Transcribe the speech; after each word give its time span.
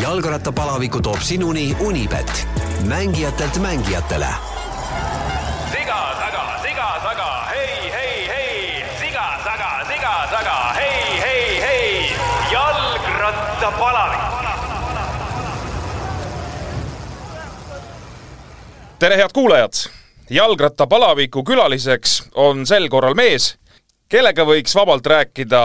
jalgrattapalaviku 0.00 1.00
toob 1.00 1.20
sinuni 1.20 1.76
Unibet, 1.80 2.48
mängijatelt 2.84 3.56
mängijatele. 3.58 4.26
siga 5.72 6.16
taga, 6.20 6.58
siga 6.62 7.00
taga, 7.02 7.44
hei, 7.50 7.92
hei, 7.92 8.28
hei, 8.28 8.84
siga 9.00 9.40
taga, 9.44 9.84
siga 9.88 10.26
taga, 10.30 10.72
hei, 10.74 11.20
hei, 11.20 11.60
hei, 11.60 12.16
jalgrattapalavik. 12.52 14.20
tere, 18.98 19.16
head 19.16 19.30
kuulajad! 19.34 19.72
jalgrattapalaviku 20.30 21.44
külaliseks 21.44 22.22
on 22.34 22.66
sel 22.66 22.88
korral 22.88 23.14
mees, 23.14 23.59
kellega 24.10 24.44
võiks 24.46 24.74
vabalt 24.74 25.06
rääkida 25.06 25.62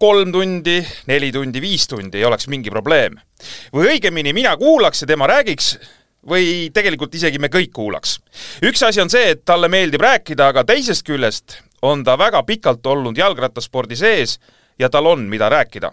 kolm 0.00 0.32
tundi, 0.34 0.80
neli 1.08 1.30
tundi, 1.32 1.60
viis 1.64 1.86
tundi, 1.88 2.20
ei 2.20 2.26
oleks 2.28 2.48
mingi 2.52 2.70
probleem. 2.70 3.16
või 3.72 3.92
õigemini, 3.94 4.32
mina 4.32 4.56
kuulaks 4.56 5.02
ja 5.02 5.06
tema 5.06 5.26
räägiks 5.26 5.76
või 6.28 6.70
tegelikult 6.74 7.14
isegi 7.14 7.38
me 7.38 7.48
kõik 7.48 7.72
kuulaks. 7.72 8.18
üks 8.62 8.82
asi 8.82 9.00
on 9.00 9.10
see, 9.10 9.30
et 9.30 9.44
talle 9.44 9.68
meeldib 9.68 10.00
rääkida, 10.00 10.48
aga 10.48 10.64
teisest 10.64 11.06
küljest 11.06 11.60
on 11.82 12.04
ta 12.04 12.18
väga 12.18 12.42
pikalt 12.42 12.86
olnud 12.86 13.16
jalgrattaspordi 13.16 13.96
sees 13.96 14.38
ja 14.78 14.88
tal 14.88 15.06
on, 15.06 15.28
mida 15.28 15.48
rääkida 15.48 15.92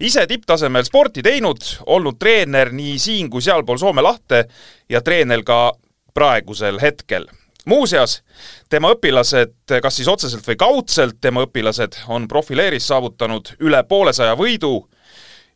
ise 0.00 0.26
tipptasemel 0.26 0.84
sporti 0.84 1.22
teinud, 1.22 1.60
olnud 1.86 2.18
treener 2.18 2.72
nii 2.72 2.98
siin 2.98 3.30
kui 3.30 3.42
sealpool 3.42 3.78
Soome 3.78 4.02
lahte 4.02 4.46
ja 4.88 5.00
treener 5.00 5.42
ka 5.44 5.72
praegusel 6.14 6.80
hetkel 6.80 7.28
muuseas, 7.66 8.20
tema 8.70 8.92
õpilased, 8.94 9.56
kas 9.82 9.98
siis 9.98 10.08
otseselt 10.08 10.46
või 10.46 10.58
kaudselt, 10.60 11.18
tema 11.20 11.44
õpilased 11.46 11.98
on 12.08 12.28
profileeris 12.30 12.86
saavutanud 12.88 13.56
üle 13.60 13.82
poolesaja 13.88 14.36
võidu 14.38 14.86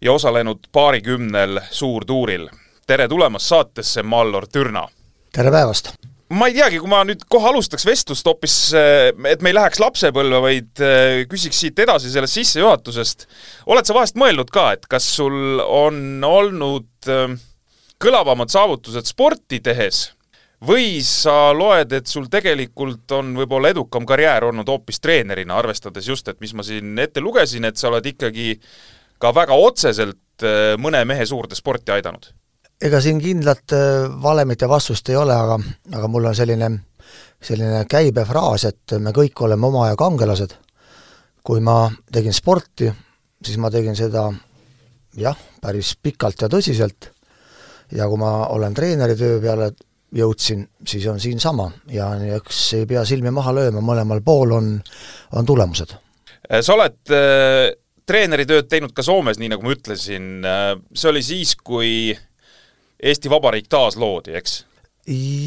ja 0.02 0.12
osalenud 0.12 0.70
paarikümnel 0.73 1.60
suurtuuril. 1.70 2.48
tere 2.86 3.09
tulemast 3.09 3.46
saatesse, 3.46 4.02
Mallor 4.02 4.48
Türna! 4.48 4.88
tere 5.33 5.50
päevast! 5.50 5.92
ma 6.31 6.47
ei 6.47 6.55
teagi, 6.55 6.78
kui 6.78 6.91
ma 6.91 7.03
nüüd 7.06 7.25
kohe 7.31 7.48
alustaks 7.50 7.86
vestlust 7.86 8.27
hoopis, 8.27 8.56
et 8.75 9.42
me 9.42 9.50
ei 9.50 9.56
läheks 9.56 9.81
lapsepõlve, 9.83 10.42
vaid 10.42 10.83
äh, 10.84 11.22
küsiks 11.31 11.58
siit 11.62 11.78
edasi 11.78 12.11
sellest 12.11 12.38
sissejuhatusest. 12.38 13.27
oled 13.66 13.86
sa 13.86 13.94
vahest 13.94 14.19
mõelnud 14.19 14.50
ka, 14.55 14.70
et 14.78 14.86
kas 14.91 15.06
sul 15.16 15.62
on 15.62 16.25
olnud 16.27 17.11
äh, 17.11 17.34
kõlavamad 18.03 18.50
saavutused 18.50 19.11
sporti 19.11 19.61
tehes 19.62 20.08
või 20.66 21.00
sa 21.05 21.53
loed, 21.56 21.92
et 21.97 22.08
sul 22.11 22.28
tegelikult 22.30 23.12
on 23.16 23.33
võib-olla 23.39 23.72
edukam 23.72 24.06
karjäär 24.08 24.50
olnud 24.50 24.69
hoopis 24.69 25.00
treenerina, 25.00 25.56
arvestades 25.56 26.08
just, 26.08 26.28
et 26.28 26.41
mis 26.41 26.53
ma 26.55 26.64
siin 26.66 26.98
ette 27.00 27.22
lugesin, 27.25 27.64
et 27.64 27.80
sa 27.80 27.89
oled 27.89 28.06
ikkagi 28.12 28.53
ka 29.20 29.33
väga 29.36 29.56
otseselt 29.56 30.44
äh, 30.44 30.77
mõne 30.81 31.03
mehe 31.08 31.27
suurde 31.27 31.56
sporti 31.58 31.97
aidanud? 31.97 32.33
ega 32.81 33.00
siin 33.05 33.19
kindlat 33.20 33.72
äh, 33.77 34.06
valemit 34.22 34.61
ja 34.61 34.69
vastust 34.69 35.08
ei 35.12 35.16
ole, 35.20 35.36
aga, 35.36 35.58
aga 35.92 36.08
mul 36.08 36.31
on 36.31 36.36
selline, 36.36 36.70
selline 37.44 37.84
käibefraas, 37.88 38.64
et 38.69 38.97
me 39.00 39.12
kõik 39.16 39.44
oleme 39.44 39.69
oma 39.69 39.86
aja 39.88 39.97
kangelased. 40.00 40.56
kui 41.44 41.61
ma 41.64 41.91
tegin 42.12 42.36
sporti, 42.36 42.91
siis 43.44 43.56
ma 43.56 43.70
tegin 43.72 43.97
seda 43.97 44.27
jah, 45.16 45.36
päris 45.61 45.94
pikalt 45.97 46.42
ja 46.42 46.48
tõsiselt 46.53 47.11
ja 47.92 48.08
kui 48.08 48.20
ma 48.20 48.47
olen 48.53 48.75
treeneri 48.75 49.16
töö 49.16 49.41
peale 49.41 49.72
jõudsin, 50.16 50.64
siis 50.86 51.06
on 51.11 51.20
siinsama 51.20 51.70
ja 51.92 52.11
eks 52.36 52.62
ei 52.80 52.86
pea 52.91 53.05
silmi 53.06 53.30
maha 53.34 53.55
lööma, 53.55 53.83
mõlemal 53.84 54.22
pool 54.25 54.56
on, 54.56 54.72
on 55.36 55.47
tulemused. 55.47 55.94
sa 56.61 56.75
oled 56.75 57.14
äh, 57.14 57.70
treeneritööd 58.06 58.69
teinud 58.70 58.94
ka 58.97 59.05
Soomes, 59.06 59.38
nii 59.38 59.53
nagu 59.53 59.66
ma 59.66 59.75
ütlesin, 59.77 60.41
äh, 60.47 60.75
see 60.94 61.12
oli 61.12 61.22
siis, 61.22 61.55
kui 61.56 61.92
Eesti 63.00 63.31
Vabariik 63.31 63.70
taasloodi, 63.70 64.34
eks? 64.41 64.64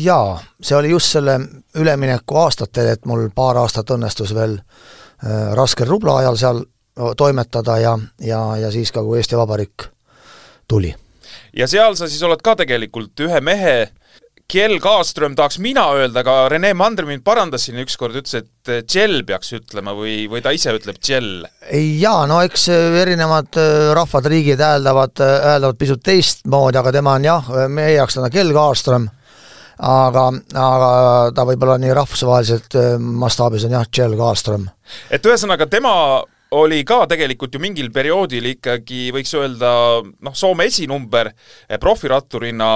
jaa, 0.04 0.40
see 0.62 0.78
oli 0.78 0.90
just 0.90 1.14
selle 1.14 1.38
ülemineku 1.80 2.40
aastatel, 2.42 2.94
et 2.96 3.06
mul 3.06 3.30
paar 3.36 3.60
aastat 3.62 3.92
õnnestus 3.96 4.34
veel 4.36 4.58
äh, 4.60 5.52
raskel 5.58 5.88
rubla 5.88 6.22
ajal 6.24 6.40
seal 6.40 6.64
toimetada 7.18 7.78
ja, 7.82 7.98
ja, 8.22 8.42
ja 8.58 8.72
siis 8.72 8.92
ka, 8.94 9.04
kui 9.04 9.18
Eesti 9.18 9.38
Vabariik 9.38 9.88
tuli. 10.68 10.94
ja 11.54 11.68
seal 11.68 11.96
sa 11.98 12.08
siis 12.08 12.24
oled 12.24 12.42
ka 12.44 12.56
tegelikult 12.60 13.20
ühe 13.26 13.42
mehe 13.42 13.76
Kjell 14.54 14.78
Kaaström 14.78 15.34
tahaks 15.34 15.58
mina 15.58 15.88
öelda, 15.98 16.22
aga 16.22 16.34
Rene 16.52 16.76
Mandri 16.78 17.08
mind 17.10 17.24
parandas 17.26 17.64
siin 17.66 17.80
ükskord, 17.82 18.14
ütles, 18.20 18.36
et 18.38 18.86
Tšell 18.86 19.24
peaks 19.26 19.50
ütlema 19.58 19.96
või, 19.98 20.28
või 20.30 20.44
ta 20.46 20.52
ise 20.54 20.76
ütleb 20.78 21.00
Tšell. 21.00 21.48
jaa, 21.98 22.28
no 22.30 22.38
eks 22.46 22.68
erinevad 23.02 23.58
äh, 23.58 23.90
rahvad, 23.98 24.28
riigid 24.30 24.62
hääldavad, 24.62 25.24
hääldavad 25.24 25.80
pisut 25.80 26.04
teistmoodi, 26.06 26.78
aga 26.78 26.94
tema 26.94 27.16
on 27.18 27.26
jah, 27.26 27.50
meie 27.66 27.96
jaoks 27.96 28.20
on 28.20 28.28
ta 28.28 28.30
Kjell 28.36 28.54
Kaaström, 28.54 29.08
aga, 29.90 30.28
aga 30.68 30.92
ta 31.34 31.48
võib-olla 31.50 31.80
nii 31.82 31.96
rahvusvaheliselt 31.98 32.78
mastaabis 33.26 33.66
on 33.66 33.74
jah, 33.80 33.90
Tšell 33.90 34.14
Kaaström. 34.22 34.70
et 35.10 35.26
ühesõnaga, 35.26 35.66
tema 35.66 35.96
oli 36.54 36.84
ka 36.86 37.08
tegelikult 37.10 37.58
ju 37.58 37.62
mingil 37.62 37.90
perioodil 37.90 38.52
ikkagi 38.52 39.08
võiks 39.16 39.34
öelda 39.34 39.72
noh, 40.04 40.38
Soome 40.38 40.70
esinumber 40.70 41.32
profiratturina 41.82 42.70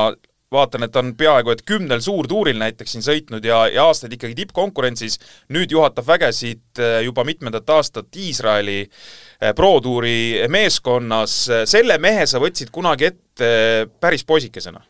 vaatan, 0.51 0.85
et 0.87 0.95
on 0.95 1.11
peaaegu 1.17 1.51
et 1.51 1.63
kümnel 1.67 2.01
suurtuuril 2.03 2.57
näiteks 2.59 2.95
siin 2.95 3.03
sõitnud 3.05 3.45
ja, 3.45 3.65
ja 3.71 3.87
aastaid 3.89 4.13
ikkagi 4.15 4.35
tippkonkurentsis, 4.37 5.19
nüüd 5.55 5.71
juhatab 5.75 6.07
vägesid 6.07 6.79
eh, 6.79 6.99
juba 7.07 7.25
mitmendat 7.27 7.69
aastat 7.75 8.15
Iisraeli 8.15 8.79
eh, 8.83 9.53
pro-tuuri 9.55 10.47
meeskonnas, 10.51 11.39
selle 11.67 11.99
mehe 12.03 12.25
sa 12.29 12.39
võtsid 12.43 12.71
kunagi 12.71 13.11
ette 13.11 13.51
päris 13.99 14.23
poisikesena? 14.27 14.83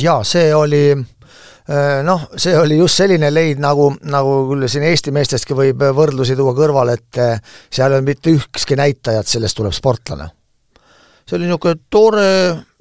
jaa, 0.00 0.22
see 0.24 0.48
oli 0.56 0.86
noh, 2.02 2.22
see 2.40 2.56
oli 2.58 2.78
just 2.80 2.98
selline 2.98 3.28
leid, 3.30 3.60
nagu, 3.62 3.92
nagu 4.10 4.32
küll 4.48 4.66
siin 4.72 4.88
Eesti 4.88 5.12
meestestki 5.14 5.54
võib 5.54 5.84
võrdlusi 5.94 6.34
tuua 6.36 6.56
kõrvale, 6.56 6.96
et 6.96 7.20
seal 7.68 7.92
ei 7.92 8.00
olnud 8.00 8.08
mitte 8.08 8.32
ükski 8.34 8.78
näitaja, 8.80 9.20
et 9.22 9.30
sellest 9.30 9.60
tuleb 9.60 9.76
sportlane 9.76 10.32
see 11.26 11.36
oli 11.36 11.46
niisugune 11.46 11.74
tore 11.90 12.28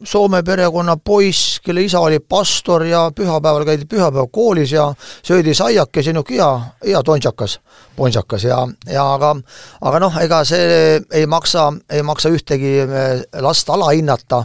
Soome 0.03 0.39
perekonna 0.41 0.95
poiss, 0.97 1.59
kelle 1.61 1.83
isa 1.85 1.99
oli 2.01 2.17
pastor 2.19 2.81
ja 2.89 3.03
pühapäeval 3.13 3.65
käidi 3.65 3.85
pühapäevakoolis 3.85 4.71
ja 4.73 4.87
söödi 5.23 5.53
saiakesi, 5.53 6.13
niisugune 6.13 6.39
hea, 6.39 6.61
hea 6.87 7.03
tontsakas, 7.05 7.59
pontsakas 7.95 8.43
ja, 8.49 8.57
ja 8.89 9.05
aga 9.13 9.35
aga 9.81 9.99
noh, 10.01 10.17
ega 10.23 10.41
see 10.47 11.01
ei 11.13 11.27
maksa, 11.29 11.67
ei 11.89 12.01
maksa 12.03 12.33
ühtegi 12.33 12.79
eh, 12.81 13.21
last 13.45 13.69
alahinnata, 13.69 14.43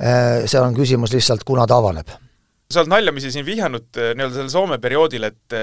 eh, 0.00 0.46
see 0.46 0.60
on 0.60 0.74
küsimus 0.74 1.14
lihtsalt, 1.14 1.46
kuna 1.46 1.66
ta 1.66 1.78
avaneb. 1.78 2.10
sa 2.70 2.82
oled 2.82 2.90
naljamisi 2.90 3.30
siin 3.32 3.46
vihjanud 3.46 3.86
eh, 3.96 4.14
nii-öelda 4.14 4.34
sellel 4.34 4.54
Soome 4.54 4.78
perioodil, 4.78 5.30
et 5.30 5.60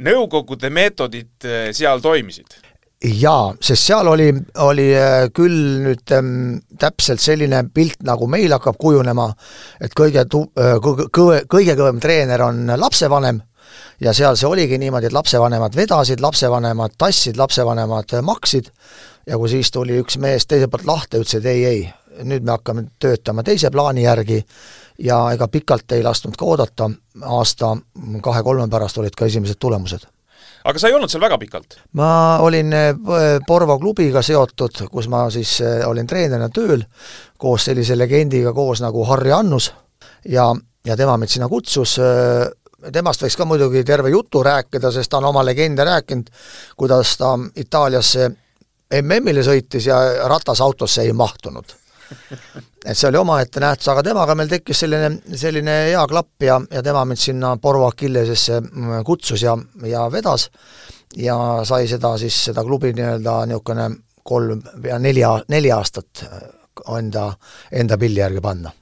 Nõukogude 0.00 0.70
meetodid 0.72 1.44
seal 1.76 2.00
toimisid 2.00 2.54
jaa, 3.00 3.52
sest 3.60 3.86
seal 3.88 4.08
oli, 4.12 4.28
oli 4.60 4.88
äh, 4.96 5.28
küll 5.34 5.80
nüüd 5.84 6.12
ähm, 6.12 6.58
täpselt 6.78 7.22
selline 7.22 7.62
pilt, 7.74 8.02
nagu 8.04 8.28
meil 8.30 8.52
hakkab 8.52 8.76
kujunema, 8.80 9.30
et 9.80 9.94
kõige 9.96 10.26
tu-, 10.30 10.48
äh, 10.60 10.76
kõige, 10.82 11.44
kõige 11.48 11.76
kõvem 11.78 12.00
treener 12.02 12.44
on 12.44 12.66
lapsevanem. 12.76 13.40
Ja 14.00 14.12
seal 14.16 14.36
see 14.36 14.48
oligi 14.48 14.78
niimoodi, 14.80 15.08
et 15.08 15.14
lapsevanemad 15.14 15.76
vedasid, 15.76 16.20
lapsevanemad 16.24 16.96
tassid, 16.98 17.36
lapsevanemad 17.38 18.12
maksid. 18.26 18.70
Ja 19.28 19.38
kui 19.38 19.50
siis 19.52 19.70
tuli 19.70 19.98
üks 20.00 20.16
mees 20.18 20.48
teiselt 20.48 20.72
poolt 20.72 20.88
lahti, 20.88 21.20
ütles, 21.20 21.36
et 21.36 21.46
ei, 21.46 21.64
ei, 21.68 22.24
nüüd 22.24 22.44
me 22.44 22.56
hakkame 22.56 22.86
töötama 22.98 23.44
teise 23.46 23.70
plaani 23.70 24.08
järgi. 24.08 24.40
Ja 25.04 25.20
ega 25.32 25.48
pikalt 25.48 25.92
ei 25.96 26.02
lasknud 26.04 26.36
ka 26.36 26.48
oodata, 26.48 26.90
aasta 27.24 27.76
kahe-kolme 28.24 28.68
pärast 28.72 28.98
olid 29.00 29.16
ka 29.16 29.28
esimesed 29.28 29.60
tulemused 29.60 30.08
aga 30.64 30.80
sa 30.80 30.90
ei 30.90 30.96
olnud 30.96 31.12
seal 31.12 31.22
väga 31.22 31.38
pikalt? 31.40 31.78
ma 31.98 32.38
olin 32.44 32.72
äh, 32.76 32.90
Porvo 33.46 33.78
klubiga 33.80 34.22
seotud, 34.22 34.84
kus 34.92 35.08
ma 35.12 35.26
siis 35.32 35.58
äh, 35.64 35.82
olin 35.88 36.08
treenerina 36.08 36.50
tööl, 36.54 36.84
koos 37.40 37.68
sellise 37.70 37.96
legendiga 37.98 38.52
koos 38.56 38.82
nagu 38.84 39.04
Harri 39.08 39.32
Annus 39.32 39.70
ja, 40.28 40.50
ja 40.86 40.96
tema 40.96 41.16
mind 41.20 41.32
sinna 41.32 41.48
kutsus, 41.48 41.96
äh, 42.02 42.46
temast 42.92 43.24
võiks 43.24 43.36
ka 43.36 43.48
muidugi 43.48 43.84
terve 43.84 44.12
jutu 44.12 44.44
rääkida, 44.44 44.92
sest 44.92 45.10
ta 45.10 45.20
on 45.20 45.30
oma 45.32 45.44
legende 45.46 45.84
rääkinud, 45.84 46.30
kuidas 46.76 47.16
ta 47.20 47.34
Itaaliasse 47.56 48.30
MM-ile 49.00 49.44
sõitis 49.46 49.86
ja 49.86 50.00
ratasautosse 50.28 51.06
ei 51.06 51.12
mahtunud 51.14 51.76
et 52.84 52.96
see 52.96 53.08
oli 53.10 53.20
omaette 53.20 53.60
nähtus, 53.60 53.88
aga 53.92 54.02
temaga 54.04 54.34
meil 54.38 54.48
tekkis 54.48 54.84
selline, 54.84 55.10
selline 55.36 55.76
hea 55.90 56.04
klapp 56.08 56.46
ja, 56.46 56.60
ja 56.72 56.82
tema 56.82 57.04
mind 57.04 57.20
sinna 57.20 57.54
Porvo 57.60 57.88
Achillesesse 57.90 58.60
mm, 58.60 59.02
kutsus 59.04 59.42
ja, 59.44 59.56
ja 59.84 60.06
vedas 60.12 60.48
ja 61.16 61.36
sai 61.68 61.88
seda 61.90 62.14
siis, 62.20 62.36
seda 62.50 62.64
klubi 62.64 62.94
nii-öelda 62.96 63.42
niisugune 63.50 63.88
kolm 64.24 64.62
ja 64.84 64.98
neli, 64.98 65.24
neli 65.48 65.72
aastat 65.72 66.24
enda, 66.98 67.30
enda 67.72 67.98
pilli 67.98 68.20
järgi 68.20 68.40
panna. 68.40 68.72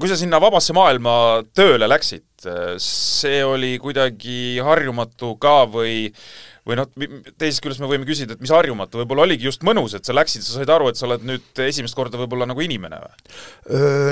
kui 0.00 0.08
sa 0.08 0.16
sinna 0.16 0.40
vabasse 0.40 0.72
maailma 0.72 1.14
tööle 1.54 1.88
läksid, 1.88 2.46
see 2.80 3.42
oli 3.44 3.76
kuidagi 3.78 4.58
harjumatu 4.64 5.34
ka 5.40 5.64
või 5.68 6.08
või 6.70 6.78
noh, 6.78 6.88
teisest 7.38 7.62
küljest 7.64 7.82
me 7.82 7.88
võime 7.90 8.06
küsida, 8.08 8.36
et 8.36 8.42
mis 8.42 8.52
harjumatu, 8.54 9.00
võib-olla 9.02 9.26
oligi 9.26 9.48
just 9.48 9.64
mõnus, 9.66 9.96
et 9.98 10.06
sa 10.06 10.14
läksid, 10.16 10.44
sa 10.46 10.60
said 10.60 10.70
aru, 10.70 10.90
et 10.90 11.00
sa 11.00 11.08
oled 11.08 11.24
nüüd 11.26 11.62
esimest 11.66 11.98
korda 11.98 12.20
võib-olla 12.20 12.46
nagu 12.50 12.62
inimene 12.64 13.00
või? 13.02 13.16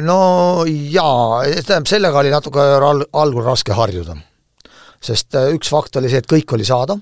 No 0.06 0.18
jaa, 0.66 1.44
tähendab, 1.60 1.90
sellega 1.90 2.22
oli 2.22 2.32
natuke 2.34 2.64
al-, 2.78 3.06
algul 3.22 3.46
raske 3.46 3.76
harjuda. 3.78 4.18
sest 5.00 5.34
äh, 5.38 5.52
üks 5.54 5.70
fakt 5.70 5.96
oli 5.96 6.10
see, 6.10 6.18
et 6.18 6.26
kõik 6.30 6.52
oli 6.56 6.66
saada, 6.66 6.98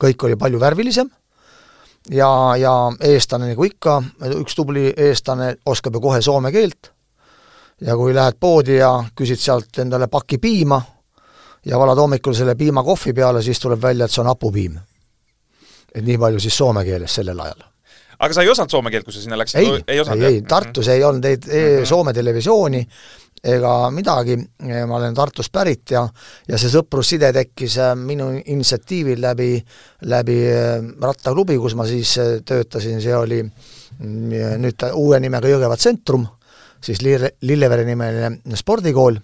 kõik 0.00 0.24
oli 0.24 0.40
palju 0.40 0.60
värvilisem 0.60 1.10
ja, 2.10 2.56
ja 2.56 2.74
eestlane 3.00 3.52
nagu 3.52 3.64
ikka, 3.64 4.00
üks 4.40 4.56
tubli 4.56 4.90
eestlane 4.96 5.54
oskab 5.66 5.94
ju 5.94 6.00
kohe 6.00 6.22
soome 6.22 6.52
keelt 6.52 6.90
ja 7.84 7.96
kui 7.96 8.14
lähed 8.14 8.40
poodi 8.40 8.78
ja 8.78 8.96
küsid 9.16 9.40
sealt 9.40 9.78
endale 9.82 10.08
paki 10.08 10.38
piima 10.38 10.80
ja 11.64 11.78
valad 11.78 11.98
hommikul 11.98 12.34
selle 12.34 12.54
piima 12.54 12.82
kohvi 12.84 13.12
peale, 13.12 13.42
siis 13.42 13.60
tuleb 13.60 13.82
välja, 13.82 14.04
et 14.04 14.12
see 14.12 14.22
on 14.22 14.28
hapupiim. 14.28 14.78
Et 15.94 16.04
nii 16.04 16.18
palju 16.18 16.42
siis 16.42 16.56
soome 16.56 16.84
keeles 16.84 17.14
sellel 17.20 17.40
ajal. 17.40 17.66
aga 18.18 18.34
sa 18.34 18.42
ei 18.42 18.50
osanud 18.50 18.70
soome 18.70 18.90
keelt, 18.90 19.04
kui 19.04 19.14
sa 19.14 19.22
sinna 19.22 19.38
läksid? 19.38 19.60
ei, 19.60 19.82
ei, 19.86 20.00
ei, 20.00 20.24
ei, 20.30 20.40
Tartus 20.48 20.88
ei 20.88 21.04
olnud 21.04 21.24
neid 21.24 21.46
mm 21.46 21.52
-hmm. 21.52 21.86
Soome 21.86 22.12
televisiooni 22.12 22.86
ega 23.44 23.72
midagi, 23.92 24.36
ma 24.88 24.96
olen 24.96 25.14
Tartust 25.14 25.52
pärit 25.52 25.92
ja 25.92 26.04
ja 26.48 26.58
see 26.60 26.72
sõprusside 26.72 27.30
tekkis 27.36 27.76
äh, 27.82 27.92
minu 27.98 28.30
initsiatiivil 28.40 29.20
läbi, 29.20 29.50
läbi 30.08 30.38
äh, 30.48 30.78
rattaklubi, 31.02 31.58
kus 31.60 31.76
ma 31.76 31.86
siis 31.88 32.16
äh, 32.22 32.38
töötasin, 32.46 33.02
see 33.04 33.16
oli 33.16 33.42
mm, 33.44 34.56
nüüd 34.64 34.86
uue 34.94 35.20
nimega 35.20 35.52
Jõgeva 35.52 35.76
Tsentrum, 35.76 36.26
siis 36.84 37.02
Lille, 37.04 37.34
Lillevere 37.44 37.84
nimeline 37.84 38.56
spordikool 38.56 39.20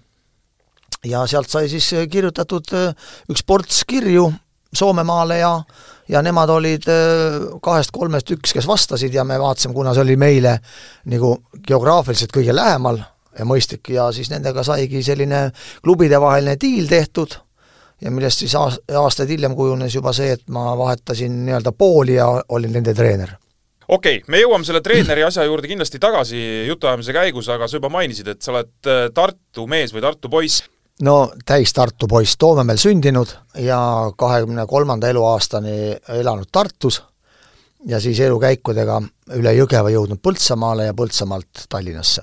ja 1.08 1.25
sealt 1.26 1.49
sai 1.49 1.70
siis 1.73 1.88
kirjutatud 2.12 2.75
üks 3.32 3.44
ports 3.46 3.84
kirju 3.88 4.28
Soomemaale 4.76 5.38
ja 5.38 5.55
ja 6.11 6.22
nemad 6.22 6.50
olid 6.50 6.88
äh, 6.90 7.38
kahest-kolmest 7.62 8.34
üks, 8.34 8.55
kes 8.56 8.67
vastasid 8.69 9.14
ja 9.14 9.25
me 9.25 9.38
vaatasime, 9.40 9.75
kuna 9.75 9.94
see 9.94 10.05
oli 10.05 10.17
meile 10.19 10.56
nagu 11.11 11.37
geograafiliselt 11.67 12.34
kõige 12.34 12.55
lähemal 12.56 12.99
ja 13.38 13.46
mõistlik 13.46 13.93
ja 13.94 14.08
siis 14.14 14.31
nendega 14.32 14.64
saigi 14.67 15.02
selline 15.06 15.49
klubidevaheline 15.84 16.56
diil 16.61 16.88
tehtud 16.90 17.37
ja 18.00 18.11
millest 18.11 18.43
siis 18.43 18.56
aastaid 18.56 19.31
hiljem 19.31 19.55
kujunes 19.56 19.94
juba 19.94 20.12
see, 20.17 20.32
et 20.34 20.49
ma 20.52 20.73
vahetasin 20.78 21.44
nii-öelda 21.46 21.73
pooli 21.76 22.16
ja 22.16 22.31
olin 22.49 22.75
nende 22.78 22.94
treener. 22.96 23.37
Okei 23.90 24.20
okay,, 24.20 24.26
me 24.31 24.40
jõuame 24.40 24.66
selle 24.66 24.81
treeneri 24.82 25.25
asja 25.26 25.44
juurde 25.46 25.69
kindlasti 25.70 25.99
tagasi 26.02 26.40
jutuajamise 26.69 27.14
käigus, 27.14 27.49
aga 27.50 27.69
sa 27.69 27.78
juba 27.78 27.90
mainisid, 27.93 28.28
et 28.32 28.43
sa 28.43 28.55
oled 28.55 28.90
Tartu 29.14 29.66
mees 29.70 29.94
või 29.94 30.05
Tartu 30.05 30.31
poiss 30.32 30.64
no 31.02 31.32
täis 31.47 31.73
Tartu 31.73 32.08
poiss, 32.08 32.37
Toomemäel 32.38 32.79
sündinud 32.81 33.32
ja 33.58 33.81
kahekümne 34.17 34.67
kolmanda 34.67 35.08
eluaastani 35.08 35.97
elanud 36.20 36.50
Tartus 36.52 37.02
ja 37.87 38.00
siis 38.00 38.20
elukäikudega 38.20 39.00
üle 39.38 39.55
Jõgeva 39.56 39.93
jõudnud 39.93 40.20
Põltsamaale 40.23 40.91
ja 40.91 40.97
Põltsamaalt 40.97 41.64
Tallinnasse. 41.69 42.23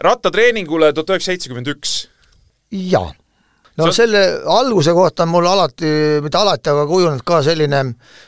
rattatreeningule 0.00 0.92
tuhat 0.92 1.10
üheksasada 1.10 1.32
seitsekümmend 1.32 1.68
üks? 1.74 2.08
jaa. 2.70 3.12
no 3.76 3.90
Sa... 3.90 3.92
selle 3.92 4.24
alguse 4.46 4.92
kohta 4.92 5.22
on 5.22 5.34
mul 5.34 5.46
alati, 5.46 5.92
mitte 6.22 6.38
alati, 6.38 6.70
aga 6.70 6.86
kujunenud 6.86 7.26
ka 7.26 7.42
selline, 7.42 7.84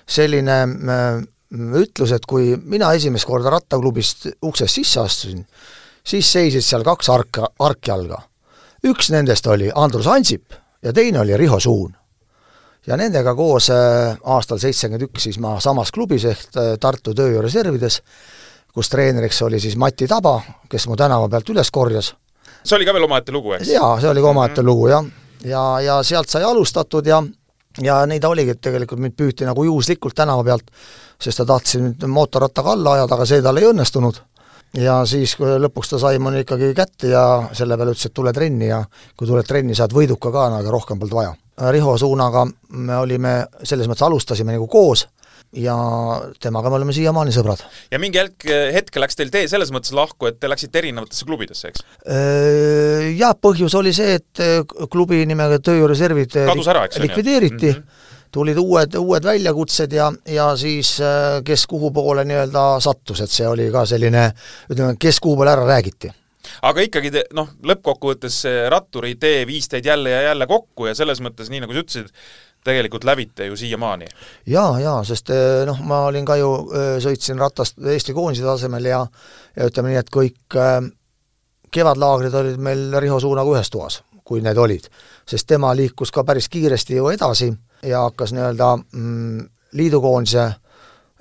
selline 0.07 0.61
äh, 0.63 1.25
ütlus, 1.81 2.13
et 2.13 2.27
kui 2.27 2.55
mina 2.63 2.93
esimest 2.93 3.27
korda 3.27 3.51
rattaklubist 3.57 4.29
uksest 4.43 4.81
sisse 4.83 5.01
astusin, 5.01 5.45
siis 6.05 6.33
seisid 6.33 6.65
seal 6.65 6.85
kaks 6.85 7.11
arka, 7.11 7.49
arkjalga 7.59 8.21
üks 8.85 9.11
nendest 9.11 9.47
oli 9.47 9.71
Andrus 9.75 10.07
Ansip 10.07 10.53
ja 10.83 10.93
teine 10.93 11.21
oli 11.21 11.37
Riho 11.37 11.61
Suun. 11.61 11.95
ja 12.87 12.97
nendega 12.97 13.35
koos 13.35 13.71
äh, 13.71 14.19
aastal 14.25 14.59
seitsekümmend 14.63 15.09
üks 15.09 15.23
siis 15.27 15.39
ma 15.43 15.57
samas 15.61 15.91
klubis 15.93 16.25
ehk 16.25 16.45
äh, 16.57 16.75
Tartu 16.81 17.15
Tööjõureservides, 17.15 18.01
kus 18.75 18.91
treeneriks 18.93 19.43
oli 19.43 19.61
siis 19.61 19.77
Mati 19.77 20.07
Taba, 20.07 20.41
kes 20.69 20.87
mu 20.87 20.97
tänava 20.97 21.29
pealt 21.29 21.51
üles 21.51 21.71
korjas. 21.71 22.13
see 22.63 22.77
oli 22.77 22.87
ka 22.87 22.93
veel 22.93 23.09
omaette 23.09 23.33
lugu, 23.33 23.57
eks? 23.57 23.73
jaa, 23.73 23.97
see 24.01 24.11
oli 24.11 24.21
ka 24.21 24.29
omaette 24.29 24.63
mm 24.63 24.67
-hmm. 24.67 24.71
lugu, 24.71 24.89
jah. 24.89 25.05
ja, 25.45 25.81
ja 25.81 26.03
sealt 26.03 26.29
sai 26.29 26.45
alustatud 26.45 27.07
ja 27.07 27.23
ja 27.83 28.07
neid 28.07 28.25
oligi, 28.25 28.51
et 28.51 28.61
tegelikult 28.61 29.01
mind 29.01 29.15
püüti 29.17 29.45
nagu 29.45 29.65
juhuslikult 29.65 30.15
tänava 30.15 30.45
pealt, 30.45 30.71
sest 31.21 31.39
ta 31.39 31.45
tahtis 31.45 31.81
mind 31.81 32.05
mootorrattaga 32.07 32.73
alla 32.73 32.93
ajada, 32.93 33.15
aga 33.15 33.27
see 33.27 33.43
tal 33.43 33.57
ei 33.57 33.69
õnnestunud 33.69 34.23
ja 34.75 35.01
siis, 35.09 35.37
kui 35.39 35.57
lõpuks 35.61 35.93
ta 35.93 36.01
sai 36.03 36.21
mulle 36.23 36.45
ikkagi 36.45 36.73
kätte 36.77 37.11
ja 37.13 37.25
selle 37.57 37.77
peale 37.79 37.95
ütles, 37.95 38.09
et 38.09 38.17
tule 38.17 38.33
trenni 38.37 38.71
ja 38.71 38.83
kui 39.17 39.29
tuled 39.29 39.47
trenni, 39.47 39.77
saad 39.77 39.95
võiduka 39.97 40.33
ka, 40.33 40.49
aga 40.61 40.73
rohkem 40.73 40.99
polnud 41.01 41.17
vaja. 41.17 41.35
Riho 41.73 41.95
Suunaga 41.99 42.45
me 42.77 42.97
olime, 43.01 43.37
selles 43.65 43.89
mõttes 43.89 44.05
alustasime 44.05 44.53
nagu 44.53 44.67
koos 44.69 45.07
ja 45.57 45.77
temaga 46.43 46.69
me 46.69 46.77
oleme 46.81 46.93
siiamaani 46.93 47.33
sõbrad. 47.33 47.63
ja 47.91 48.01
mingi 48.03 48.19
hetk, 48.19 48.49
hetk 48.75 48.99
läks 49.01 49.17
teil 49.17 49.31
tee 49.33 49.47
selles 49.49 49.71
mõttes 49.73 49.95
lahku, 49.97 50.29
et 50.29 50.41
te 50.41 50.51
läksite 50.51 50.83
erinevatesse 50.83 51.25
klubidesse, 51.25 51.71
eks? 51.71 51.85
Jah, 53.17 53.37
põhjus 53.41 53.77
oli 53.79 53.95
see, 53.97 54.19
et 54.19 54.43
klubi 54.93 55.23
nimega 55.27 55.61
Tööjõureservid 55.63 56.37
likvideeriti 57.01 57.73
mm, 57.73 57.79
-hmm 57.79 58.05
tulid 58.33 58.59
uued, 58.61 58.95
uued 59.01 59.25
väljakutsed 59.25 59.93
ja, 59.93 60.11
ja 60.31 60.51
siis 60.57 60.97
äh, 61.01 61.41
kes 61.45 61.67
kuhu 61.71 61.91
poole 61.95 62.25
nii-öelda 62.29 62.69
sattus, 62.85 63.23
et 63.25 63.33
see 63.33 63.49
oli 63.49 63.69
ka 63.73 63.87
selline 63.89 64.29
ütleme, 64.71 64.97
kes 65.01 65.21
kuhu 65.21 65.37
poole 65.41 65.55
ära 65.55 65.67
räägiti 65.69 66.13
aga 66.67 66.85
ikkagi 66.87 67.13
te 67.13 67.23
noh, 67.37 67.49
lõppkokkuvõttes 67.67 68.41
see 68.47 68.67
ratturi 68.73 69.15
idee 69.17 69.47
viis 69.49 69.69
teid 69.69 69.87
jälle 69.87 70.13
ja 70.13 70.23
jälle 70.31 70.47
kokku 70.51 70.91
ja 70.91 70.95
selles 70.95 71.23
mõttes, 71.25 71.51
nii 71.51 71.65
nagu 71.65 71.75
sa 71.75 71.83
ütlesid, 71.83 72.13
tegelikult 72.67 73.05
lävite 73.07 73.47
ju 73.47 73.57
siiamaani. 73.57 74.07
jaa, 74.51 74.81
jaa, 74.83 75.01
sest 75.07 75.31
äh, 75.35 75.65
noh, 75.69 75.81
ma 75.87 76.05
olin 76.11 76.27
ka 76.27 76.39
ju, 76.41 76.53
äh, 76.71 76.93
sõitsin 77.03 77.39
ratast 77.39 77.79
Eesti 77.83 78.15
koondise 78.15 78.47
tasemel 78.47 78.91
ja 78.91 79.05
ja 79.57 79.71
ütleme 79.71 79.93
nii, 79.93 80.01
et 80.03 80.11
kõik 80.13 80.59
kevadlaagrid 81.73 82.35
olid 82.35 82.61
meil 82.63 82.99
Riho 83.01 83.19
Suunaga 83.21 83.53
ühes 83.53 83.71
toas, 83.73 84.01
kui 84.25 84.43
need 84.45 84.59
olid. 84.59 84.89
sest 85.27 85.47
tema 85.47 85.73
liikus 85.77 86.13
ka 86.15 86.25
päris 86.25 86.49
kiiresti 86.49 86.97
ju 86.97 87.09
edasi 87.11 87.51
ja 87.87 88.07
hakkas 88.09 88.35
nii-öelda 88.37 88.73
mm, 88.77 89.45
liidukoondise 89.79 90.49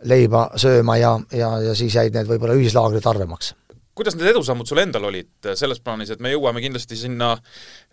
leiba 0.09 0.49
sööma 0.59 0.97
ja, 0.99 1.13
ja, 1.33 1.51
ja 1.69 1.75
siis 1.77 1.95
jäid 1.95 2.15
need 2.15 2.27
võib-olla 2.29 2.57
ühislaagrid 2.57 3.05
harvemaks 3.05 3.53
kuidas 3.95 4.17
need 4.17 4.27
edusammud 4.27 4.67
sul 4.67 4.81
endal 4.83 5.07
olid 5.07 5.49
selles 5.55 5.79
plaanis, 5.83 6.11
et 6.11 6.23
me 6.23 6.33
jõuame 6.33 6.59
kindlasti 6.63 6.97
sinna 6.99 7.31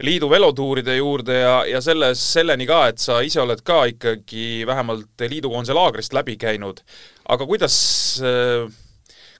liidu 0.03 0.27
velotuuride 0.31 0.97
juurde 0.97 1.37
ja, 1.39 1.55
ja 1.69 1.81
selles, 1.85 2.23
selleni 2.35 2.67
ka, 2.67 2.81
et 2.91 3.03
sa 3.03 3.21
ise 3.23 3.39
oled 3.43 3.63
ka 3.67 3.85
ikkagi 3.93 4.65
vähemalt 4.67 5.27
liidukoondise 5.31 5.77
laagrist 5.79 6.17
läbi 6.17 6.35
käinud, 6.41 6.83
aga 7.31 7.47
kuidas, 7.47 7.77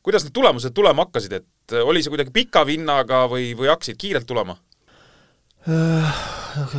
kuidas 0.07 0.27
need 0.27 0.37
tulemused 0.39 0.75
tulema 0.77 1.09
hakkasid, 1.09 1.35
et 1.41 1.79
oli 1.83 2.03
see 2.03 2.15
kuidagi 2.15 2.35
pika 2.35 2.63
vinnaga 2.69 3.25
või, 3.33 3.51
või 3.59 3.73
hakkasid 3.73 3.99
kiirelt 3.99 4.31
tulema? 4.31 4.55
Äh, 5.69 6.15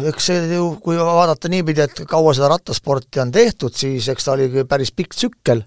eks 0.09 0.25
see 0.27 0.39
ju, 0.51 0.65
kui 0.83 0.97
vaadata 0.99 1.47
niipidi, 1.47 1.85
et 1.85 2.01
kaua 2.09 2.33
seda 2.35 2.49
rattasporti 2.51 3.21
on 3.23 3.29
tehtud, 3.31 3.71
siis 3.75 4.09
eks 4.11 4.25
ta 4.27 4.33
oli 4.33 4.65
päris 4.67 4.91
pikk 4.91 5.15
tsükkel, 5.15 5.61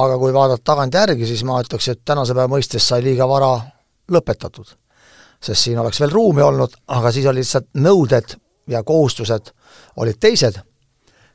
aga 0.00 0.16
kui 0.18 0.32
vaadata 0.32 0.64
tagantjärgi, 0.72 1.28
siis 1.28 1.44
ma 1.44 1.58
ütleks, 1.60 1.90
et 1.92 2.00
tänase 2.04 2.32
päeva 2.32 2.48
mõistes 2.54 2.86
sai 2.88 3.04
liiga 3.04 3.28
vara 3.28 3.58
lõpetatud. 4.12 4.72
sest 5.46 5.66
siin 5.66 5.78
oleks 5.78 6.00
veel 6.00 6.10
ruumi 6.10 6.42
olnud, 6.42 6.72
aga 6.96 7.10
siis 7.12 7.26
olid 7.28 7.44
lihtsalt 7.44 7.66
nõuded 7.76 8.32
ja 8.72 8.80
kohustused 8.82 9.52
olid 10.00 10.16
teised, 10.18 10.56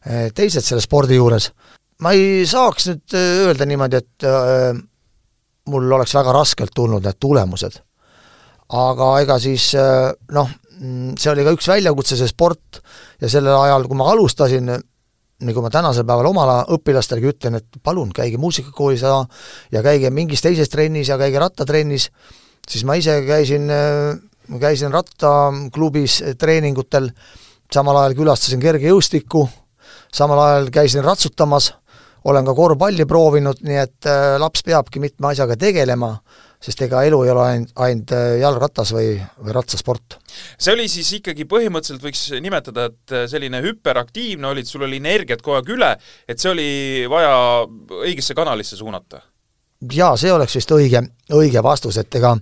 eh, 0.05 0.31
teised 0.33 0.65
selle 0.65 0.81
spordi 0.81 1.15
juures. 1.15 1.51
ma 2.01 2.11
ei 2.11 2.47
saaks 2.47 2.87
nüüd 2.87 3.13
eh, 3.13 3.45
öelda 3.45 3.65
niimoodi, 3.65 3.97
et 3.97 4.25
äh, 4.25 4.73
mul 5.69 5.91
oleks 5.91 6.15
väga 6.15 6.33
raskelt 6.33 6.73
tulnud 6.75 7.05
need 7.05 7.19
tulemused. 7.19 7.77
aga 8.69 9.19
ega 9.21 9.39
siis 9.39 9.75
noh, 10.31 10.49
see 10.81 11.31
oli 11.31 11.45
ka 11.45 11.53
üks 11.55 11.67
väljakutse, 11.69 12.17
see 12.17 12.29
sport, 12.29 12.81
ja 13.21 13.29
sellel 13.29 13.57
ajal, 13.57 13.85
kui 13.89 13.99
ma 13.99 14.09
alustasin, 14.13 14.71
nagu 15.45 15.63
ma 15.63 15.71
tänasel 15.73 16.05
päeval 16.05 16.29
oma 16.31 16.61
õpilastele 16.73 17.31
ütlen, 17.31 17.57
et 17.61 17.81
palun, 17.83 18.11
käige 18.13 18.39
muusikakoolis 18.41 19.05
ja 19.05 19.19
ja 19.73 19.83
käige 19.85 20.09
mingis 20.13 20.41
teises 20.41 20.69
trennis 20.69 21.09
ja 21.09 21.17
käige 21.21 21.41
rattatrennis, 21.41 22.09
siis 22.69 22.85
ma 22.85 22.97
ise 22.97 23.19
käisin, 23.25 23.69
käisin 24.61 24.93
rattaklubis 24.93 26.21
treeningutel, 26.37 27.11
samal 27.73 28.01
ajal 28.01 28.17
külastasin 28.17 28.61
kergejõustikku, 28.61 29.47
samal 30.13 30.41
ajal 30.45 30.69
käisin 30.73 31.05
ratsutamas, 31.05 31.71
olen 32.23 32.45
ka 32.45 32.53
korvpalli 32.53 33.05
proovinud, 33.09 33.63
nii 33.65 33.79
et 33.81 34.09
äh, 34.09 34.35
laps 34.41 34.61
peabki 34.65 35.01
mitme 35.01 35.31
asjaga 35.31 35.57
tegelema 35.57 36.13
sest 36.61 36.83
ega 36.85 37.03
elu 37.07 37.21
ei 37.25 37.31
ole 37.33 37.45
ainult, 37.45 37.73
ainult 37.85 38.13
äh, 38.15 38.27
jalgratas 38.41 38.93
või, 38.95 39.15
või 39.41 39.55
ratsasport. 39.57 40.19
see 40.57 40.75
oli 40.75 40.87
siis 40.91 41.09
ikkagi 41.19 41.47
põhimõtteliselt 41.49 42.05
võiks 42.05 42.27
nimetada, 42.43 42.89
et 42.91 43.15
äh, 43.15 43.25
selline 43.31 43.63
hüperaktiivne 43.65 44.51
olid, 44.53 44.69
sul 44.69 44.85
oli 44.87 45.01
energiat 45.01 45.41
kogu 45.41 45.59
aeg 45.59 45.73
üle, 45.77 45.95
et 46.27 46.39
see 46.39 46.53
oli 46.53 46.69
vaja 47.11 47.33
õigesse 48.03 48.37
kanalisse 48.37 48.79
suunata? 48.79 49.23
jaa, 49.81 50.13
see 50.19 50.29
oleks 50.29 50.59
vist 50.59 50.71
õige, 50.75 51.01
õige 51.33 51.63
vastus, 51.65 51.97
et 51.97 52.19
ega 52.19 52.35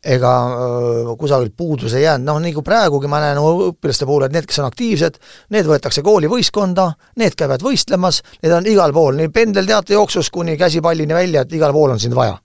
ega 0.00 0.30
öö, 0.48 1.16
kusagilt 1.16 1.52
puudus 1.56 1.94
ei 1.94 2.02
jäänud, 2.02 2.24
noh 2.24 2.38
nagu 2.40 2.62
praegugi 2.64 3.08
ma 3.10 3.20
näen 3.20 3.38
õpilaste 3.40 4.06
puhul, 4.08 4.24
et 4.24 4.32
need, 4.32 4.46
kes 4.48 4.62
on 4.62 4.68
aktiivsed, 4.70 5.18
need 5.52 5.68
võetakse 5.68 6.00
koolivõistkonda, 6.04 6.86
need 7.20 7.36
käivad 7.36 7.60
võistlemas, 7.64 8.22
need 8.40 8.54
on 8.56 8.68
igal 8.70 8.94
pool, 8.96 9.18
nii 9.20 9.28
pendelteate 9.34 9.98
jooksus 9.98 10.32
kuni 10.32 10.56
käsipallini 10.60 11.16
välja, 11.16 11.44
et 11.44 11.52
igal 11.52 11.76
pool 11.76 11.92
on 11.92 12.00
sind 12.00 12.16
vaja. 12.16 12.38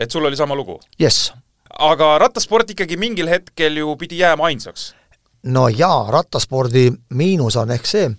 Et 0.00 0.10
sul 0.10 0.24
oli 0.24 0.36
sama 0.36 0.56
lugu? 0.56 0.80
jess. 0.98 1.32
aga 1.78 2.18
rattasport 2.18 2.70
ikkagi 2.70 2.96
mingil 2.96 3.28
hetkel 3.28 3.76
ju 3.76 3.96
pidi 3.96 4.18
jääma 4.22 4.50
ainsaks? 4.50 4.94
no 5.42 5.68
jaa, 5.68 6.10
rattaspordi 6.10 6.90
miinus 7.14 7.56
on 7.56 7.70
ehk 7.70 7.86
see, 7.86 8.10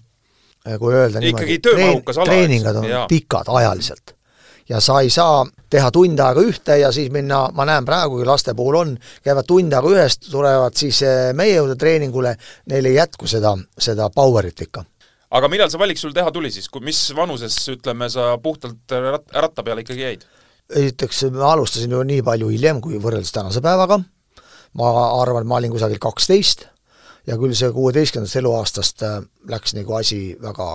kui 0.80 0.96
öelda 0.96 1.22
ikkagi 1.26 1.60
niimoodi, 1.60 2.02
eks? 2.08 2.24
treeningud 2.26 2.82
on 2.84 2.90
Jaa. 2.90 3.06
pikad 3.10 3.50
ajaliselt 3.50 4.16
ja 4.70 4.80
sa 4.80 5.00
ei 5.02 5.10
saa 5.10 5.46
teha 5.70 5.92
tund 5.92 6.20
aega 6.20 6.44
ühte 6.46 6.78
ja 6.80 6.92
siis 6.96 7.12
minna, 7.12 7.44
ma 7.54 7.66
näen 7.68 7.86
praegugi 7.86 8.26
laste 8.28 8.54
puhul 8.56 8.78
on, 8.80 8.94
käivad 9.24 9.48
tund 9.48 9.74
aega 9.74 9.92
ühest, 9.92 10.30
tulevad 10.32 10.78
siis 10.78 11.02
eh, 11.08 11.32
meie 11.38 11.58
juurde 11.58 11.76
treeningule, 11.80 12.36
neil 12.72 12.90
ei 12.90 12.96
jätku 12.96 13.28
seda, 13.28 13.56
seda 13.80 14.10
power'it 14.16 14.66
ikka. 14.68 14.86
aga 15.32 15.50
millal 15.52 15.72
see 15.72 15.80
valik 15.80 16.00
sul 16.00 16.14
teha 16.16 16.32
tuli 16.32 16.52
siis, 16.52 16.70
kui 16.70 16.84
mis 16.86 17.00
vanuses, 17.16 17.58
ütleme, 17.74 18.10
sa 18.10 18.36
puhtalt 18.44 18.96
rat-, 19.12 19.28
ratta 19.34 19.64
peale 19.64 19.84
ikkagi 19.86 20.08
jäid? 20.08 20.26
Esiteks 20.76 21.26
ma 21.36 21.54
alustasin 21.54 21.92
ju 21.92 22.04
nii 22.08 22.22
palju 22.26 22.52
hiljem 22.54 22.82
kui 22.84 23.00
võrreldes 23.02 23.34
tänase 23.36 23.64
päevaga, 23.64 24.02
ma 24.80 24.92
arvan, 25.22 25.48
ma 25.48 25.60
olin 25.60 25.74
kusagil 25.74 26.00
kaksteist 26.02 26.68
ja 27.28 27.38
küll 27.38 27.54
see 27.58 27.72
kuueteistkümnendast 27.76 28.40
eluaastast 28.42 29.04
äh, 29.06 29.20
läks 29.50 29.76
nagu 29.78 29.98
asi 29.98 30.22
väga 30.42 30.72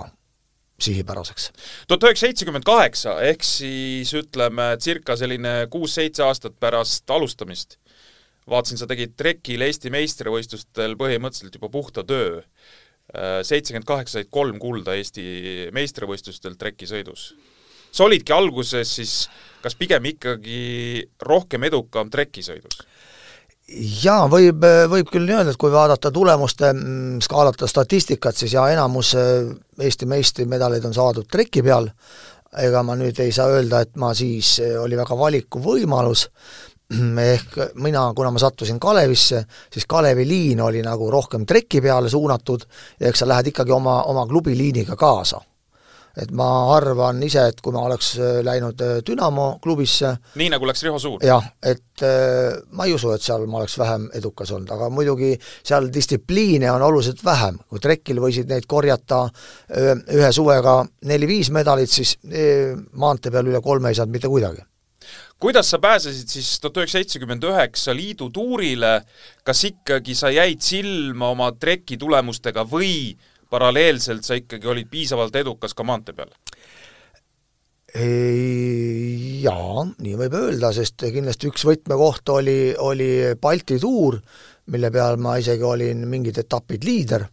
sihipäraseks. 0.79 1.51
tuhat 1.87 2.03
üheksasada 2.03 2.27
seitsekümmend 2.27 2.65
kaheksa, 2.67 3.17
ehk 3.25 3.43
siis 3.43 4.13
ütleme, 4.17 4.75
circa 4.81 5.17
selline 5.17 5.53
kuus-seitse 5.73 6.23
aastat 6.23 6.59
pärast 6.59 7.09
alustamist, 7.09 7.77
vaatasin, 8.49 8.79
sa 8.79 8.87
tegid 8.89 9.15
trekil 9.17 9.65
Eesti 9.65 9.91
meistrivõistlustel 9.93 10.95
põhimõtteliselt 10.99 11.57
juba 11.57 11.71
puhta 11.73 12.05
töö. 12.07 12.43
Seitsekümmend 13.47 13.87
kaheksa 13.87 14.19
said 14.19 14.29
kolm 14.31 14.59
kulda 14.59 14.97
Eesti 14.99 15.69
meistrivõistlustel 15.75 16.57
trekisõidus. 16.59 17.31
Sa 17.97 18.05
olidki 18.05 18.33
alguses 18.35 18.95
siis 18.99 19.13
kas 19.63 19.75
pigem 19.75 20.05
ikkagi 20.13 20.59
rohkem 21.25 21.65
edukam 21.67 22.11
trekisõidus? 22.13 22.85
jaa, 24.03 24.27
võib, 24.31 24.63
võib 24.87 25.09
küll 25.11 25.27
nii 25.27 25.35
öelda, 25.39 25.51
et 25.51 25.59
kui 25.59 25.73
vaadata 25.73 26.11
tulemuste 26.15 26.69
mm, 26.71 27.17
skaalata 27.25 27.67
statistikat, 27.67 28.37
siis 28.39 28.55
jaa, 28.55 28.69
enamus 28.71 29.11
äh, 29.19 29.49
Eesti 29.83 30.07
meistrimedaleid 30.07 30.85
on 30.87 30.95
saadud 30.95 31.27
treki 31.27 31.65
peal, 31.65 31.89
ega 32.63 32.83
ma 32.87 32.95
nüüd 32.95 33.19
ei 33.19 33.33
saa 33.35 33.51
öelda, 33.51 33.81
et 33.83 33.99
ma 33.99 34.13
siis, 34.15 34.53
äh, 34.63 34.77
oli 34.79 34.95
väga 34.95 35.17
valikuvõimalus, 35.19 36.23
ehk 37.33 37.59
mina, 37.83 38.05
kuna 38.15 38.31
ma 38.31 38.39
sattusin 38.39 38.79
Kalevisse, 38.79 39.43
siis 39.73 39.89
Kalevi 39.89 40.23
liin 40.29 40.63
oli 40.63 40.85
nagu 40.85 41.11
rohkem 41.11 41.43
treki 41.45 41.83
peale 41.83 42.07
suunatud 42.13 42.63
ja 43.01 43.11
eks 43.11 43.25
sa 43.25 43.27
lähed 43.27 43.51
ikkagi 43.51 43.75
oma, 43.75 43.99
oma 44.07 44.23
klubi 44.31 44.55
liiniga 44.55 44.95
kaasa 44.95 45.43
et 46.17 46.31
ma 46.33 46.47
arvan 46.73 47.19
ise, 47.25 47.43
et 47.51 47.59
kui 47.61 47.75
ma 47.75 47.83
oleks 47.85 48.13
äh, 48.17 48.39
läinud 48.45 48.81
äh, 48.81 48.93
Dünamo 49.05 49.47
klubisse, 49.63 50.15
nii 50.39 50.49
nagu 50.53 50.69
läks 50.69 50.81
Riho 50.85 50.99
Suur? 51.01 51.25
jah, 51.25 51.43
et 51.61 52.05
äh, 52.05 52.57
ma 52.73 52.87
ei 52.87 52.95
usu, 52.95 53.11
et 53.13 53.23
seal 53.23 53.45
ma 53.49 53.61
oleks 53.61 53.77
vähem 53.79 54.07
edukas 54.17 54.53
olnud, 54.55 54.71
aga 54.73 54.89
muidugi 54.93 55.33
seal 55.39 55.91
distsipliine 55.93 56.71
on 56.73 56.85
oluliselt 56.87 57.21
vähem, 57.25 57.59
kui 57.69 57.83
trekil 57.83 58.21
võisid 58.23 58.49
neid 58.49 58.65
korjata 58.69 59.27
ühe 59.77 60.31
suvega 60.33 60.79
neli-viis 61.09 61.51
medalit, 61.53 61.91
siis 61.91 62.15
maantee 62.97 63.31
peal 63.33 63.49
üle 63.51 63.61
kolme 63.63 63.91
ei 63.91 63.97
saanud 63.97 64.17
mitte 64.17 64.31
kuidagi. 64.31 64.65
Kuidas 65.37 65.69
sa 65.69 65.77
pääsesid 65.77 66.31
siis 66.33 66.55
tuhat 66.57 66.79
üheksasada 66.79 67.03
seitsekümmend 67.03 67.43
üheksa 67.45 67.93
liidu 67.93 68.31
tuurile, 68.33 69.03
kas 69.45 69.59
ikkagi 69.69 70.15
sa 70.17 70.31
jäid 70.33 70.63
silma 70.65 71.29
oma 71.35 71.51
treki 71.53 71.99
tulemustega 72.01 72.63
või 72.65 73.13
paralleelselt 73.49 74.25
sa 74.25 74.37
ikkagi 74.37 74.67
olid 74.67 74.89
piisavalt 74.91 75.35
edukas 75.35 75.75
ka 75.77 75.85
maantee 75.87 76.15
peal? 76.17 76.33
Jaa, 79.47 79.85
nii 80.03 80.17
võib 80.19 80.35
öelda, 80.37 80.73
sest 80.75 81.01
kindlasti 81.07 81.47
üks 81.49 81.63
võtmekoht 81.65 82.29
oli, 82.35 82.59
oli 82.83 83.09
Balti 83.41 83.79
tuur, 83.81 84.19
mille 84.73 84.91
peal 84.93 85.17
ma 85.23 85.37
isegi 85.41 85.63
olin 85.65 86.03
mingid 86.09 86.37
etapid 86.43 86.83
liider. 86.83 87.25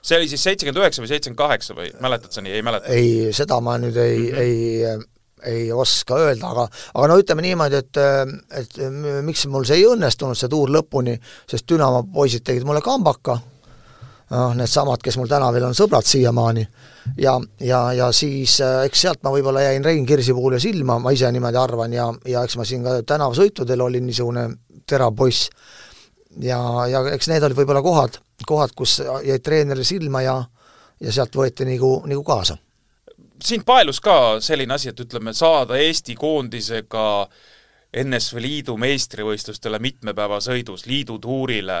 see 0.00 0.16
oli 0.16 0.28
siis 0.30 0.42
seitsekümmend 0.46 0.80
üheksa 0.80 1.02
või 1.02 1.10
seitsekümmend 1.10 1.38
kaheksa 1.42 1.74
või 1.76 1.90
mäletad 2.00 2.32
sa 2.32 2.40
nii, 2.40 2.52
ei 2.56 2.62
mäleta? 2.62 2.86
ei, 2.94 3.32
seda 3.36 3.60
ma 3.60 3.76
nüüd 3.82 3.96
ei 4.00 4.18
mm, 4.18 4.30
-hmm. 4.30 4.40
ei 4.40 5.08
ei 5.44 5.72
oska 5.72 6.18
öelda, 6.20 6.50
aga 6.52 6.66
aga 6.94 7.06
no 7.08 7.18
ütleme 7.20 7.42
niimoodi, 7.44 7.80
et 7.80 7.96
et 8.60 8.76
miks 9.24 9.46
mul 9.46 9.64
see 9.68 9.80
ei 9.80 9.86
õnnestunud, 9.88 10.38
see 10.38 10.50
tuur 10.52 10.70
lõpuni, 10.72 11.16
sest 11.50 11.68
Dünamo 11.68 12.04
poisid 12.14 12.44
tegid 12.44 12.66
mulle 12.68 12.82
kambaka, 12.84 13.38
noh, 14.30 14.54
needsamad, 14.58 15.02
kes 15.02 15.18
mul 15.18 15.28
täna 15.30 15.50
veel 15.54 15.66
on 15.68 15.76
sõbrad 15.76 16.06
siiamaani, 16.06 16.66
ja, 17.18 17.34
ja, 17.60 17.80
ja 17.96 18.12
siis 18.14 18.60
äh, 18.64 18.84
eks 18.86 19.06
sealt 19.06 19.22
ma 19.26 19.34
võib-olla 19.34 19.64
jäin 19.66 19.84
Rein 19.84 20.06
Kirsipuule 20.06 20.60
silma, 20.62 20.98
ma 21.02 21.12
ise 21.14 21.30
niimoodi 21.32 21.60
arvan, 21.60 21.92
ja, 21.96 22.06
ja 22.28 22.44
eks 22.46 22.56
ma 22.60 22.68
siin 22.68 22.86
ka 22.86 23.00
tänavasõitudel 23.02 23.86
olin 23.86 24.06
niisugune 24.06 24.48
terav 24.86 25.14
poiss. 25.16 25.50
ja, 26.40 26.60
ja 26.90 27.04
eks 27.14 27.28
need 27.28 27.42
olid 27.42 27.58
võib-olla 27.58 27.82
kohad, 27.82 28.20
kohad, 28.46 28.74
kus 28.76 29.00
jäid 29.26 29.42
treenerile 29.42 29.84
silma 29.84 30.22
ja 30.22 30.40
ja 31.00 31.12
sealt 31.14 31.36
võeti 31.36 31.66
nagu, 31.68 31.94
nagu 32.08 32.24
kaasa. 32.24 32.58
sind 33.44 33.64
paelus 33.64 34.00
ka 34.04 34.40
selline 34.40 34.74
asi, 34.74 34.90
et 34.90 35.00
ütleme, 35.00 35.32
saada 35.32 35.78
Eesti 35.80 36.14
koondisega 36.14 37.26
NSV 38.04 38.42
Liidu 38.44 38.76
meistrivõistlustele 38.78 39.80
mitmepäevasõidus, 39.82 40.86
liidutuurile, 40.86 41.78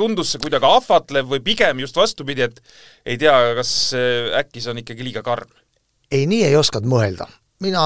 tundus 0.00 0.34
see 0.34 0.42
kuidagi 0.42 0.66
ahvatlev 0.66 1.28
või 1.34 1.44
pigem 1.44 1.84
just 1.84 1.98
vastupidi, 2.00 2.48
et 2.48 2.60
ei 3.06 3.20
tea, 3.20 3.36
kas 3.58 3.72
äkki 4.40 4.62
see 4.62 4.72
on 4.72 4.82
ikkagi 4.82 5.06
liiga 5.06 5.24
karm? 5.26 5.50
ei, 6.10 6.26
nii 6.26 6.44
ei 6.48 6.56
osanud 6.58 6.88
mõelda. 6.90 7.28
mina 7.60 7.82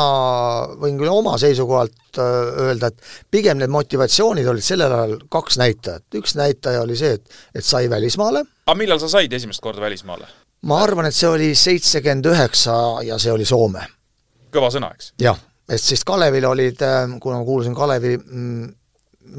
võin 0.78 0.98
küll 1.00 1.10
oma 1.10 1.34
seisukohalt 1.40 2.20
öelda, 2.22 2.92
et 2.92 3.30
pigem 3.34 3.58
need 3.58 3.72
motivatsioonid 3.74 4.46
olid 4.46 4.64
sellel 4.64 4.92
ajal 4.94 5.16
kaks 5.28 5.58
näitajat. 5.58 6.06
üks 6.20 6.36
näitaja 6.38 6.82
oli 6.82 6.96
see, 6.96 7.18
et, 7.18 7.40
et 7.54 7.64
sai 7.64 7.90
välismaale. 7.90 8.44
aga 8.66 8.78
millal 8.78 9.02
sa 9.02 9.10
said 9.16 9.32
esimest 9.32 9.60
korda 9.60 9.82
välismaale? 9.84 10.30
ma 10.64 10.80
arvan, 10.82 11.10
et 11.10 11.16
see 11.16 11.28
oli 11.28 11.50
seitsekümmend 11.58 12.30
üheksa 12.32 12.76
ja 13.04 13.18
see 13.18 13.32
oli 13.32 13.44
Soome. 13.44 13.86
kõva 14.54 14.70
sõna, 14.72 14.94
eks? 14.94 15.12
jah, 15.20 15.38
et 15.68 15.82
siis 15.82 16.04
Kalevil 16.06 16.46
olid, 16.48 16.80
kuna 17.20 17.40
ma 17.40 17.44
kuulusin 17.44 17.74
Kalevi 17.74 18.16
mm, 18.18 18.72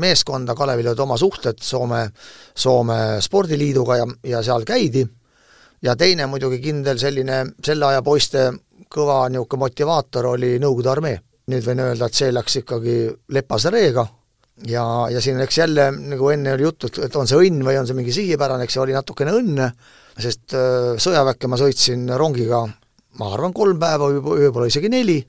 meeskonda, 0.01 0.55
Kalevil 0.55 0.89
olid 0.91 0.99
oma 0.99 1.17
suhted 1.17 1.61
Soome, 1.61 2.07
Soome 2.55 3.21
spordiliiduga 3.21 3.97
ja, 3.99 4.07
ja 4.31 4.41
seal 4.43 4.65
käidi, 4.67 5.05
ja 5.85 5.95
teine 5.95 6.27
muidugi 6.29 6.59
kindel 6.63 6.99
selline 6.99 7.41
selle 7.63 7.91
aja 7.91 8.03
poiste 8.05 8.49
kõva 8.91 9.25
niisugune 9.29 9.65
motivaator 9.65 10.31
oli 10.33 10.55
Nõukogude 10.61 10.91
armee. 10.91 11.21
nüüd 11.45 11.61
võin 11.61 11.77
öelda, 11.83 12.07
et 12.07 12.17
see 12.17 12.31
läks 12.33 12.55
ikkagi 12.63 12.93
lepase 13.29 13.69
reega. 13.69 14.01
Ja, 14.65 15.05
ja 15.11 15.19
siin 15.21 15.37
eks 15.43 15.57
jälle, 15.59 15.91
nagu 15.93 16.29
enne 16.33 16.55
oli 16.55 16.63
juttu, 16.63 16.89
et 17.03 17.15
on 17.15 17.27
see 17.27 17.37
õnn 17.37 17.61
või 17.61 17.75
on 17.77 17.85
see 17.85 17.97
mingi 17.97 18.13
sihipärane, 18.15 18.63
eks 18.65 18.73
see 18.73 18.81
oli 18.81 18.95
natukene 18.95 19.33
õnne, 19.35 19.67
sest 20.17 20.55
äh, 20.57 20.95
sõjaväkke 20.97 21.49
ma 21.51 21.59
sõitsin 21.59 22.07
rongiga, 22.17 22.63
ma 23.19 23.29
arvan, 23.35 23.53
kolm 23.53 23.77
päeva, 23.79 24.09
võib-olla 24.15 24.71
isegi 24.71 24.89
neli, 24.89 25.19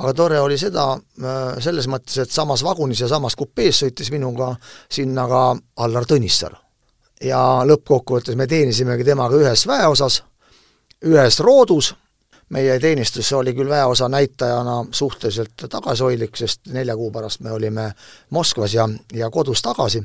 aga 0.00 0.14
tore 0.16 0.40
oli 0.40 0.56
seda 0.58 0.86
äh, 0.96 1.60
selles 1.60 1.88
mõttes, 1.90 2.16
et 2.22 2.32
samas 2.32 2.64
vagunis 2.64 3.02
ja 3.04 3.08
samas 3.10 3.36
kupees 3.36 3.82
sõitis 3.84 4.10
minuga 4.14 4.54
sinna 4.90 5.26
ka 5.28 5.44
Allar 5.84 6.08
Tõnissaar. 6.08 6.56
ja 7.20 7.40
lõppkokkuvõttes 7.68 8.36
me 8.36 8.46
teenisimegi 8.48 9.04
temaga 9.04 9.36
ühes 9.36 9.66
väeosas, 9.68 10.22
ühes 11.04 11.40
roodus, 11.44 11.92
meie 12.48 12.78
teenistus 12.80 13.32
oli 13.36 13.52
küll 13.54 13.68
väeosa 13.68 14.08
näitajana 14.08 14.84
suhteliselt 14.90 15.68
tagasihoidlik, 15.68 16.36
sest 16.36 16.72
nelja 16.72 16.96
kuu 16.96 17.10
pärast 17.12 17.40
me 17.40 17.52
olime 17.52 17.92
Moskvas 18.30 18.74
ja, 18.74 18.88
ja 19.12 19.30
kodus 19.30 19.62
tagasi 19.62 20.02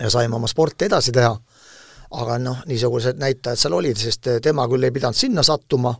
ja 0.00 0.10
saime 0.10 0.36
oma 0.36 0.46
sporti 0.46 0.84
edasi 0.84 1.12
teha 1.12 1.36
aga 2.10 2.38
noh, 2.40 2.62
niisugused 2.68 3.18
näitajad 3.20 3.60
seal 3.60 3.76
olid, 3.76 3.98
sest 4.00 4.30
tema 4.42 4.64
küll 4.70 4.86
ei 4.86 4.94
pidanud 4.94 5.16
sinna 5.16 5.44
sattuma 5.44 5.92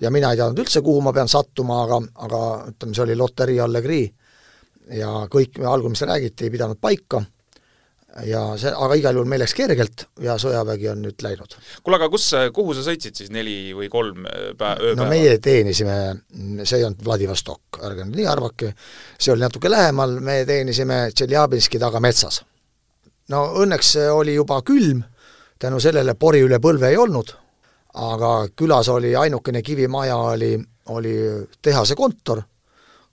ja 0.00 0.10
mina 0.12 0.30
ei 0.32 0.40
teadnud 0.40 0.62
üldse, 0.62 0.80
kuhu 0.84 1.02
ma 1.04 1.12
pean 1.12 1.28
sattuma, 1.28 1.82
aga, 1.84 2.00
aga 2.26 2.40
ütleme, 2.70 2.96
see 2.96 3.04
oli 3.04 3.18
loterii 3.20 3.58
allegrii 3.60 4.06
ja 4.96 5.26
kõik 5.30 5.60
algul, 5.60 5.92
mis 5.92 6.02
räägiti, 6.08 6.48
ei 6.48 6.54
pidanud 6.54 6.80
paika 6.80 7.20
ja 8.26 8.40
see, 8.58 8.72
aga 8.72 8.96
igal 8.98 9.18
juhul 9.18 9.28
meil 9.30 9.42
läks 9.44 9.54
kergelt 9.54 10.06
ja 10.24 10.34
sõjavägi 10.40 10.88
on 10.90 11.04
nüüd 11.04 11.22
läinud. 11.22 11.54
kuule, 11.84 12.00
aga 12.00 12.08
kus, 12.10 12.30
kuhu 12.56 12.74
sa 12.74 12.82
sõitsid 12.88 13.20
siis 13.20 13.30
neli 13.34 13.74
või 13.76 13.90
kolm 13.92 14.24
päeva, 14.24 14.72
ööpäeva? 14.80 14.96
no 14.98 15.08
meie 15.12 15.36
teenisime, 15.42 15.98
see 16.64 16.80
ei 16.80 16.88
olnud 16.88 17.04
Vladivostok, 17.06 17.82
ärge 17.86 18.08
nüüd 18.08 18.22
nii 18.22 18.28
arvake, 18.30 18.72
see 19.18 19.34
oli 19.34 19.44
natuke 19.44 19.70
lähemal, 19.70 20.18
me 20.24 20.40
teenisime 20.48 21.04
Tšeljabinski 21.14 21.78
taga 21.82 22.02
metsas. 22.02 22.42
no 23.30 23.44
õnneks 23.62 23.94
oli 24.16 24.34
juba 24.40 24.62
külm 24.66 25.04
tänu 25.60 25.80
sellele 25.80 26.14
pori 26.16 26.40
üle 26.44 26.58
põlve 26.62 26.88
ei 26.90 26.98
olnud, 26.98 27.32
aga 28.00 28.30
külas 28.56 28.88
oli 28.88 29.12
ainukene 29.16 29.62
kivimaja 29.62 30.16
oli, 30.32 30.54
oli 30.94 31.14
tehase 31.62 31.96
kontor, 31.98 32.42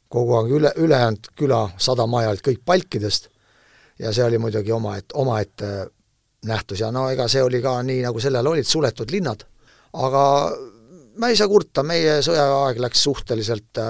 kogu 0.07 0.37
aeg 0.39 0.53
üle, 0.59 0.71
ülejäänud 0.85 1.31
küla 1.35 1.65
sada 1.77 2.07
maja 2.07 2.31
olid 2.31 2.45
kõik 2.45 2.63
palkidest 2.65 3.27
ja 3.99 4.13
see 4.15 4.23
oli 4.23 4.39
muidugi 4.39 4.71
omaette, 4.71 5.17
omaette 5.19 5.71
nähtus 6.47 6.79
ja 6.85 6.91
no 6.93 7.07
ega 7.11 7.27
see 7.27 7.43
oli 7.43 7.59
ka 7.61 7.81
nii, 7.83 8.05
nagu 8.05 8.21
sellel 8.23 8.47
olid 8.47 8.69
suletud 8.69 9.11
linnad, 9.11 9.43
aga 9.97 10.23
ma 11.17 11.31
ei 11.31 11.35
saa 11.35 11.49
kurta, 11.51 11.83
meie 11.83 12.21
sõjaaeg 12.23 12.79
läks 12.85 13.03
suhteliselt, 13.09 13.83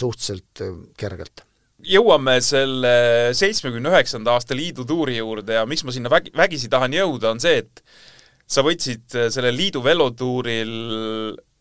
suhteliselt 0.00 0.66
kergelt 0.98 1.46
jõuame 1.86 2.38
selle 2.44 2.94
seitsmekümne 3.36 3.92
üheksanda 3.92 4.36
aasta 4.36 4.56
liidu 4.56 4.86
tuuri 4.88 5.16
juurde 5.18 5.56
ja 5.58 5.64
miks 5.68 5.84
ma 5.86 5.94
sinna 5.94 6.12
vägi, 6.12 6.34
vägisi 6.36 6.70
tahan 6.72 6.94
jõuda, 6.96 7.32
on 7.34 7.42
see, 7.42 7.62
et 7.64 7.82
sa 8.46 8.64
võtsid 8.66 9.16
sellel 9.32 9.56
liidu 9.56 9.82
velotuuril, 9.84 10.76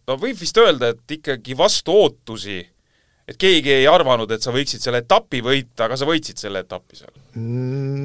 no 0.07 0.19
võib 0.21 0.37
vist 0.37 0.57
öelda, 0.61 0.91
et 0.93 1.17
ikkagi 1.17 1.57
vastu 1.57 1.95
ootusi 1.95 2.59
et 3.31 3.37
keegi 3.39 3.73
ei 3.73 3.87
arvanud, 3.89 4.31
et 4.33 4.43
sa 4.43 4.53
võiksid 4.53 4.83
selle 4.83 5.01
etapi 5.05 5.41
võita, 5.45 5.85
aga 5.87 5.97
sa 5.99 6.07
võitsid 6.09 6.41
selle 6.41 6.63
etapi 6.65 6.99
seal? 6.99 7.13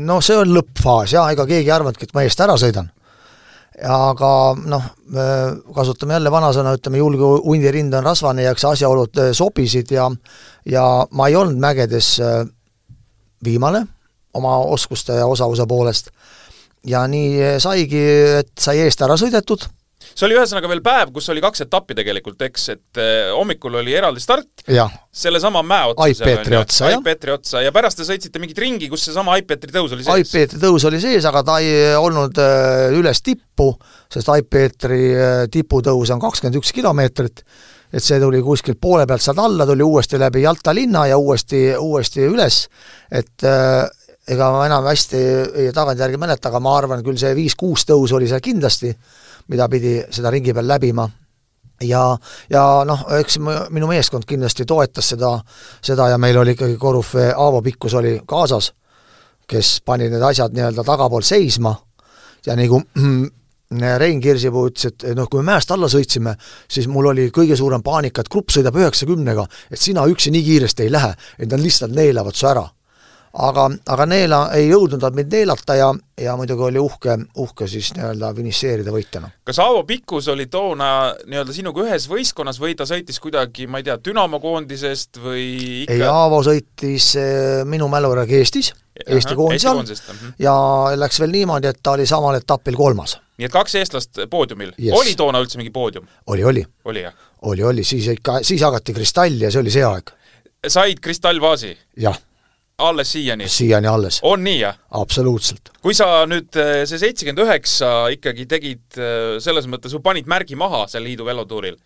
No 0.06 0.20
see 0.24 0.38
on 0.38 0.52
lõppfaas 0.54 1.16
jah, 1.16 1.30
ega 1.34 1.46
keegi 1.48 1.70
ei 1.70 1.74
arvanudki, 1.74 2.08
et 2.08 2.14
ma 2.16 2.24
eest 2.26 2.42
ära 2.44 2.56
sõidan. 2.60 2.92
Aga 3.84 4.30
noh, 4.64 4.84
kasutame 5.74 6.16
jälle 6.16 6.30
vanasõna, 6.32 6.72
ütleme 6.78 7.00
julge 7.00 7.28
hundi 7.44 7.70
rind 7.72 7.94
on 7.94 8.06
rasvane 8.06 8.46
ja 8.46 8.54
eks 8.54 8.64
asjaolud 8.64 9.20
äh, 9.20 9.32
sobisid 9.36 9.92
ja 9.92 10.08
ja 10.66 10.84
ma 11.10 11.28
ei 11.28 11.36
olnud 11.36 11.60
mägedes 11.60 12.16
äh, 12.20 12.46
viimane 13.44 13.84
oma 14.34 14.56
oskuste 14.58 15.12
ja 15.12 15.26
osavuse 15.26 15.66
poolest. 15.66 16.10
ja 16.86 17.06
nii 17.06 17.58
saigi, 17.58 18.02
et 18.38 18.52
sai 18.58 18.78
eest 18.84 19.00
ära 19.02 19.16
sõidetud 19.18 19.66
see 20.14 20.26
oli 20.28 20.36
ühesõnaga 20.36 20.70
veel 20.70 20.82
päev, 20.84 21.10
kus 21.14 21.28
oli 21.32 21.42
kaks 21.44 21.64
etappi 21.66 21.96
tegelikult, 21.98 22.40
eks, 22.46 22.66
et 22.74 23.00
eh, 23.02 23.28
hommikul 23.34 23.78
oli 23.80 23.94
eraldi 23.96 24.22
start, 24.22 24.64
sellesama 25.16 25.62
mäe 25.66 25.92
otsa. 25.92 26.06
Aipetri 26.06 26.58
otsa, 26.58 26.90
jah. 26.90 27.00
Aipetri 27.00 27.34
otsa 27.34 27.62
ja 27.64 27.72
pärast 27.74 28.00
te 28.00 28.06
sõitsite 28.08 28.40
mingit 28.42 28.60
ringi, 28.62 28.90
kus 28.92 29.06
seesama 29.08 29.36
Aipetri 29.36 29.74
tõus 29.74 29.96
oli 29.96 30.04
sees. 30.04 30.12
Aipetri 30.14 30.60
tõus 30.62 30.86
oli 30.88 31.00
sees, 31.02 31.26
aga 31.28 31.42
ta 31.46 31.58
ei 31.64 31.96
olnud 31.98 32.40
eh, 32.42 32.96
üles 32.98 33.22
tippu, 33.26 33.72
sest 34.12 34.30
Aipetri 34.34 35.02
eh, 35.12 35.42
tiputõus 35.52 36.14
on 36.14 36.22
kakskümmend 36.22 36.60
üks 36.62 36.72
kilomeetrit, 36.76 37.44
et 37.96 38.04
see 38.04 38.18
tuli 38.22 38.40
kuskilt 38.44 38.80
poole 38.82 39.06
pealt 39.08 39.24
sealt 39.24 39.42
alla, 39.42 39.66
tuli 39.68 39.84
uuesti 39.84 40.20
läbi 40.20 40.42
Jalta 40.46 40.74
linna 40.74 41.06
ja 41.10 41.20
uuesti, 41.20 41.68
uuesti 41.78 42.26
üles, 42.26 42.64
et 43.14 43.46
ega 44.26 44.48
ma 44.50 44.64
enam 44.66 44.88
hästi 44.90 45.20
tagantjärgi 45.74 46.18
mäleta, 46.18 46.50
aga 46.50 46.60
ma 46.60 46.72
arvan, 46.80 47.04
küll 47.06 47.18
see 47.20 47.30
viis-kuus 47.38 47.86
tõus 47.86 48.10
oli 48.16 48.26
seal 48.26 48.42
kindlasti 48.42 48.90
mida 49.48 49.68
pidi 49.68 49.98
seda 50.10 50.30
ringi 50.32 50.54
peal 50.54 50.68
läbima. 50.68 51.06
Ja, 51.84 52.02
ja 52.48 52.62
noh, 52.88 53.02
eks 53.18 53.36
minu 53.38 53.88
meeskond 53.90 54.24
kindlasti 54.28 54.64
toetas 54.64 55.10
seda, 55.12 55.34
seda 55.84 56.08
ja 56.08 56.18
meil 56.18 56.38
oli 56.40 56.54
ikkagi 56.56 56.78
korüfee 56.80 57.34
Aavo 57.36 57.60
Pikkus 57.62 57.94
oli 58.00 58.14
kaasas, 58.26 58.70
kes 59.46 59.80
pani 59.84 60.08
need 60.08 60.24
asjad 60.24 60.56
nii-öelda 60.56 60.84
tagapool 60.86 61.26
seisma. 61.26 61.74
Ja 62.46 62.56
nagu 62.56 62.80
Rein 64.00 64.20
Kirsipuu 64.22 64.70
ütles, 64.70 64.88
et 64.88 65.04
noh, 65.18 65.28
kui 65.28 65.42
me 65.42 65.50
mäest 65.50 65.72
alla 65.74 65.90
sõitsime, 65.90 66.36
siis 66.70 66.86
mul 66.88 67.10
oli 67.10 67.28
kõige 67.34 67.58
suurem 67.58 67.82
paanika, 67.84 68.22
et 68.22 68.30
grupp 68.32 68.54
sõidab 68.54 68.78
üheksakümnega, 68.78 69.44
et 69.70 69.82
sina 69.82 70.06
üksi 70.08 70.30
nii 70.32 70.44
kiiresti 70.46 70.86
ei 70.86 70.94
lähe, 70.94 71.12
et 71.38 71.50
nad 71.50 71.60
lihtsalt 71.60 71.92
neelavad 71.92 72.38
su 72.38 72.46
ära 72.48 72.62
aga, 73.36 73.66
aga 73.92 74.06
neela, 74.08 74.38
ei 74.56 74.68
jõudnud 74.70 75.02
nad 75.02 75.16
mind 75.16 75.34
neelata 75.34 75.76
ja, 75.76 75.88
ja 76.20 76.36
muidugi 76.38 76.64
oli 76.68 76.80
uhke, 76.80 77.16
uhke 77.42 77.68
siis 77.70 77.92
nii-öelda 77.96 78.32
finišeerida 78.36 78.94
võitjana. 78.94 79.30
kas 79.46 79.60
Aavo 79.62 79.82
Pikkus 79.88 80.28
oli 80.32 80.48
toona 80.52 80.88
nii-öelda 81.26 81.56
sinuga 81.56 81.84
ühes 81.84 82.08
võistkonnas 82.10 82.60
või 82.62 82.76
ta 82.78 82.86
sõitis 82.88 83.20
kuidagi, 83.22 83.68
ma 83.70 83.82
ei 83.82 83.88
tea, 83.88 83.98
Dünamo 84.08 84.40
koondisest 84.42 85.20
või 85.22 85.46
ikka 85.84 85.98
ei, 85.98 86.04
Aavo 86.08 86.40
sõitis 86.46 87.12
eh, 87.20 87.62
minu 87.68 87.88
mälu 87.92 88.14
järgi 88.16 88.40
Eestis, 88.40 88.72
Eesti 89.04 89.36
koondise 89.36 89.68
all 89.68 89.82
mhm. 89.84 90.36
ja 90.40 90.56
läks 90.96 91.20
veel 91.20 91.34
niimoodi, 91.34 91.68
et 91.68 91.82
ta 91.82 91.96
oli 91.98 92.06
samal 92.08 92.38
etapil 92.38 92.78
kolmas. 92.78 93.18
nii 93.36 93.50
et 93.50 93.52
kaks 93.52 93.74
eestlast 93.82 94.22
poodiumil 94.32 94.72
yes.. 94.80 94.94
oli 94.96 95.12
toona 95.18 95.42
üldse 95.44 95.60
mingi 95.60 95.74
poodium? 95.74 96.08
oli, 96.26 96.44
oli. 96.44 96.64
oli, 96.84 97.04
oli, 97.42 97.62
oli, 97.62 97.84
siis 97.84 98.08
ikka, 98.14 98.40
siis 98.42 98.60
jagati 98.64 98.96
kristalli 98.96 99.44
ja 99.44 99.52
see 99.52 99.60
oli 99.60 99.74
see 99.74 99.84
aeg. 99.84 100.14
said 100.66 101.04
kristallvaasi? 101.04 101.76
jah 102.00 102.16
alles 102.78 103.12
siiani? 103.12 103.48
siiani 103.48 103.86
alles. 103.86 104.20
on 104.22 104.44
nii, 104.44 104.58
jah? 104.60 104.76
absoluutselt. 104.90 105.72
kui 105.82 105.94
sa 105.96 106.26
nüüd 106.28 106.56
eh, 106.60 106.82
see 106.88 107.00
seitsekümmend 107.00 107.46
üheksa 107.46 107.92
ikkagi 108.12 108.46
tegid 108.50 109.00
eh, 109.00 109.36
selles 109.42 109.68
mõttes, 109.70 109.94
sa 109.94 110.02
panid 110.04 110.28
märgi 110.28 110.58
maha 110.58 110.84
seal 110.90 111.06
liidu 111.06 111.24
velotuuril 111.28 111.78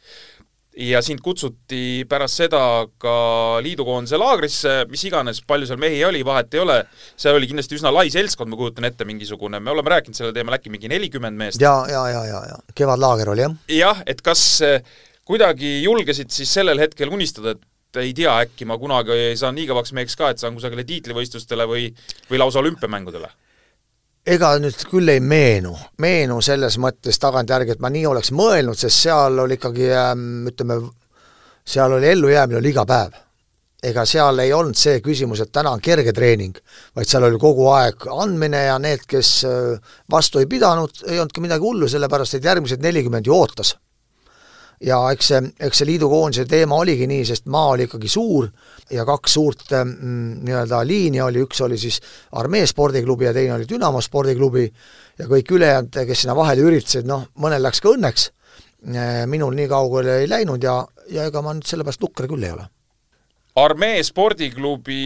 ja 0.81 1.03
sind 1.03 1.21
kutsuti 1.23 2.07
pärast 2.09 2.41
seda 2.43 2.63
ka 3.03 3.13
liidukoondise 3.65 4.19
laagrisse, 4.21 4.75
mis 4.91 5.03
iganes, 5.07 5.43
palju 5.47 5.69
seal 5.69 5.81
mehi 5.83 5.99
oli, 6.07 6.23
vahet 6.27 6.55
ei 6.55 6.63
ole, 6.63 6.79
see 7.19 7.33
oli 7.35 7.51
kindlasti 7.51 7.79
üsna 7.79 7.93
lai 7.95 8.07
seltskond, 8.13 8.53
ma 8.53 8.59
kujutan 8.59 8.87
ette, 8.89 9.07
mingisugune, 9.09 9.61
me 9.61 9.75
oleme 9.75 9.93
rääkinud 9.97 10.17
sellel 10.17 10.35
teemal 10.37 10.57
äkki 10.57 10.73
mingi 10.73 10.91
nelikümmend 10.91 11.39
meest. 11.39 11.63
ja, 11.63 11.75
ja, 11.91 12.07
ja, 12.15 12.25
ja, 12.29 12.43
ja 12.53 12.61
kevadlaager 12.75 13.35
oli, 13.35 13.47
jah. 13.47 13.57
jah, 13.77 14.03
et 14.11 14.23
kas 14.27 14.45
eh, 14.67 14.79
kuidagi 15.27 15.81
julgesid 15.85 16.31
siis 16.35 16.55
sellel 16.55 16.81
hetkel 16.83 17.11
unistada, 17.13 17.57
et 17.59 17.67
ei 17.99 18.13
tea, 18.15 18.33
äkki 18.45 18.67
ma 18.69 18.79
kunagi 18.79 19.37
saan 19.39 19.57
nii 19.59 19.69
kõvaks 19.71 19.95
meheks 19.97 20.19
ka, 20.19 20.31
et 20.31 20.43
saan 20.43 20.55
kusagile 20.55 20.85
tiitlivõistlustele 20.87 21.67
või, 21.69 21.89
või 22.31 22.43
lausa 22.43 22.63
olümpiamängudele? 22.63 23.31
ega 24.31 24.53
nüüd 24.61 24.85
küll 24.91 25.09
ei 25.09 25.21
meenu, 25.25 25.73
meenu 25.99 26.41
selles 26.45 26.77
mõttes 26.79 27.19
tagantjärgi, 27.19 27.75
et 27.75 27.81
ma 27.83 27.89
nii 27.91 28.05
oleks 28.07 28.35
mõelnud, 28.37 28.77
sest 28.79 29.07
seal 29.07 29.39
oli 29.43 29.57
ikkagi 29.57 29.89
ähm, 29.97 30.47
ütleme, 30.51 30.77
seal 31.65 31.97
oli 31.97 32.11
ellujäämine 32.13 32.61
oli 32.61 32.73
iga 32.75 32.85
päev. 32.87 33.17
ega 33.83 34.05
seal 34.05 34.39
ei 34.43 34.53
olnud 34.53 34.77
see 34.77 34.99
küsimus, 35.01 35.41
et 35.41 35.53
täna 35.53 35.71
on 35.73 35.81
kerge 35.81 36.13
treening, 36.13 36.59
vaid 36.95 37.09
seal 37.09 37.25
oli 37.25 37.39
kogu 37.41 37.71
aeg 37.73 38.05
andmine 38.13 38.67
ja 38.67 38.79
need, 38.79 39.07
kes 39.09 39.31
äh, 39.49 39.95
vastu 40.11 40.39
ei 40.39 40.47
pidanud, 40.47 41.01
ei 41.09 41.17
olnudki 41.17 41.41
midagi 41.41 41.65
hullu, 41.65 41.89
sellepärast 41.89 42.37
et 42.37 42.45
järgmised 42.45 42.85
nelikümmend 42.85 43.27
ju 43.27 43.35
ootas 43.35 43.79
ja 44.81 44.99
eks 45.13 45.29
see, 45.33 45.41
eks 45.61 45.83
see 45.83 45.89
liidukoondise 45.91 46.47
teema 46.49 46.79
oligi 46.81 47.07
nii, 47.11 47.25
sest 47.29 47.47
maa 47.53 47.75
oli 47.75 47.87
ikkagi 47.89 48.09
suur 48.09 48.49
ja 48.93 49.05
kaks 49.09 49.37
suurt 49.37 49.75
mm, 49.77 50.41
nii-öelda 50.47 50.81
liini 50.89 51.21
oli, 51.25 51.45
üks 51.45 51.61
oli 51.67 51.79
siis 51.81 52.01
armee 52.41 52.65
spordiklubi 52.69 53.29
ja 53.29 53.35
teine 53.37 53.59
oli 53.59 53.69
Dünamo 53.69 54.01
spordiklubi. 54.05 54.67
Ja 55.21 55.27
kõik 55.29 55.53
ülejäänud, 55.53 55.97
kes 56.09 56.23
sinna 56.25 56.33
vahele 56.37 56.65
üritasid, 56.65 57.05
noh, 57.09 57.27
mõnel 57.45 57.61
läks 57.61 57.83
ka 57.85 57.91
õnneks, 57.93 58.31
eh, 58.89 59.25
minul 59.29 59.53
nii 59.59 59.69
kaugele 59.69 60.23
ei 60.23 60.31
läinud 60.31 60.65
ja, 60.65 60.79
ja 61.13 61.27
ega 61.29 61.43
ma 61.45 61.53
nüüd 61.53 61.69
sellepärast 61.69 62.01
nukker 62.01 62.31
küll 62.31 62.47
ei 62.47 62.55
ole. 62.55 62.65
Armee 63.61 64.01
spordiklubi 64.07 65.03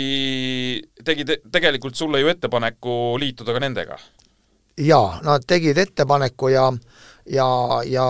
tegi 1.03 1.25
te 1.27 1.41
tegelikult 1.51 1.97
sulle 1.99 2.21
ju 2.21 2.31
ettepaneku 2.31 3.17
liituda 3.19 3.57
ka 3.57 3.65
nendega? 3.65 3.99
jaa, 4.79 5.21
nad 5.23 5.45
tegid 5.47 5.79
ettepaneku 5.79 6.49
ja 6.51 6.69
ja, 7.27 7.47
ja 7.87 8.05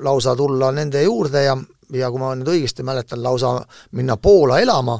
lausa 0.00 0.36
tulla 0.36 0.70
nende 0.72 1.02
juurde 1.02 1.44
ja, 1.44 1.56
ja 1.92 2.10
kui 2.10 2.22
ma 2.22 2.34
nüüd 2.38 2.50
õigesti 2.54 2.86
mäletan, 2.86 3.22
lausa 3.22 3.56
minna 3.96 4.16
Poola 4.16 4.60
elama, 4.62 4.98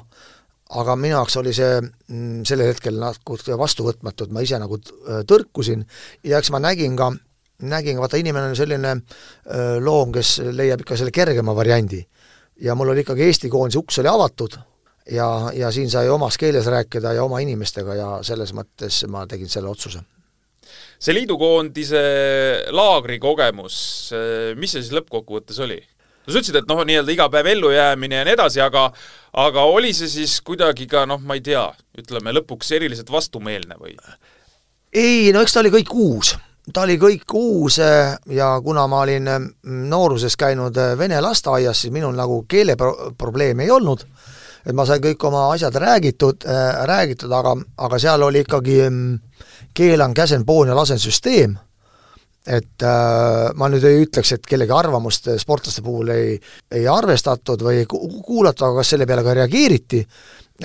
aga 0.74 0.96
minu 0.98 1.18
jaoks 1.18 1.36
oli 1.42 1.52
see 1.54 1.78
mm, 1.80 2.42
sellel 2.48 2.72
hetkel 2.72 2.98
natuke 3.00 3.58
vastuvõtmatu, 3.58 4.26
et 4.26 4.34
ma 4.34 4.42
ise 4.44 4.58
nagu 4.60 4.80
tõrkusin 5.28 5.84
ja 6.24 6.40
eks 6.40 6.50
ma 6.54 6.62
nägin 6.62 6.96
ka, 6.98 7.12
nägin, 7.70 8.00
vaata 8.02 8.18
inimene 8.20 8.52
on 8.52 8.58
selline 8.58 8.96
loom, 9.84 10.12
kes 10.14 10.38
leiab 10.50 10.82
ikka 10.82 10.98
selle 10.98 11.14
kergema 11.14 11.54
variandi. 11.56 12.04
ja 12.60 12.74
mul 12.74 12.88
oli 12.88 13.02
ikkagi 13.02 13.22
Eesti 13.22 13.48
koondise 13.50 13.78
uks 13.78 13.98
oli 13.98 14.08
avatud 14.08 14.58
ja, 15.10 15.50
ja 15.54 15.70
siin 15.70 15.90
sai 15.90 16.08
omas 16.08 16.38
keeles 16.38 16.66
rääkida 16.66 17.12
ja 17.12 17.24
oma 17.24 17.38
inimestega 17.38 17.94
ja 17.94 18.10
selles 18.22 18.54
mõttes 18.54 19.04
ma 19.08 19.26
tegin 19.26 19.48
selle 19.48 19.68
otsuse 19.68 20.02
see 20.98 21.16
liidukoondise 21.16 22.04
laagri 22.74 23.18
kogemus, 23.22 23.76
mis 24.58 24.76
see 24.76 24.84
siis 24.84 24.94
lõppkokkuvõttes 24.96 25.60
oli? 25.64 25.80
no 26.24 26.32
sa 26.32 26.40
ütlesid, 26.40 26.56
et 26.60 26.70
noh, 26.70 26.80
nii-öelda 26.88 27.12
iga 27.12 27.28
päev 27.32 27.50
ellujäämine 27.52 28.22
ja 28.22 28.24
nii 28.24 28.36
edasi, 28.36 28.62
aga 28.64 28.88
aga 29.44 29.66
oli 29.68 29.92
see 29.96 30.08
siis 30.08 30.38
kuidagi 30.46 30.86
ka 30.90 31.04
noh, 31.08 31.20
ma 31.20 31.36
ei 31.36 31.44
tea, 31.44 31.66
ütleme 32.00 32.32
lõpuks 32.38 32.72
eriliselt 32.78 33.12
vastumeelne 33.12 33.78
või? 33.80 33.96
ei, 34.94 35.30
no 35.34 35.44
eks 35.44 35.56
ta 35.56 35.64
oli 35.64 35.74
kõik 35.74 35.92
uus 35.94 36.34
ta 36.72 36.84
oli 36.86 36.96
kõik 37.00 37.34
uus 37.36 37.78
eh, 37.82 38.14
ja 38.32 38.54
kuna 38.64 38.86
ma 38.88 39.02
olin 39.04 39.28
mm, 39.28 39.82
nooruses 39.90 40.36
käinud 40.40 40.76
eh, 40.80 40.94
vene 40.98 41.20
lasteaias, 41.20 41.84
siis 41.84 41.92
minul 41.92 42.14
nagu 42.16 42.42
keeleprobleemi 42.48 43.66
ei 43.66 43.74
olnud, 43.74 44.06
et 44.64 44.72
ma 44.76 44.86
sain 44.88 45.02
kõik 45.02 45.26
oma 45.28 45.48
asjad 45.52 45.76
räägitud, 45.80 46.46
eh, 46.48 46.80
räägitud, 46.88 47.32
aga, 47.32 47.54
aga 47.86 48.00
seal 48.00 48.22
oli 48.26 48.44
ikkagi 48.44 48.80
mm, 48.88 49.14
keelan, 49.74 50.14
käsen, 50.14 50.44
poon 50.46 50.70
ja 50.70 50.76
lasen 50.76 51.00
süsteem, 51.02 51.56
et 52.44 52.84
äh, 52.84 53.50
ma 53.56 53.68
nüüd 53.72 53.84
ei 53.88 54.02
ütleks, 54.04 54.34
et 54.36 54.46
kellegi 54.46 54.72
arvamust 54.76 55.30
sportlaste 55.40 55.82
puhul 55.84 56.12
ei, 56.12 56.34
ei 56.72 56.86
arvestatud 56.88 57.64
või 57.64 57.82
ei 57.82 57.88
kuulata, 57.88 58.68
aga 58.68 58.82
kas 58.82 58.94
selle 58.94 59.08
peale 59.08 59.24
ka 59.24 59.36
reageeriti, 59.40 60.02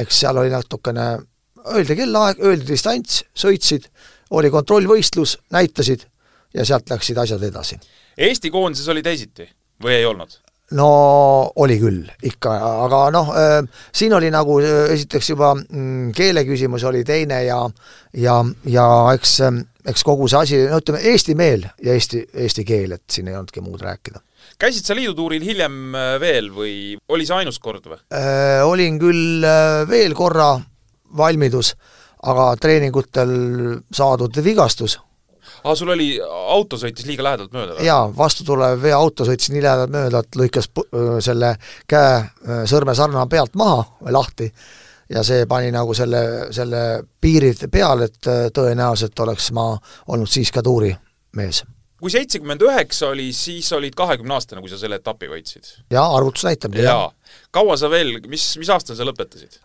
eks 0.03 0.23
seal 0.25 0.41
oli 0.41 0.51
natukene, 0.51 1.07
öeldi 1.75 1.95
kellaaeg, 1.99 2.43
öeldi 2.43 2.67
distants, 2.73 3.23
sõitsid, 3.35 3.87
oli 4.35 4.51
kontrollvõistlus, 4.53 5.37
näitasid 5.55 6.05
ja 6.53 6.65
sealt 6.67 6.91
läksid 6.91 7.17
asjad 7.17 7.43
edasi. 7.47 7.79
Eesti 8.19 8.51
koondises 8.51 8.91
oli 8.91 9.03
teisiti 9.05 9.47
või 9.83 9.95
ei 10.01 10.05
olnud? 10.05 10.35
No 10.77 10.89
oli 11.63 11.77
küll, 11.81 12.03
ikka, 12.29 12.53
aga 12.85 13.01
noh, 13.13 13.31
siin 13.95 14.13
oli 14.13 14.29
nagu 14.33 14.59
äh, 14.61 14.91
esiteks 14.93 15.31
juba 15.31 15.53
mm, 15.57 16.11
keele 16.17 16.45
küsimus 16.47 16.85
oli 16.89 17.03
teine 17.07 17.41
ja 17.47 17.59
ja, 18.19 18.37
ja 18.69 18.85
eks, 19.15 19.35
eks 19.89 20.05
kogu 20.05 20.29
see 20.29 20.41
asi, 20.43 20.61
no 20.69 20.79
ütleme, 20.81 21.01
eesti 21.11 21.35
meel 21.39 21.65
ja 21.85 21.95
eesti, 21.95 22.23
eesti 22.45 22.65
keel, 22.67 22.97
et 22.97 23.05
siin 23.09 23.29
ei 23.29 23.37
olnudki 23.37 23.63
muud 23.65 23.81
rääkida. 23.85 24.21
käisid 24.61 24.85
sa 24.85 24.97
liidutuuril 24.97 25.45
hiljem 25.45 25.95
äh, 25.95 26.15
veel 26.21 26.51
või 26.53 26.73
oli 27.09 27.25
see 27.25 27.41
ainus 27.41 27.59
kord 27.59 27.89
või? 27.89 28.01
Olin 28.69 29.01
küll 29.01 29.45
veel 29.89 30.13
korra 30.17 30.53
valmidus, 31.17 31.73
aga 32.29 32.51
treeningutel 32.61 33.31
saadud 33.95 34.43
vigastus 34.45 34.99
aa, 35.63 35.75
sul 35.75 35.93
oli, 35.95 36.11
auto 36.55 36.79
sõitis 36.79 37.07
liiga 37.09 37.25
lähedalt 37.25 37.55
mööda 37.55 37.77
või? 37.77 37.87
jaa, 37.87 38.03
vastu 38.17 38.45
tulev 38.47 38.81
veoauto 38.81 39.27
sõitis 39.27 39.51
nii 39.53 39.63
lähedalt 39.65 39.95
mööda, 39.95 40.23
et 40.23 40.39
lõikas 40.39 40.69
selle 41.25 41.55
käe 41.89 42.63
sõrmesarna 42.69 43.25
pealt 43.31 43.57
maha 43.59 43.83
või 43.99 44.15
lahti 44.15 44.51
ja 45.09 45.23
see 45.25 45.45
pani 45.49 45.71
nagu 45.73 45.95
selle, 45.97 46.21
selle 46.55 46.83
piirid 47.21 47.65
peale, 47.71 48.09
et 48.09 48.31
tõenäoliselt 48.55 49.25
oleks 49.25 49.51
ma 49.57 49.71
olnud 50.13 50.29
siis 50.29 50.51
ka 50.53 50.63
tuurimees. 50.65 51.63
kui 51.99 52.11
seitsekümmend 52.13 52.61
üheksa 52.63 53.09
oli, 53.13 53.31
siis 53.35 53.71
olid 53.75 53.95
kahekümne 53.97 54.37
aastane, 54.37 54.61
kui 54.61 54.71
sa 54.71 54.79
selle 54.81 55.01
etapi 55.01 55.31
võitsid? 55.31 55.73
jaa, 55.91 56.05
arvutus 56.17 56.45
näitab 56.47 56.77
jah. 56.79 57.09
kaua 57.51 57.77
sa 57.77 57.89
veel, 57.89 58.19
mis, 58.27 58.51
mis 58.61 58.69
aastal 58.69 58.99
sa 58.99 59.07
lõpetasid? 59.07 59.61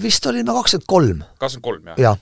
Vist 0.00 0.24
olin 0.30 0.46
ma 0.48 0.54
kakskümmend 0.56 0.88
kolm. 0.88 1.24
kakskümmend 1.40 1.66
kolm, 1.66 1.88
jah? 1.92 2.02
jah 2.10 2.20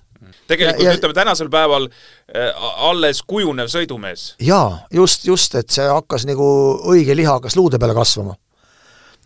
tegelikult 0.49 0.83
ja, 0.83 0.91
ja, 0.91 0.97
ütleme, 0.99 1.15
tänasel 1.15 1.51
päeval 1.53 1.89
äh, 1.89 2.67
alles 2.89 3.23
kujunev 3.27 3.71
sõidumees. 3.73 4.33
jaa, 4.43 4.79
just, 4.95 5.27
just, 5.29 5.55
et 5.59 5.71
see 5.71 5.87
hakkas 5.89 6.27
nagu, 6.29 6.47
õige 6.91 7.17
liha 7.17 7.39
hakkas 7.39 7.57
luude 7.59 7.79
peale 7.79 7.97
kasvama. 7.97 8.37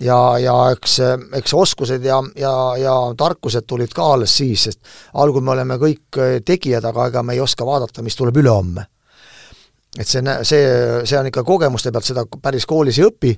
ja, 0.01 0.19
ja 0.43 0.57
eks, 0.75 0.99
eks 1.41 1.55
oskused 1.55 2.05
ja, 2.05 2.23
ja, 2.37 2.55
ja 2.81 2.97
tarkused 3.19 3.67
tulid 3.67 3.95
ka 3.97 4.13
alles 4.15 4.37
siis, 4.37 4.69
sest 4.69 4.81
algul 5.15 5.45
me 5.45 5.55
oleme 5.57 5.79
kõik 5.81 6.23
tegijad, 6.45 6.85
aga 6.85 7.09
ega 7.13 7.23
me 7.23 7.37
ei 7.37 7.45
oska 7.45 7.67
vaadata, 7.67 8.03
mis 8.03 8.17
tuleb 8.17 8.37
ülehomme. 8.43 8.87
et 9.99 10.09
see, 10.09 10.23
see, 10.43 10.67
see 11.05 11.19
on 11.19 11.33
ikka 11.33 11.45
kogemuste 11.45 11.93
pealt, 11.93 12.09
seda 12.09 12.27
päris 12.43 12.67
koolis 12.67 12.99
ei 12.99 13.09
õpi 13.09 13.37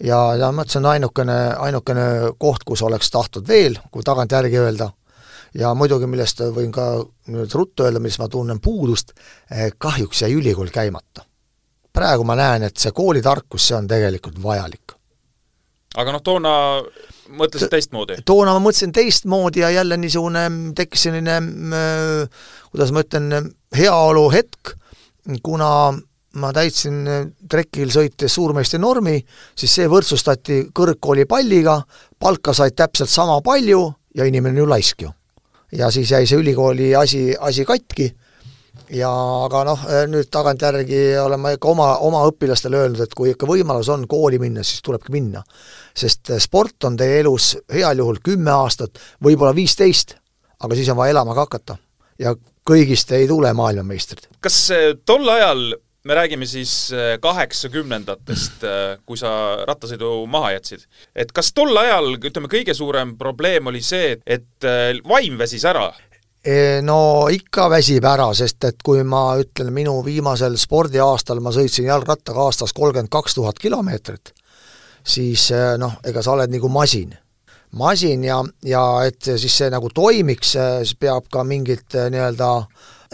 ja, 0.00 0.34
ja 0.38 0.50
ma 0.50 0.62
mõtlesin, 0.62 0.86
ainukene, 0.86 1.38
ainukene 1.58 2.34
koht, 2.38 2.66
kus 2.66 2.82
oleks 2.82 3.10
tahtnud 3.10 3.48
veel, 3.48 3.78
kui 3.90 4.02
tagantjärgi 4.06 4.62
öelda 4.62 4.90
ja 5.58 5.70
muidugi, 5.78 6.08
millest 6.10 6.42
võin 6.54 6.72
ka 6.74 6.88
nüüd 7.32 7.54
ruttu 7.54 7.86
öelda, 7.86 8.02
millest 8.02 8.20
ma 8.22 8.28
tunnen 8.30 8.60
puudust, 8.62 9.14
eh, 9.50 9.70
kahjuks 9.78 10.24
jäi 10.24 10.34
ülikool 10.34 10.70
käimata. 10.74 11.24
praegu 11.94 12.24
ma 12.24 12.34
näen, 12.34 12.62
et 12.66 12.76
see 12.76 12.90
koolitarkus, 12.90 13.68
see 13.68 13.76
on 13.76 13.86
tegelikult 13.86 14.42
vajalik. 14.42 14.92
aga 15.96 16.12
noh, 16.12 16.22
toona 16.22 16.82
mõtlesid 17.28 17.70
teistmoodi? 17.70 18.16
toona 18.24 18.52
ma 18.52 18.58
mõtlesin 18.58 18.92
teistmoodi 18.92 19.60
ja 19.60 19.70
jälle 19.70 19.96
niisugune, 19.96 20.50
tekkis 20.74 21.02
selline 21.02 21.36
äh, 21.36 22.28
kuidas 22.70 22.92
ma 22.92 23.00
ütlen, 23.00 23.54
heaolu 23.76 24.30
hetk, 24.30 24.74
kuna 25.42 25.94
ma 26.34 26.52
täitsin 26.52 27.04
trekil 27.48 27.92
sõites 27.94 28.34
suurmeistri 28.34 28.78
normi, 28.82 29.20
siis 29.54 29.74
see 29.74 29.86
võrdsustati 29.86 30.64
kõrgkooli 30.74 31.28
palliga, 31.30 31.80
palka 32.18 32.52
said 32.52 32.74
täpselt 32.74 33.08
sama 33.08 33.38
palju 33.40 33.92
ja 34.14 34.24
inimene 34.26 34.58
on 34.58 34.64
ju 34.64 34.66
laisk 34.66 35.02
ju 35.06 35.12
ja 35.78 35.90
siis 35.90 36.10
jäi 36.10 36.26
see 36.26 36.38
ülikooli 36.38 36.94
asi, 36.96 37.34
asi 37.40 37.64
katki 37.64 38.10
ja 38.94 39.10
aga 39.44 39.62
noh, 39.68 39.84
nüüd 40.10 40.28
tagantjärgi 40.32 41.02
olen 41.22 41.40
ma 41.40 41.54
ikka 41.54 41.70
oma, 41.70 41.88
oma 42.04 42.24
õpilastele 42.28 42.82
öelnud, 42.82 43.04
et 43.04 43.14
kui 43.16 43.32
ikka 43.32 43.48
võimalus 43.48 43.88
on 43.92 44.06
kooli 44.10 44.38
minna, 44.42 44.64
siis 44.66 44.82
tulebki 44.84 45.14
minna. 45.14 45.42
sest 45.94 46.32
sport 46.42 46.84
on 46.84 46.96
teie 46.96 47.20
elus 47.20 47.54
heal 47.72 47.98
juhul 47.98 48.18
kümme 48.24 48.50
aastat, 48.50 48.98
võib-olla 49.22 49.54
viisteist, 49.54 50.16
aga 50.60 50.74
siis 50.74 50.90
on 50.90 50.98
vaja 50.98 51.14
elama 51.14 51.34
ka 51.34 51.46
hakata. 51.48 51.76
ja 52.18 52.34
kõigist 52.66 53.12
ei 53.12 53.28
tule 53.28 53.52
maailmameistrid. 53.52 54.28
kas 54.40 54.70
tol 55.06 55.28
ajal 55.28 55.74
me 56.04 56.14
räägime 56.14 56.46
siis 56.46 56.92
äh, 56.92 57.18
kaheksakümnendatest, 57.20 58.64
äh, 58.64 58.98
kui 59.06 59.16
sa 59.16 59.30
rattasõidu 59.66 60.26
maha 60.28 60.52
jätsid. 60.58 60.84
et 61.16 61.32
kas 61.32 61.52
tol 61.52 61.76
ajal, 61.76 62.16
ütleme, 62.20 62.48
kõige 62.52 62.74
suurem 62.74 63.16
probleem 63.18 63.66
oli 63.66 63.80
see, 63.82 64.18
et 64.26 64.68
äh, 64.68 64.92
vaim 65.08 65.38
väsis 65.38 65.64
ära? 65.64 65.88
E, 66.44 66.82
no 66.84 67.28
ikka 67.32 67.70
väsib 67.72 68.04
ära, 68.04 68.28
sest 68.36 68.64
et 68.68 68.82
kui 68.84 69.00
ma 69.02 69.38
ütlen, 69.40 69.72
minu 69.72 69.96
viimasel 70.04 70.58
spordiaastal 70.60 71.40
ma 71.40 71.52
sõitsin 71.56 71.88
jalgrattaga 71.88 72.44
aastas 72.50 72.76
kolmkümmend 72.76 73.08
kaks 73.08 73.40
tuhat 73.40 73.58
kilomeetrit, 73.58 74.34
siis 75.04 75.48
noh, 75.80 75.96
ega 76.04 76.20
sa 76.22 76.34
oled 76.36 76.52
nagu 76.52 76.68
masin 76.68 77.16
masin 77.74 78.22
ja, 78.24 78.36
ja 78.62 78.82
et 79.08 79.24
siis 79.24 79.56
see 79.56 79.70
nagu 79.72 79.88
toimiks, 79.90 80.52
siis 80.54 80.92
peab 81.00 81.24
ka 81.32 81.42
mingit 81.48 81.96
nii-öelda 81.96 82.50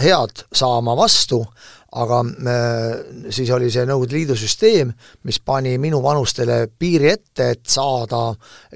head 0.00 0.42
saama 0.53 0.96
vastu, 0.96 1.44
aga 1.92 2.20
äh, 2.22 3.33
siis 3.35 3.50
oli 3.50 3.70
see 3.72 3.83
Nõukogude 3.88 4.14
Liidu 4.14 4.37
süsteem, 4.38 4.92
mis 5.26 5.40
pani 5.42 5.72
minu 5.83 5.98
vanustele 6.03 6.62
piiri 6.79 7.11
ette, 7.11 7.48
et 7.57 7.64
saada 7.66 8.29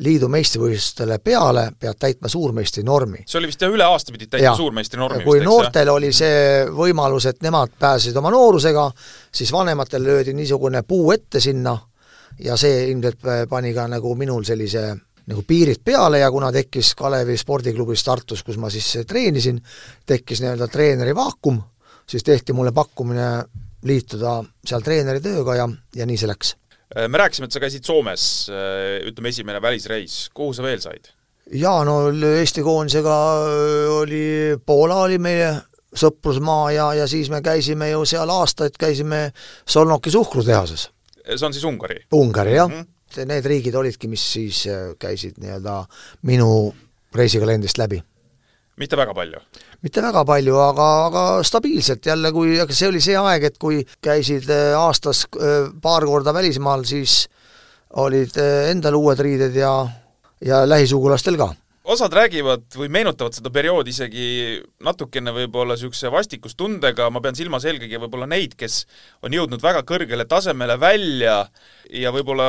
liidu 0.03 0.29
meistrivõistlustele 0.33 1.20
peale, 1.22 1.68
pead 1.79 2.00
täitma 2.00 2.31
suurmeistri 2.33 2.83
normi. 2.87 3.22
see 3.27 3.38
oli 3.38 3.53
vist 3.53 3.62
jah, 3.62 3.70
üle 3.70 3.87
aasta 3.87 4.14
pidid 4.14 4.33
täitma 4.35 4.57
suurmeistri 4.59 4.98
normi 4.98 5.22
kui 5.22 5.38
vist, 5.38 5.46
noortel 5.46 5.87
jah? 5.92 5.94
oli 5.94 6.11
see 6.12 6.64
võimalus, 6.74 7.29
et 7.31 7.42
nemad 7.46 7.77
pääsesid 7.79 8.18
oma 8.18 8.33
noorusega, 8.35 8.88
siis 9.31 9.53
vanematel 9.55 10.03
löödi 10.03 10.35
niisugune 10.35 10.83
puu 10.83 11.12
ette 11.14 11.40
sinna 11.40 11.77
ja 12.42 12.57
see 12.59 12.88
ilmselt 12.90 13.22
pani 13.48 13.70
ka 13.74 13.87
nagu 13.92 14.14
minul 14.18 14.42
sellise 14.42 14.88
nagu 15.31 15.44
piirid 15.46 15.85
peale 15.85 16.18
ja 16.18 16.31
kuna 16.31 16.50
tekkis 16.53 16.94
Kalevi 16.98 17.37
spordiklubis 17.38 18.03
Tartus, 18.05 18.42
kus 18.42 18.59
ma 18.61 18.68
siis 18.72 18.90
treenisin, 19.07 19.62
tekkis 20.07 20.42
nii-öelda 20.42 20.68
treeneri 20.68 21.14
vaakum 21.16 21.62
siis 22.07 22.25
tehti 22.25 22.53
mulle 22.53 22.73
pakkumine 22.73 23.29
liituda 23.85 24.38
seal 24.64 24.85
treeneri 24.85 25.23
tööga 25.25 25.57
ja, 25.59 25.67
ja 25.97 26.07
nii 26.09 26.21
see 26.21 26.31
läks. 26.31 26.55
Äh, 26.95 27.09
me 27.09 27.21
rääkisime, 27.21 27.49
et 27.49 27.57
sa 27.57 27.62
käisid 27.62 27.85
Soomes, 27.87 28.25
äh, 28.53 29.03
ütleme, 29.09 29.33
esimene 29.33 29.61
välisreis, 29.62 30.29
kuhu 30.35 30.55
sa 30.57 30.64
veel 30.67 30.81
said? 30.85 31.12
jaa, 31.53 31.83
no 31.85 32.09
Eesti 32.09 32.62
koondisega 32.64 33.14
äh, 33.45 33.93
oli, 33.93 34.25
Poola 34.67 35.03
oli 35.05 35.19
meie 35.21 35.51
sõprusmaa 35.95 36.71
ja, 36.75 36.87
ja 37.03 37.09
siis 37.11 37.29
me 37.31 37.43
käisime 37.45 37.90
ju 37.90 38.07
seal 38.09 38.31
aastaid, 38.33 38.79
käisime 38.81 39.29
Solnoki 39.69 40.11
suhkrutehases. 40.11 40.88
see 41.27 41.47
on 41.47 41.53
siis 41.53 41.64
Ungari? 41.69 42.01
Ungari, 42.12 42.57
jah 42.57 42.69
mm. 42.69 42.81
-hmm. 42.81 42.90
Need 43.14 43.47
riigid 43.47 43.75
olidki, 43.79 44.09
mis 44.11 44.25
siis 44.33 44.64
käisid 44.99 45.37
nii-öelda 45.38 45.85
minu 46.27 46.75
reisikalendrist 47.14 47.79
läbi 47.79 48.01
mitte 48.81 48.99
väga 48.99 49.14
palju? 49.14 49.40
Mitte 49.85 50.01
väga 50.01 50.25
palju, 50.25 50.57
aga, 50.64 50.88
aga 51.09 51.25
stabiilselt 51.44 52.07
jälle, 52.09 52.33
kui, 52.33 52.57
see 52.70 52.88
oli 52.88 53.03
see 53.05 53.18
aeg, 53.20 53.51
et 53.51 53.59
kui 53.61 53.83
käisid 54.05 54.49
äh, 54.53 54.73
aastas 54.79 55.27
äh, 55.37 55.68
paar 55.83 56.07
korda 56.09 56.33
välismaal, 56.35 56.87
siis 56.88 57.27
olid 58.01 58.38
äh, 58.40 58.70
endal 58.73 58.97
uued 58.97 59.20
riided 59.20 59.57
ja, 59.61 59.75
ja 60.44 60.64
lähisugulastel 60.68 61.37
ka 61.40 61.53
osad 61.94 62.14
räägivad 62.14 62.74
või 62.76 62.90
meenutavad 62.92 63.37
seda 63.37 63.50
perioodi 63.54 63.92
isegi 63.94 64.26
natukene 64.85 65.33
võib-olla 65.35 65.76
niisuguse 65.76 66.11
vastikustundega, 66.12 67.09
ma 67.14 67.22
pean 67.24 67.38
silmas 67.38 67.66
eelkõige 67.68 68.00
võib-olla 68.02 68.28
neid, 68.30 68.57
kes 68.59 68.83
on 69.24 69.35
jõudnud 69.37 69.62
väga 69.62 69.85
kõrgele 69.87 70.26
tasemele 70.30 70.76
välja 70.80 71.38
ja 71.90 72.12
võib-olla 72.14 72.48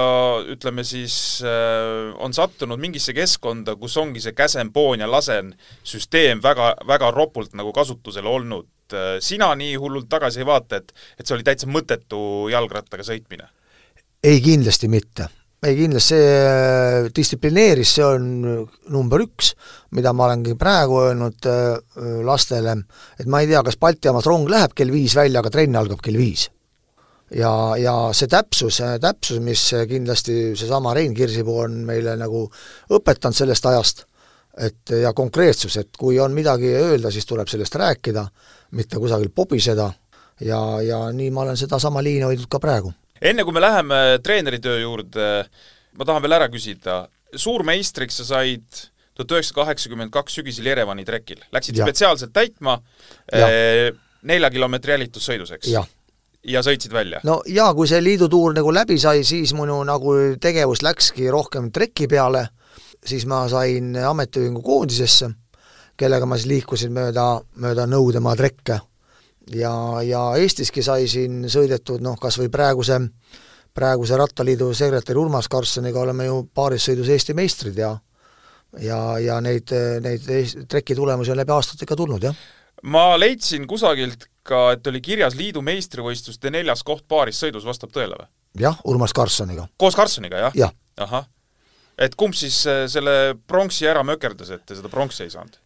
ütleme 0.55 0.85
siis 0.87 1.17
äh, 1.45 2.11
on 2.23 2.35
sattunud 2.35 2.81
mingisse 2.81 3.15
keskkonda, 3.15 3.77
kus 3.79 3.97
ongi 4.01 4.23
see 4.23 4.35
käsen-poon 4.35 5.05
ja 5.05 5.09
lasen 5.09 5.53
süsteem 5.83 6.43
väga, 6.43 6.73
väga 6.87 7.13
ropult 7.15 7.55
nagu 7.57 7.73
kasutusel 7.75 8.27
olnud. 8.27 8.69
sina 9.19 9.47
nii 9.57 9.75
hullult 9.81 10.05
tagasi 10.09 10.43
ei 10.43 10.45
vaata, 10.45 10.77
et, 10.77 10.91
et 11.17 11.25
see 11.25 11.33
oli 11.33 11.43
täitsa 11.43 11.65
mõttetu 11.65 12.19
jalgrattaga 12.53 13.03
sõitmine? 13.07 13.49
ei, 14.23 14.41
kindlasti 14.41 14.87
mitte 14.87 15.29
ei 15.65 15.75
kindlasti 15.77 16.15
see 16.15 16.31
äh, 16.45 17.07
distsiplineeris, 17.15 17.93
see 17.97 18.05
on 18.05 18.25
number 18.93 19.23
üks, 19.23 19.53
mida 19.95 20.13
ma 20.13 20.27
olengi 20.27 20.55
praegu 20.59 20.99
öelnud 21.07 21.47
äh, 21.49 21.77
lastele, 22.25 22.75
et 23.19 23.29
ma 23.31 23.41
ei 23.41 23.49
tea, 23.49 23.63
kas 23.65 23.79
Balti 23.81 24.09
jaamas 24.09 24.27
rong 24.29 24.49
läheb 24.51 24.75
kell 24.77 24.93
viis 24.93 25.15
välja, 25.17 25.41
aga 25.41 25.53
trenn 25.53 25.79
algab 25.79 26.03
kell 26.05 26.19
viis. 26.19 26.49
ja, 27.35 27.51
ja 27.81 27.93
see 28.13 28.29
täpsus, 28.29 28.81
täpsus, 29.01 29.39
mis 29.41 29.63
kindlasti 29.89 30.53
seesama 30.55 30.93
Rein 30.93 31.13
Kirsipuu 31.17 31.63
on 31.63 31.79
meile 31.87 32.13
nagu 32.19 32.45
õpetanud 32.93 33.37
sellest 33.37 33.65
ajast, 33.65 34.05
et 34.61 34.93
ja 35.01 35.13
konkreetsus, 35.13 35.77
et 35.81 35.97
kui 35.97 36.19
on 36.21 36.35
midagi 36.35 36.69
öelda, 36.77 37.11
siis 37.11 37.25
tuleb 37.25 37.49
sellest 37.51 37.75
rääkida, 37.75 38.27
mitte 38.77 39.01
kusagil 39.01 39.33
pobiseda. 39.35 39.89
Ja, 40.43 40.59
ja 40.83 40.99
nii 41.15 41.31
ma 41.31 41.45
olen 41.45 41.57
sedasama 41.57 42.03
liini 42.03 42.27
hoidnud 42.27 42.49
ka 42.51 42.59
praegu 42.59 42.91
enne 43.21 43.45
kui 43.45 43.55
me 43.55 43.63
läheme 43.63 44.01
treeneritöö 44.23 44.81
juurde, 44.81 45.29
ma 45.95 46.07
tahan 46.07 46.23
veel 46.25 46.37
ära 46.37 46.49
küsida, 46.51 47.05
suurmeistriks 47.35 48.21
sa 48.21 48.27
said 48.35 48.85
tuhat 49.15 49.31
üheksasada 49.37 49.61
kaheksakümmend 49.61 50.11
kaks 50.11 50.39
sügisel 50.39 50.67
Jerevani 50.67 51.05
trekil, 51.07 51.39
läksid 51.55 51.77
ja. 51.79 51.85
spetsiaalselt 51.87 52.33
täitma 52.35 52.79
ja. 53.31 53.47
Eh, 53.47 53.91
nelja 54.27 54.49
kilomeetri 54.51 54.95
jälitussõiduseks. 54.95 55.71
ja 56.43 56.61
sõitsid 56.65 56.93
välja? 56.93 57.21
no 57.23 57.39
jaa, 57.47 57.71
kui 57.73 57.87
see 57.87 58.01
liidutuur 58.03 58.53
nagu 58.57 58.73
läbi 58.73 58.99
sai, 58.99 59.23
siis 59.23 59.53
minu 59.57 59.79
nagu 59.87 60.15
tegevus 60.41 60.83
läkski 60.85 61.29
rohkem 61.31 61.71
treki 61.71 62.09
peale, 62.11 62.47
siis 63.05 63.25
ma 63.25 63.45
sain 63.49 63.95
ametiühingu 63.95 64.61
koondisesse, 64.65 65.31
kellega 65.97 66.27
ma 66.27 66.37
siis 66.37 66.51
liikusin 66.51 66.93
mööda, 66.93 67.29
mööda 67.61 67.87
Nõudemaa 67.87 68.35
trekke. 68.35 68.81
Ja, 69.53 70.01
ja 70.03 70.23
Eestiski 70.41 70.83
sai 70.83 71.07
siin 71.11 71.45
sõidetud 71.51 72.01
noh, 72.05 72.17
kas 72.21 72.39
või 72.39 72.49
praeguse, 72.53 72.99
praeguse 73.75 74.17
Rattaliidu 74.17 74.71
sekretäri 74.73 75.19
Urmas 75.19 75.49
Karlssoniga 75.51 76.01
oleme 76.01 76.29
ju 76.29 76.43
paarissõidus 76.53 77.09
Eesti 77.13 77.37
meistrid 77.37 77.77
ja 77.77 77.95
ja, 78.81 78.99
ja 79.19 79.39
neid, 79.43 79.71
neid 80.03 80.65
treki 80.69 80.95
tulemusi 80.95 81.31
on 81.31 81.39
läbi 81.39 81.53
aastate 81.55 81.85
ikka 81.85 81.97
tulnud, 81.99 82.23
jah. 82.23 82.35
ma 82.83 83.13
leidsin 83.19 83.67
kusagilt 83.67 84.27
ka, 84.45 84.71
et 84.75 84.87
oli 84.87 85.01
kirjas 85.01 85.37
liidu 85.37 85.63
meistrivõistluste 85.65 86.51
neljas 86.53 86.83
koht 86.83 87.05
paarissõidus, 87.07 87.65
vastab 87.67 87.93
tõele 87.95 88.17
või? 88.19 88.27
jah, 88.65 88.79
Urmas 88.87 89.13
Karlssoniga. 89.15 89.67
koos 89.77 89.97
Karlssoniga, 89.97 90.47
jah 90.47 90.59
ja.? 90.65 90.71
ahah. 90.97 91.27
et 91.97 92.15
kumb 92.15 92.35
siis 92.37 92.61
äh, 92.67 92.85
selle 92.91 93.35
pronksi 93.47 93.87
ära 93.87 94.03
mökerdas, 94.03 94.51
et 94.51 94.65
te 94.65 94.77
seda 94.77 94.91
pronksi 94.91 95.27
ei 95.27 95.33
saanud? 95.33 95.59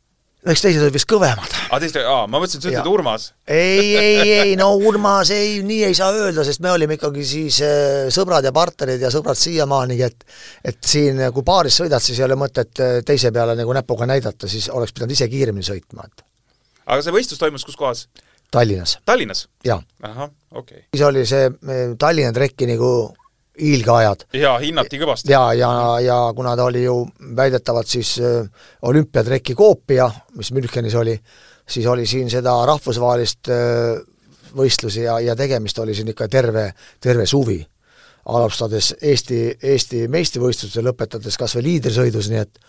Eks 0.47 0.61
teised 0.63 0.83
olid 0.83 0.95
vist 0.95 1.07
kõvemad. 1.09 1.55
aa, 1.67 1.79
teised, 1.83 1.99
aa, 1.99 2.23
ma 2.31 2.39
mõtlesin, 2.39 2.61
et 2.61 2.65
sa 2.65 2.71
ütled 2.71 2.89
Urmas. 2.91 3.25
ei, 3.43 3.89
ei, 3.99 4.31
ei, 4.37 4.53
no 4.59 4.69
Urmas 4.89 5.33
ei, 5.35 5.59
nii 5.65 5.81
ei 5.89 5.97
saa 5.97 6.13
öelda, 6.15 6.45
sest 6.47 6.63
me 6.63 6.71
olime 6.71 6.95
ikkagi 6.95 7.25
siis 7.27 7.59
äh, 7.65 8.07
sõbrad 8.13 8.47
ja 8.47 8.53
partnerid 8.55 9.03
ja 9.03 9.11
sõbrad 9.13 9.39
siiamaanigi, 9.39 10.07
et 10.07 10.25
et 10.71 10.79
siin, 10.85 11.19
kui 11.35 11.45
paaris 11.47 11.81
sõidad, 11.81 12.03
siis 12.03 12.21
ei 12.21 12.27
ole 12.29 12.39
mõtet 12.39 12.83
äh, 12.83 12.97
teise 13.05 13.33
peale 13.35 13.57
nagu 13.59 13.75
näpuga 13.75 14.07
näidata, 14.09 14.47
siis 14.51 14.69
oleks 14.71 14.95
pidanud 14.95 15.15
ise 15.17 15.27
kiiremini 15.31 15.67
sõitma, 15.67 16.07
et 16.07 16.25
aga 16.87 17.03
see 17.03 17.15
võistlus 17.15 17.41
toimus 17.41 17.67
kus 17.67 17.79
kohas? 17.79 18.07
Tallinnas. 18.49 18.95
Tallinnas? 19.05 19.47
jaa. 19.65 19.81
ahah, 20.01 20.31
okei 20.51 20.85
okay.. 20.85 20.87
siis 20.93 21.05
oli 21.05 21.25
see 21.29 21.51
Tallinna 21.99 22.31
trekki 22.33 22.69
nagu 22.71 22.93
hiilgeajad. 23.59 24.25
jaa, 24.33 24.57
hinnati 24.59 24.99
kõvasti. 25.01 25.31
jaa, 25.31 25.53
ja, 25.53 25.69
ja, 25.71 25.99
ja 26.05 26.17
kuna 26.35 26.55
ta 26.57 26.67
oli 26.69 26.83
ju 26.83 27.01
väidetavalt 27.35 27.87
siis 27.87 28.15
äh, 28.19 28.49
olümpiatreki 28.81 29.55
koopia, 29.55 30.09
mis 30.35 30.51
Münchenis 30.55 30.95
oli, 30.95 31.17
siis 31.69 31.87
oli 31.87 32.05
siin 32.07 32.29
seda 32.29 32.55
rahvusvahelist 32.65 33.51
äh, 33.53 33.99
võistlusi 34.55 35.03
ja, 35.05 35.19
ja 35.19 35.35
tegemist 35.35 35.79
oli 35.79 35.95
siin 35.95 36.13
ikka 36.13 36.27
terve, 36.27 36.71
terve 36.99 37.25
suvi. 37.25 37.65
alustades 38.29 38.93
Eesti, 39.01 39.57
Eesti 39.63 40.07
meistrivõistlustel, 40.07 40.85
lõpetades 40.85 41.37
kas 41.37 41.55
või 41.55 41.63
liidrisõidus, 41.63 42.29
nii 42.29 42.39
et 42.39 42.59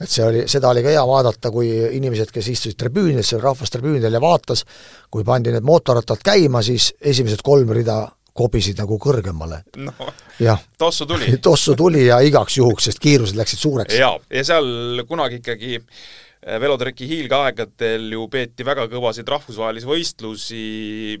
et 0.00 0.10
see 0.10 0.24
oli, 0.24 0.42
seda 0.50 0.68
oli 0.72 0.82
ka 0.82 0.90
hea 0.90 1.02
vaadata, 1.06 1.50
kui 1.54 1.68
inimesed, 1.96 2.32
kes 2.34 2.48
istusid 2.50 2.78
tribüünidel, 2.80 3.22
seal 3.22 3.42
rahvastribüünidel 3.44 4.16
ja 4.16 4.20
vaatas, 4.20 4.64
kui 5.10 5.24
pandi 5.24 5.52
need 5.54 5.62
mootorrattad 5.66 6.22
käima, 6.24 6.62
siis 6.66 6.92
esimesed 7.00 7.44
kolm 7.46 7.70
rida 7.76 8.00
kobisid 8.34 8.80
nagu 8.82 8.98
kõrgemale 9.00 9.62
no,. 9.86 10.10
jah. 10.42 10.60
tossu 10.78 11.06
tuli 11.08 11.36
tossu 11.48 11.76
tuli 11.78 12.06
ja 12.08 12.20
igaks 12.26 12.58
juhuks, 12.58 12.90
sest 12.90 13.02
kiirused 13.02 13.38
läksid 13.38 13.62
suureks. 13.62 13.96
jaa, 13.98 14.16
ja 14.34 14.44
seal 14.46 15.04
kunagi 15.08 15.38
ikkagi 15.42 15.76
eh, 15.78 16.56
velotreki 16.62 17.08
hiilgeaegadel 17.10 18.08
ju 18.16 18.26
peeti 18.32 18.66
väga 18.66 18.88
kõvasid 18.92 19.30
rahvusvahelisi 19.30 19.90
võistlusi, 19.90 20.64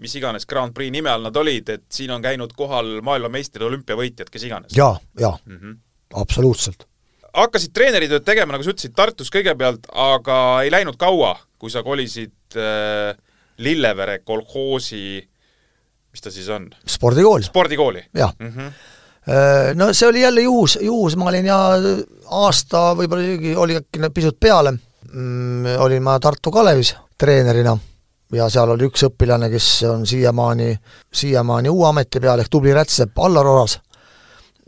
mis 0.02 0.16
iganes 0.18 0.48
Grand 0.50 0.74
Prix 0.74 0.94
nime 0.94 1.12
all 1.12 1.26
nad 1.28 1.38
olid, 1.40 1.76
et 1.76 1.86
siin 1.92 2.14
on 2.14 2.24
käinud 2.24 2.56
kohal 2.58 2.98
maailmameistrid, 3.06 3.66
olümpiavõitjad, 3.68 4.32
kes 4.32 4.50
iganes 4.50 4.74
ja,. 4.74 4.90
jaa, 4.90 5.28
jaa 5.28 5.38
mm 5.46 5.60
-hmm., 5.60 5.78
absoluutselt 6.24 6.88
hakkasid 7.34 7.72
treeneritööd 7.74 8.24
tegema, 8.26 8.54
nagu 8.54 8.62
sa 8.62 8.70
ütlesid, 8.74 8.94
Tartus 8.94 9.30
kõigepealt, 9.34 9.88
aga 9.90 10.36
ei 10.62 10.70
läinud 10.70 10.98
kaua, 11.00 11.34
kui 11.58 11.72
sa 11.72 11.82
kolisid 11.82 12.58
äh, 12.58 13.14
Lillevere 13.58 14.20
kolhoosi, 14.26 15.22
mis 16.14 16.22
ta 16.22 16.30
siis 16.30 16.48
on? 16.54 16.68
spordikool. 16.86 17.42
spordikooli? 17.42 18.04
jah 18.14 18.34
mm. 18.38 18.52
-hmm. 18.52 18.72
No 19.74 19.92
see 19.92 20.08
oli 20.08 20.20
jälle 20.20 20.40
juhus, 20.40 20.78
juhus, 20.80 21.16
ma 21.16 21.30
olin 21.30 21.46
ja 21.46 21.56
aasta, 22.28 22.90
võib-olla 22.92 23.22
isegi 23.24 23.54
oli 23.56 23.76
äkki 23.76 24.10
pisut 24.14 24.36
peale 24.40 24.74
mm,, 25.12 25.78
olin 25.78 26.02
ma 26.02 26.18
Tartu 26.20 26.50
Kalevis 26.52 26.94
treenerina 27.18 27.72
ja 28.32 28.48
seal 28.52 28.74
oli 28.74 28.84
üks 28.84 29.06
õpilane, 29.08 29.48
kes 29.50 29.68
on 29.88 30.04
siiamaani, 30.06 30.76
siiamaani 31.12 31.72
uue 31.72 31.88
ameti 31.88 32.20
peal 32.20 32.44
ehk 32.44 32.52
tubli 32.52 32.74
rätsep 32.74 33.18
Allar 33.18 33.46
Oras. 33.46 33.80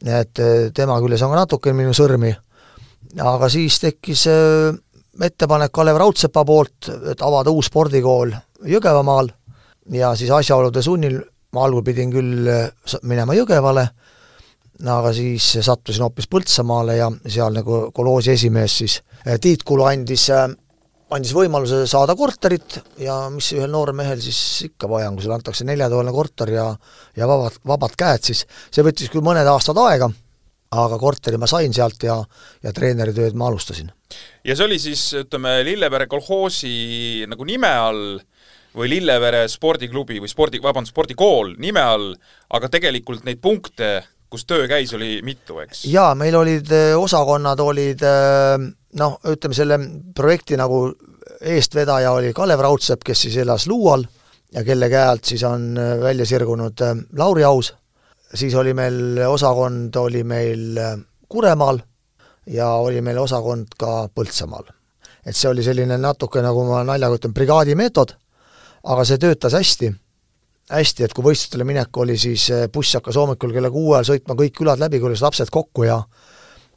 et 0.07 0.41
tema 0.75 1.01
küljes 1.01 1.23
on 1.23 1.31
ka 1.31 1.45
natuke 1.45 1.73
minu 1.73 1.93
sõrmi 1.93 2.33
aga 3.23 3.49
siis 3.53 3.79
tekkis 3.81 4.27
äh, 4.33 4.75
ettepanek 5.23 5.73
Kalev 5.73 5.99
Raudsepa 6.01 6.45
poolt, 6.45 6.91
et 7.13 7.23
avada 7.23 7.53
uus 7.55 7.71
spordikool 7.71 8.35
Jõgevamaal 8.67 9.29
ja 9.93 10.15
siis 10.17 10.31
asjaolude 10.33 10.83
sunnil 10.83 11.21
ma 11.57 11.65
algul 11.67 11.85
pidin 11.87 12.13
küll 12.13 12.51
äh, 12.53 12.99
minema 13.09 13.37
Jõgevale, 13.37 13.87
aga 14.93 15.13
siis 15.17 15.49
sattusin 15.65 16.05
hoopis 16.05 16.29
Põltsamaale 16.29 16.99
ja 16.99 17.09
seal 17.25 17.57
nagu 17.57 17.87
kolhoosi 17.97 18.35
esimees 18.35 18.79
siis 18.83 19.01
äh, 19.25 19.41
Tiit 19.41 19.65
Kulu 19.67 19.87
andis, 19.89 20.29
andis 21.17 21.33
võimaluse 21.37 21.85
saada 21.89 22.17
korterit 22.19 22.79
ja 23.01 23.25
mis 23.33 23.49
ühel 23.57 23.73
noorel 23.73 23.97
mehel 23.97 24.21
siis 24.21 24.69
ikka 24.69 24.91
vaja 24.91 25.09
on, 25.09 25.17
kui 25.17 25.25
sulle 25.25 25.39
antakse 25.39 25.67
neljatoaline 25.69 26.15
korter 26.15 26.55
ja 26.55 26.69
ja 27.17 27.29
vabad, 27.31 27.59
vabad 27.67 27.99
käed, 27.99 28.31
siis 28.31 28.47
see 28.71 28.85
võttis 28.87 29.13
küll 29.13 29.25
mõned 29.25 29.49
aastad 29.49 29.81
aega 29.87 30.13
aga 30.75 30.99
korteri 30.99 31.39
ma 31.39 31.49
sain 31.51 31.75
sealt 31.75 32.03
ja, 32.07 32.17
ja 32.65 32.73
treeneritööd 32.75 33.37
ma 33.39 33.49
alustasin. 33.51 33.91
ja 34.45 34.57
see 34.57 34.67
oli 34.67 34.79
siis, 34.83 35.09
ütleme, 35.23 35.61
Lillevere 35.67 36.09
kolhoosi 36.11 37.25
nagu 37.31 37.47
nime 37.47 37.71
all 37.71 38.19
või 38.77 38.91
Lillevere 38.93 39.47
spordiklubi 39.49 40.21
või 40.23 40.31
spordi, 40.31 40.61
vabandust, 40.63 40.93
spordikool 40.95 41.55
nime 41.63 41.83
all, 41.83 42.13
aga 42.57 42.71
tegelikult 42.73 43.25
neid 43.27 43.41
punkte, 43.43 44.03
kus 44.31 44.45
töö 44.49 44.67
käis, 44.69 44.93
oli 44.97 45.21
mitu, 45.25 45.61
eks? 45.65 45.85
jaa, 45.91 46.15
meil 46.19 46.37
olid 46.37 46.71
eh, 46.75 46.93
osakonnad, 46.99 47.61
olid 47.63 48.05
eh, 48.05 48.69
noh, 49.01 49.19
ütleme 49.33 49.57
selle 49.57 49.81
projekti 50.17 50.59
nagu 50.61 50.91
eestvedaja 51.41 52.13
oli 52.17 52.35
Kalev 52.37 52.63
Raudsepp, 52.65 53.05
kes 53.07 53.27
siis 53.27 53.41
elas 53.43 53.67
Luual 53.71 54.05
ja 54.55 54.63
kelle 54.65 54.91
käe 54.93 55.09
alt 55.09 55.27
siis 55.29 55.45
on 55.49 55.73
eh, 55.81 55.97
välja 56.03 56.29
sirgunud 56.29 56.85
Lauri 57.19 57.45
Aus 57.45 57.73
siis 58.35 58.55
oli 58.59 58.75
meil 58.75 59.21
osakond, 59.29 59.95
oli 59.97 60.25
meil 60.27 60.81
Kuremaal 61.29 61.79
ja 62.51 62.69
oli 62.83 63.01
meil 63.03 63.19
osakond 63.19 63.75
ka 63.79 64.09
Põltsamaal. 64.15 64.69
et 65.27 65.35
see 65.35 65.49
oli 65.51 65.63
selline 65.67 65.97
natuke, 65.99 66.39
nagu 66.43 66.63
ma 66.69 66.85
naljaga 66.87 67.17
ütlen, 67.19 67.33
brigaadimeetod, 67.35 68.13
aga 68.87 69.05
see 69.09 69.21
töötas 69.23 69.57
hästi, 69.57 69.91
hästi, 70.73 71.07
et 71.07 71.15
kui 71.15 71.27
võistlustele 71.27 71.67
minek 71.67 72.01
oli, 72.03 72.17
siis 72.21 72.49
äh, 72.55 72.67
buss 72.73 72.97
hakkas 72.99 73.19
hommikul 73.21 73.55
kella 73.55 73.71
kuue 73.75 73.97
ajal 73.99 74.13
sõitma 74.13 74.39
kõik 74.39 74.57
külad 74.61 74.83
läbi, 74.83 75.01
kui 75.01 75.11
olid 75.11 75.23
lapsed 75.23 75.53
kokku 75.55 75.87
ja 75.89 76.01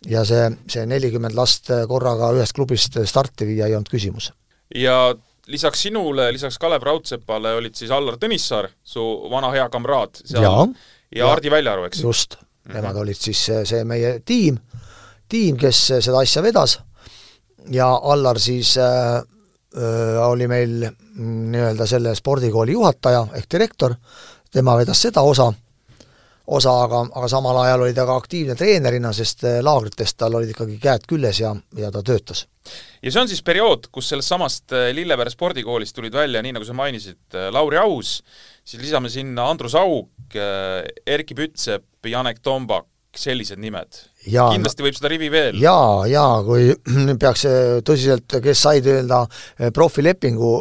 ja 0.08 0.22
see, 0.24 0.46
see 0.72 0.86
nelikümmend 0.88 1.36
last 1.36 1.72
äh, 1.76 1.84
korraga 1.88 2.32
ühest 2.38 2.56
klubist 2.56 2.96
starti 3.06 3.48
viia 3.50 3.68
ei 3.68 3.76
olnud 3.76 3.92
küsimus. 3.92 4.32
ja 4.76 5.16
lisaks 5.50 5.82
sinule, 5.88 6.30
lisaks 6.34 6.58
Kalev 6.62 6.86
Raudsepale 6.86 7.56
olid 7.58 7.76
siis 7.76 7.92
Allar 7.92 8.20
Tõnissaar, 8.22 8.70
su 8.84 9.04
vana 9.32 9.52
hea 9.56 9.68
kamraad 9.70 10.22
seal 10.24 10.46
ja 10.46 10.54
ja, 11.16 11.28
Hardi 11.28 11.52
Väljaru, 11.52 11.88
eks? 11.90 12.04
just 12.04 12.36
mm, 12.36 12.46
-hmm. 12.46 12.76
nemad 12.76 13.02
olid 13.02 13.18
siis 13.18 13.50
see 13.64 13.84
meie 13.84 14.20
tiim, 14.26 14.60
tiim, 15.30 15.58
kes 15.58 15.86
seda 16.00 16.22
asja 16.22 16.44
vedas 16.46 16.80
ja 17.72 17.90
Allar 18.04 18.40
siis 18.40 18.78
äh, 18.78 19.22
oli 20.26 20.48
meil 20.50 20.88
nii-öelda 21.20 21.86
selle 21.86 22.16
spordikooli 22.18 22.74
juhataja 22.74 23.28
ehk 23.38 23.46
direktor, 23.54 23.94
tema 24.50 24.74
vedas 24.80 25.02
seda 25.06 25.22
osa, 25.22 25.52
osa, 26.50 26.74
aga, 26.84 27.04
aga 27.16 27.30
samal 27.30 27.58
ajal 27.64 27.86
oli 27.86 27.96
ta 27.96 28.06
ka 28.10 28.16
aktiivne 28.20 28.56
treenerina, 28.58 29.12
sest 29.16 29.46
äh, 29.48 29.60
laagrites 29.66 30.16
tal 30.18 30.38
olid 30.40 30.54
ikkagi 30.54 30.78
käed 30.82 31.06
küljes 31.10 31.42
ja, 31.44 31.54
ja 31.78 31.92
ta 31.94 32.02
töötas. 32.06 32.46
ja 33.02 33.12
see 33.12 33.22
on 33.22 33.30
siis 33.30 33.44
periood, 33.46 33.90
kus 33.94 34.10
sellest 34.12 34.34
samast 34.34 34.74
äh, 34.76 34.90
Lillevere 34.96 35.32
spordikoolist 35.34 35.96
tulid 35.96 36.16
välja, 36.16 36.42
nii 36.46 36.56
nagu 36.58 36.68
sa 36.68 36.76
mainisid, 36.78 37.22
Lauri 37.54 37.78
Aus, 37.82 38.20
siis 38.66 38.82
lisame 38.82 39.12
sinna 39.14 39.50
Andrus 39.52 39.78
Auk, 39.78 40.12
äh, 40.36 40.82
Erkki 41.06 41.38
Pütsepp, 41.38 41.86
Janek 42.10 42.42
Tombak, 42.46 42.88
sellised 43.16 43.60
nimed. 43.62 44.02
kindlasti 44.26 44.86
võib 44.86 44.98
seda 44.98 45.12
rivi 45.12 45.30
veel. 45.34 45.62
jaa, 45.62 46.06
jaa, 46.10 46.42
kui 46.46 46.74
peaks 47.22 47.46
äh, 47.50 47.78
tõsiselt, 47.86 48.40
kes 48.44 48.66
said 48.68 48.90
öelda 48.90 49.24
äh, 49.26 49.72
profilepingu, 49.76 50.58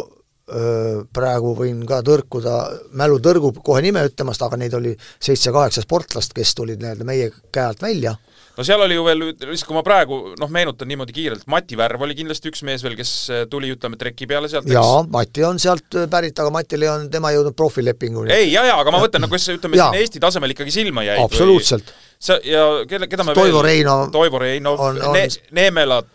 praegu 1.12 1.50
võin 1.52 1.82
ka 1.84 1.98
tõrkuda, 2.00 2.52
mälu 2.96 3.18
tõrgub 3.20 3.58
kohe 3.60 3.82
nime 3.84 4.00
ütlemast, 4.08 4.40
aga 4.40 4.56
neid 4.56 4.72
oli 4.78 4.94
seitse-kaheksa 4.96 5.82
sportlast, 5.84 6.32
kes 6.32 6.54
tulid 6.56 6.80
nii-öelda 6.80 7.04
meie 7.04 7.26
käe 7.52 7.66
alt 7.66 7.84
välja 7.84 8.14
no 8.58 8.64
seal 8.66 8.82
oli 8.82 8.96
ju 8.96 9.04
veel, 9.06 9.22
lihtsalt 9.30 9.68
kui 9.68 9.76
ma 9.76 9.84
praegu 9.86 10.18
noh, 10.38 10.50
meenutan 10.52 10.88
niimoodi 10.90 11.14
kiirelt, 11.14 11.44
Mati 11.50 11.78
Värv 11.78 12.02
oli 12.04 12.16
kindlasti 12.18 12.50
üks 12.50 12.64
mees 12.66 12.82
veel, 12.84 12.96
kes 12.98 13.12
äh, 13.30 13.44
tuli, 13.50 13.70
ütleme, 13.74 13.98
treki 14.00 14.26
peale 14.30 14.50
sealt, 14.50 14.66
jaa, 14.72 15.04
Mati 15.12 15.44
on 15.46 15.60
sealt 15.62 15.94
äh, 15.98 16.08
pärit, 16.10 16.38
aga 16.42 16.50
Matil 16.54 16.82
ei 16.82 16.90
olnud, 16.90 17.12
tema 17.12 17.30
ei 17.30 17.38
jõudnud 17.38 17.56
profilepinguni. 17.58 18.32
ei, 18.34 18.50
jaa, 18.50 18.66
jaa, 18.68 18.80
aga 18.82 18.94
ma 18.94 19.02
mõtlen, 19.04 19.22
no 19.24 19.30
kes 19.30 19.46
ütleme, 19.54 19.78
siin 19.78 20.00
Eesti 20.02 20.22
tasemel 20.22 20.56
ikkagi 20.56 20.74
silma 20.74 21.06
jäi. 21.06 21.20
absoluutselt. 21.22 21.92
sa, 22.18 22.40
ja 22.42 22.64
kelle, 22.90 23.06
keda 23.10 23.26
me 23.28 23.36
Toivo 23.38 23.62
veel 23.62 23.68
Reino 23.68 23.96
Toivo 24.12 24.42
Reinov 24.42 24.82
on, 24.88 24.98
on... 25.06 25.14
Ne-, 25.14 25.52
Neemelad, 25.54 26.10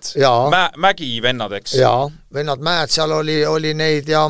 Mä-, 0.52 0.68
Mägi 0.84 1.14
vennad, 1.24 1.56
eks? 1.62 1.78
jaa, 1.80 2.10
vennad 2.34 2.64
Mäed, 2.66 2.92
seal 2.92 3.16
oli, 3.22 3.40
oli 3.48 3.72
neid 3.78 4.12
ja 4.12 4.28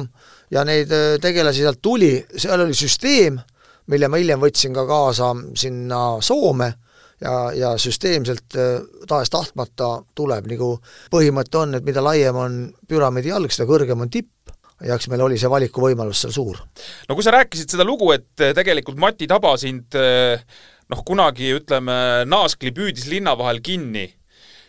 ja 0.54 0.62
neid 0.68 0.94
äh, 0.94 1.18
tegelasi 1.22 1.66
sealt 1.66 1.82
tuli, 1.82 2.14
seal 2.38 2.62
oli 2.62 2.78
süsteem, 2.78 3.42
mille 3.90 4.08
ma 4.08 4.22
hiljem 4.22 4.46
võtsin 4.46 4.78
ka 4.78 4.86
kaasa 4.86 5.34
sinna 5.58 6.06
Soome 6.22 6.76
ja, 7.24 7.36
ja 7.56 7.72
süsteemselt 7.82 8.58
äh, 8.60 8.84
tahes-tahtmata 9.10 9.90
tuleb 10.16 10.48
nagu 10.52 10.76
põhimõte 11.14 11.62
on, 11.62 11.78
et 11.78 11.88
mida 11.88 12.04
laiem 12.04 12.40
on 12.40 12.58
püramiidi 12.90 13.32
jalg, 13.34 13.54
seda 13.54 13.70
kõrgem 13.70 14.04
on 14.04 14.12
tipp, 14.14 14.32
ja 14.84 14.98
eks 14.98 15.08
meil 15.12 15.24
oli 15.26 15.40
see 15.40 15.52
valikuvõimalus 15.52 16.26
seal 16.26 16.36
suur. 16.36 16.60
no 17.08 17.16
kui 17.18 17.26
sa 17.26 17.36
rääkisid 17.36 17.76
seda 17.76 17.88
lugu, 17.88 18.12
et 18.16 18.44
äh, 18.44 18.56
tegelikult 18.56 19.00
Mati 19.02 19.30
Taba 19.30 19.56
sind 19.62 19.96
äh, 20.00 20.42
noh, 20.92 21.06
kunagi 21.06 21.54
ütleme, 21.60 21.96
naaskli 22.30 22.74
püüdis 22.76 23.08
linna 23.12 23.38
vahel 23.40 23.64
kinni, 23.64 24.10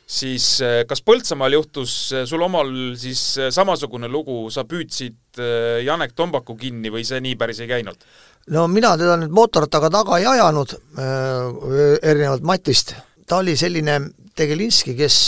siis 0.05 0.47
kas 0.87 1.01
Põltsamaal 1.01 1.57
juhtus 1.57 1.93
sul 2.29 2.43
omal 2.45 2.69
siis 3.01 3.23
samasugune 3.57 4.09
lugu, 4.13 4.51
sa 4.53 4.67
püüdsid 4.69 5.41
Janek 5.81 6.13
Tombaku 6.13 6.59
kinni 6.61 6.93
või 6.93 7.07
see 7.09 7.23
nii 7.25 7.39
päris 7.41 7.63
ei 7.65 7.71
käinud? 7.71 8.05
No 8.53 8.67
mina 8.69 8.95
teda 9.01 9.17
nüüd 9.21 9.33
mootorrattaga 9.35 9.91
taga 9.93 10.19
ei 10.21 10.27
ajanud 10.29 10.75
äh,, 10.75 11.97
erinevalt 12.03 12.45
Matist, 12.45 12.95
ta 13.27 13.41
oli 13.41 13.57
selline 13.57 14.01
Tegelinski, 14.35 14.97
kes, 14.99 15.19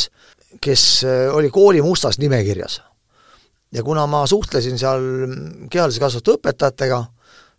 kes 0.60 0.82
oli 1.30 1.50
kooli 1.54 1.78
mustas 1.82 2.18
nimekirjas. 2.18 2.80
Ja 3.72 3.84
kuna 3.86 4.06
ma 4.10 4.24
suhtlesin 4.26 4.78
seal 4.78 5.04
kehalise 5.70 6.02
kasvatuse 6.02 6.40
õpetajatega, 6.40 6.98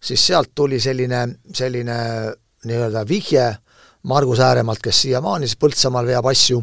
siis 0.03 0.25
sealt 0.27 0.51
tuli 0.55 0.79
selline, 0.83 1.21
selline 1.55 1.97
nii-öelda 2.67 3.05
vihje 3.07 3.47
Margus 4.07 4.39
Ääremaalt, 4.43 4.83
kes 4.83 5.01
siiamaani 5.05 5.47
siis 5.47 5.59
Põltsamaal 5.59 6.07
veab 6.07 6.27
asju, 6.31 6.61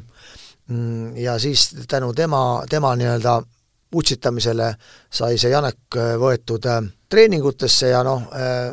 mm, 0.68 1.16
ja 1.16 1.38
siis 1.38 1.70
tänu 1.88 2.12
tema, 2.12 2.62
tema 2.70 2.94
nii-öelda 2.96 3.40
utsitamisele 3.94 4.72
sai 5.10 5.38
see 5.38 5.52
Janek 5.52 5.98
võetud 6.20 6.66
äh, 6.70 6.80
treeningutesse 7.10 7.92
ja 7.92 8.02
noh, 8.06 8.26
äh, 8.34 8.72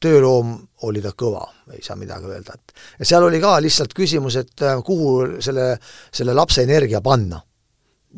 tööloom 0.00 0.56
oli 0.88 1.02
ta 1.02 1.12
kõva, 1.18 1.42
ei 1.74 1.82
saa 1.84 1.96
midagi 1.98 2.30
öelda, 2.30 2.54
et 2.54 2.74
ja 3.00 3.12
seal 3.12 3.26
oli 3.26 3.40
ka 3.42 3.56
lihtsalt 3.62 3.94
küsimus, 3.96 4.38
et 4.40 4.66
äh, 4.66 4.80
kuhu 4.84 5.40
selle, 5.44 5.74
selle 6.12 6.34
lapse 6.34 6.62
energia 6.62 7.00
panna. 7.00 7.42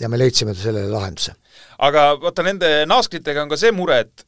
ja 0.01 0.09
me 0.09 0.19
leidsime 0.19 0.55
sellele 0.55 0.89
lahenduse 0.91 1.35
aga 1.79 2.11
vaata, 2.21 2.45
nende 2.47 2.73
naaskritega 2.89 3.45
on 3.45 3.53
ka 3.53 3.59
see 3.61 3.73
mure, 3.75 4.01
et 4.05 4.27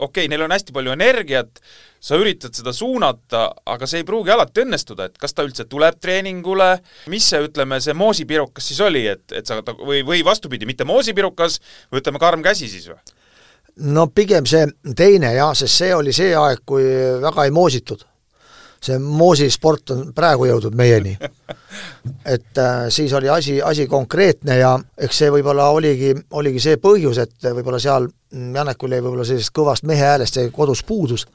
okei 0.00 0.24
okay,, 0.24 0.30
neil 0.32 0.44
on 0.46 0.54
hästi 0.54 0.74
palju 0.74 0.94
energiat, 0.94 1.60
sa 2.00 2.16
üritad 2.20 2.56
seda 2.56 2.72
suunata, 2.72 3.46
aga 3.68 3.88
see 3.88 4.00
ei 4.00 4.08
pruugi 4.08 4.32
alati 4.32 4.64
õnnestuda, 4.64 5.10
et 5.10 5.20
kas 5.20 5.36
ta 5.36 5.44
üldse 5.44 5.66
tuleb 5.68 5.98
treeningule, 6.00 6.70
mis 7.12 7.28
see, 7.32 7.42
ütleme, 7.44 7.80
see 7.84 7.96
moosipirukas 7.96 8.70
siis 8.72 8.80
oli, 8.84 9.04
et, 9.12 9.26
et 9.36 9.48
sa 9.48 9.60
või, 9.60 10.00
või 10.06 10.24
vastupidi, 10.26 10.68
mitte 10.68 10.88
moosipirukas, 10.88 11.60
või 11.92 12.04
ütleme, 12.04 12.22
karm 12.22 12.44
käsi 12.46 12.70
siis 12.72 12.88
või? 12.92 13.00
No 13.80 14.06
pigem 14.14 14.46
see 14.46 14.66
teine 14.96 15.34
jah, 15.34 15.54
sest 15.56 15.82
see 15.82 15.94
oli 15.94 16.12
see 16.12 16.34
aeg, 16.36 16.64
kui 16.66 16.84
väga 17.22 17.44
ei 17.48 17.54
moositud 17.54 18.06
see 18.80 18.96
moosisport 18.98 19.92
on 19.92 20.06
praegu 20.16 20.46
jõudnud 20.48 20.76
meieni. 20.76 21.12
et 22.34 22.58
äh, 22.58 22.86
siis 22.88 23.12
oli 23.12 23.28
asi, 23.28 23.58
asi 23.62 23.86
konkreetne 23.86 24.56
ja 24.56 24.72
eks 24.96 25.20
see 25.22 25.32
võib-olla 25.34 25.68
oligi, 25.74 26.14
oligi 26.30 26.62
see 26.64 26.80
põhjus, 26.80 27.20
et 27.20 27.50
võib-olla 27.50 27.80
seal 27.82 28.08
Janekul 28.30 28.94
jäi 28.94 29.02
võib-olla 29.02 29.26
sellisest 29.26 29.54
kõvast 29.56 29.84
mehe 29.90 30.06
häälest 30.06 30.40
jäi 30.40 30.50
kodus 30.54 30.84
puudus 30.86 31.26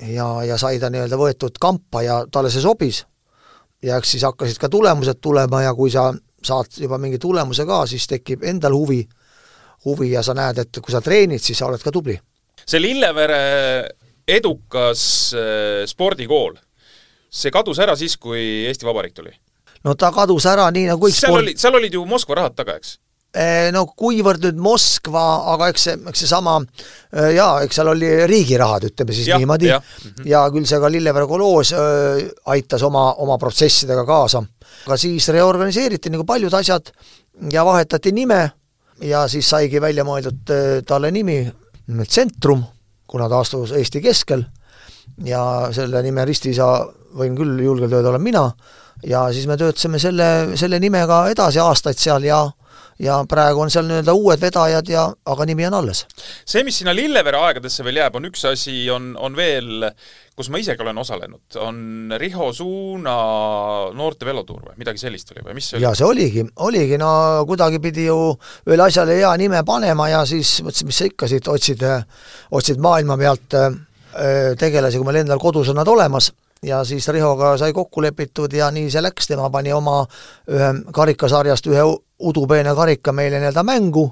ja, 0.00 0.28
ja 0.44 0.58
sai 0.60 0.78
ta 0.78 0.90
nii-öelda 0.92 1.18
võetud 1.18 1.58
kampa 1.60 2.02
ja 2.04 2.20
talle 2.30 2.50
see 2.52 2.62
sobis. 2.62 3.04
ja 3.82 3.96
eks 3.96 4.14
siis 4.14 4.24
hakkasid 4.24 4.58
ka 4.60 4.68
tulemused 4.68 5.18
tulema 5.20 5.62
ja 5.62 5.74
kui 5.74 5.90
sa 5.90 6.12
saad 6.44 6.78
juba 6.78 6.98
mingi 6.98 7.18
tulemuse 7.18 7.66
ka, 7.66 7.86
siis 7.86 8.06
tekib 8.06 8.44
endal 8.44 8.76
huvi, 8.76 9.02
huvi 9.84 10.12
ja 10.12 10.22
sa 10.22 10.34
näed, 10.34 10.58
et 10.64 10.80
kui 10.82 10.92
sa 10.92 11.02
treenid, 11.04 11.42
siis 11.42 11.58
sa 11.58 11.68
oled 11.68 11.82
ka 11.82 11.92
tubli. 11.94 12.18
see 12.66 12.80
Lillevere 12.82 13.40
edukas 14.26 15.02
äh, 15.36 15.86
spordikool, 15.86 16.56
see 17.30 17.52
kadus 17.54 17.78
ära 17.78 17.96
siis, 17.96 18.16
kui 18.16 18.66
Eesti 18.66 18.86
Vabariik 18.86 19.14
tuli? 19.14 19.34
no 19.84 19.94
ta 19.94 20.10
kadus 20.14 20.46
ära 20.50 20.70
nii, 20.74 20.88
nagu 20.92 21.06
kõik 21.06 21.14
seal 21.14 21.32
sport... 21.32 21.44
olid, 21.44 21.60
seal 21.60 21.78
olid 21.78 21.94
ju 21.94 22.06
Moskva 22.08 22.40
rahad 22.40 22.56
taga, 22.58 22.78
eks? 22.80 22.96
Eh, 23.36 23.68
no 23.74 23.82
kuivõrd 23.92 24.46
nüüd 24.46 24.60
Moskva, 24.64 25.22
aga 25.52 25.68
eks 25.72 25.82
see, 25.88 25.96
eks 26.08 26.22
seesama 26.24 26.56
äh, 26.62 27.34
jaa, 27.36 27.60
eks 27.66 27.76
seal 27.76 27.90
oli 27.92 28.08
riigi 28.30 28.56
rahad, 28.60 28.86
ütleme 28.88 29.16
siis 29.16 29.28
ja, 29.28 29.36
niimoodi, 29.40 29.68
ja. 29.68 29.80
-hmm. 29.80 30.28
ja 30.30 30.44
küll 30.54 30.64
see 30.68 30.80
ka 30.80 30.90
Lillevere 30.92 31.28
koloos 31.28 31.74
äh, 31.76 32.22
aitas 32.54 32.82
oma, 32.86 33.10
oma 33.22 33.36
protsessidega 33.38 34.06
kaasa. 34.08 34.42
aga 34.86 34.96
siis 34.96 35.28
reorganiseeriti 35.28 36.10
nagu 36.10 36.24
paljud 36.24 36.54
asjad 36.54 36.92
ja 37.52 37.64
vahetati 37.64 38.12
nime 38.12 38.40
ja 39.00 39.26
siis 39.28 39.48
saigi 39.48 39.80
välja 39.82 40.04
mõeldud 40.04 40.54
äh, 40.54 40.64
talle 40.86 41.10
nimi, 41.10 41.42
Tsentrum 41.86 42.64
kuna 43.06 43.28
ta 43.28 43.40
astus 43.40 43.72
Eesti 43.76 44.02
keskel. 44.04 44.44
Ja 45.24 45.40
selle 45.72 46.02
nime 46.04 46.24
ristiisa 46.28 46.66
võin 47.16 47.36
küll 47.38 47.60
julgelt 47.64 47.94
öelda, 47.94 48.10
olen 48.10 48.24
mina, 48.24 48.42
ja 49.06 49.22
siis 49.32 49.46
me 49.48 49.56
töötasime 49.56 50.00
selle, 50.02 50.56
selle 50.58 50.80
nimega 50.82 51.22
edasi 51.32 51.62
aastaid 51.62 52.00
seal 52.00 52.26
ja 52.26 52.42
ja 53.02 53.18
praegu 53.28 53.60
on 53.60 53.70
seal 53.72 53.88
nii-öelda 53.88 54.14
uued 54.16 54.40
vedajad 54.40 54.88
ja 54.88 55.06
aga 55.32 55.46
nimi 55.48 55.66
on 55.68 55.74
alles. 55.80 56.04
see, 56.44 56.64
mis 56.64 56.78
sinna 56.80 56.94
Lillevere 56.96 57.40
aegadesse 57.48 57.84
veel 57.84 58.00
jääb, 58.00 58.16
on 58.16 58.28
üks 58.30 58.46
asi, 58.48 58.76
on, 58.92 59.12
on 59.20 59.36
veel, 59.36 59.88
kus 60.36 60.48
ma 60.52 60.60
isegi 60.62 60.84
olen 60.84 61.00
osalenud, 61.02 61.58
on 61.60 62.14
Riho 62.20 62.52
Suuna 62.56 63.16
noorte 63.96 64.28
velotuur 64.28 64.70
või 64.70 64.80
midagi 64.80 65.02
sellist 65.02 65.34
oli 65.34 65.44
või 65.44 65.58
mis 65.58 65.70
see 65.70 65.78
oli? 65.78 65.86
jaa, 65.86 65.94
see 65.98 66.08
oligi, 66.08 66.46
oligi, 66.68 67.00
no 67.00 67.10
kuidagi 67.48 67.82
pidi 67.84 68.08
ju 68.08 68.18
ühele 68.68 68.88
asjale 68.88 69.18
hea 69.20 69.34
nime 69.40 69.62
panema 69.66 70.08
ja 70.12 70.24
siis 70.28 70.58
mõtlesin, 70.64 70.90
mis 70.92 71.02
sa 71.02 71.10
ikka 71.10 71.28
siit 71.30 71.52
otsid, 71.52 71.84
otsid 72.56 72.80
maailma 72.82 73.18
pealt 73.20 73.60
äh, 73.60 73.70
tegelasi, 74.58 75.00
kui 75.00 75.08
meil 75.08 75.24
endal 75.24 75.42
kodus 75.42 75.72
on 75.72 75.80
nad 75.82 75.88
olemas 75.88 76.32
ja 76.64 76.84
siis 76.84 77.08
Rihoga 77.08 77.56
sai 77.58 77.72
kokku 77.72 78.02
lepitud 78.02 78.52
ja 78.52 78.70
nii 78.72 78.88
see 78.90 79.02
läks, 79.04 79.28
tema 79.28 79.50
pani 79.52 79.72
oma 79.76 80.00
ühe 80.50 80.70
karikasarjast 80.94 81.68
ühe 81.70 81.84
udupeene 82.18 82.74
karika 82.74 83.12
meile 83.12 83.40
nii-öelda 83.40 83.64
mängu 83.66 84.06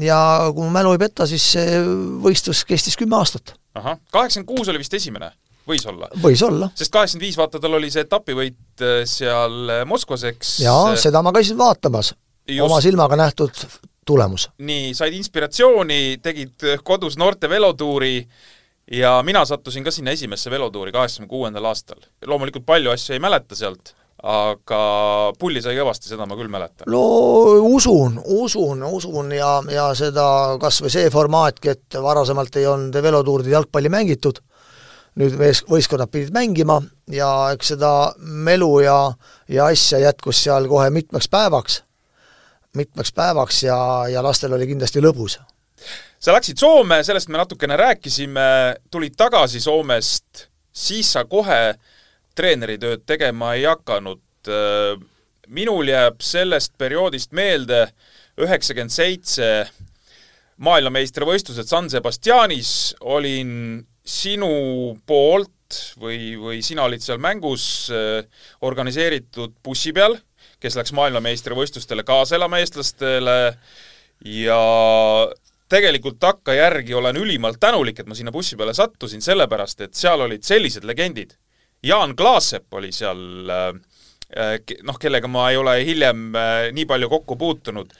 ja 0.00 0.18
kui 0.54 0.64
mu 0.64 0.70
mälu 0.70 0.94
ei 0.94 1.02
peta, 1.02 1.26
siis 1.26 1.44
see 1.56 1.80
võistlus 2.24 2.62
kestis 2.68 2.96
kümme 2.98 3.18
aastat. 3.18 3.54
ahah, 3.74 3.98
kaheksakümmend 4.12 4.48
kuus 4.48 4.68
oli 4.72 4.82
vist 4.82 4.94
esimene? 4.94 5.32
võis 5.68 5.86
olla? 5.86 6.08
võis 6.22 6.42
olla. 6.46 6.70
sest 6.74 6.92
kaheksakümmend 6.94 7.26
viis, 7.26 7.38
vaata, 7.38 7.60
tal 7.62 7.76
oli 7.78 7.90
see 7.92 8.06
etapivõit 8.06 8.84
äh, 8.86 9.02
seal 9.08 9.76
äh, 9.80 9.84
Moskvas, 9.88 10.24
eks 10.32 10.58
jaa, 10.64 10.94
seda 11.00 11.22
ma 11.22 11.34
käisin 11.36 11.58
vaatamas. 11.58 12.14
oma 12.62 12.80
silmaga 12.84 13.18
nähtud 13.20 13.64
tulemus. 14.06 14.48
nii, 14.58 14.94
said 14.94 15.14
inspiratsiooni, 15.16 16.18
tegid 16.22 16.66
kodus 16.84 17.18
noorte 17.20 17.50
velotuuri 17.50 18.16
ja 18.90 19.20
mina 19.26 19.44
sattusin 19.44 19.84
ka 19.84 19.90
sinna 19.94 20.10
esimesse 20.16 20.50
velotuuri 20.50 20.92
kaheksakümne 20.92 21.28
kuuendal 21.28 21.70
aastal. 21.70 22.00
loomulikult 22.26 22.66
palju 22.66 22.90
asju 22.90 23.14
ei 23.14 23.22
mäleta 23.22 23.58
sealt, 23.58 23.94
aga 24.22 24.80
pulli 25.40 25.62
sai 25.64 25.76
kõvasti, 25.78 26.10
seda 26.10 26.26
ma 26.28 26.36
küll 26.36 26.50
mäletan. 26.52 26.88
no 26.90 27.02
usun, 27.70 28.18
usun, 28.24 28.82
usun 28.84 29.32
ja, 29.32 29.58
ja 29.72 29.90
seda 29.96 30.58
kas 30.60 30.80
või 30.84 30.92
see 30.92 31.10
formaatki, 31.12 31.74
et 31.74 32.00
varasemalt 32.02 32.56
ei 32.60 32.66
olnud 32.68 33.00
velotuuridel 33.02 33.56
jalgpalli 33.56 33.92
mängitud, 33.92 34.42
nüüd 35.20 35.38
mees, 35.40 35.62
võistkonnad 35.68 36.12
pidid 36.12 36.34
mängima 36.36 36.80
ja 37.10 37.30
eks 37.54 37.72
seda 37.74 37.92
melu 38.18 38.72
ja, 38.84 38.98
ja 39.48 39.70
asja 39.72 40.02
jätkus 40.04 40.42
seal 40.44 40.68
kohe 40.68 40.90
mitmeks 40.94 41.28
päevaks, 41.32 41.80
mitmeks 42.76 43.14
päevaks 43.16 43.64
ja, 43.64 43.78
ja 44.12 44.22
lastel 44.24 44.52
oli 44.54 44.68
kindlasti 44.70 45.02
lõbus 45.02 45.40
sa 46.20 46.34
läksid 46.36 46.60
Soome, 46.60 47.00
sellest 47.04 47.30
me 47.32 47.40
natukene 47.40 47.76
rääkisime, 47.80 48.42
tulid 48.92 49.16
tagasi 49.16 49.60
Soomest, 49.64 50.50
siis 50.68 51.08
sa 51.16 51.24
kohe 51.24 51.62
treeneritööd 52.40 53.04
tegema 53.08 53.54
ei 53.58 53.68
hakanud. 53.68 54.24
minul 55.50 55.88
jääb 55.90 56.22
sellest 56.22 56.72
perioodist 56.78 57.34
meelde 57.36 57.90
üheksakümmend 58.40 58.92
seitse 58.94 59.48
maailmameistrivõistlused 60.64 61.68
San 61.68 61.90
Sebastianis, 61.90 62.94
olin 63.00 63.82
sinu 64.04 64.96
poolt 65.06 65.76
või, 66.00 66.36
või 66.40 66.62
sina 66.64 66.86
olid 66.88 67.04
seal 67.04 67.20
mängus 67.20 67.90
organiseeritud 68.64 69.58
bussi 69.64 69.92
peal, 69.96 70.16
kes 70.60 70.76
läks 70.76 70.94
maailmameistrivõistlustele 70.96 72.04
kaasa 72.08 72.38
elama 72.38 72.60
eestlastele 72.60 73.36
ja 74.24 74.62
tegelikult 75.70 76.18
takkajärgi 76.20 76.94
olen 76.94 77.16
ülimalt 77.16 77.60
tänulik, 77.60 78.00
et 78.00 78.08
ma 78.08 78.16
sinna 78.18 78.32
bussi 78.34 78.58
peale 78.58 78.74
sattusin, 78.76 79.22
sellepärast 79.24 79.86
et 79.86 79.94
seal 79.96 80.26
olid 80.26 80.44
sellised 80.46 80.84
legendid. 80.88 81.36
Jaan 81.82 82.16
Klaasepp 82.16 82.74
oli 82.74 82.92
seal 82.92 83.50
äh, 83.50 84.58
noh, 84.82 84.98
kellega 85.00 85.28
ma 85.28 85.50
ei 85.50 85.56
ole 85.60 85.78
hiljem 85.84 86.34
äh, 86.36 86.66
nii 86.76 86.86
palju 86.86 87.08
kokku 87.08 87.36
puutunud. 87.40 87.92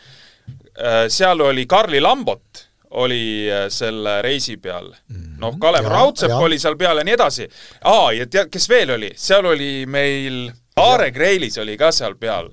Äh, 0.76 1.06
seal 1.08 1.40
oli 1.40 1.66
Karli 1.66 2.00
Lambot, 2.00 2.66
oli 3.00 3.46
selle 3.70 4.18
reisi 4.22 4.56
peal. 4.56 4.90
Mhm. 5.08 5.38
noh, 5.40 5.58
Kalev 5.60 5.86
ja, 5.86 5.92
Raudsepp 5.94 6.34
ja. 6.34 6.38
oli 6.38 6.58
seal 6.58 6.76
peal 6.76 6.98
ja 6.98 7.04
nii 7.06 7.14
edasi. 7.14 7.48
aa, 7.84 8.12
ja 8.12 8.26
tead, 8.26 8.50
kes 8.50 8.68
veel 8.68 8.96
oli? 8.96 9.12
seal 9.16 9.46
oli 9.46 9.86
meil 9.86 10.50
Aare 10.80 11.10
Greilis 11.12 11.58
oli 11.58 11.76
ka 11.78 11.92
seal 11.92 12.16
peal 12.18 12.50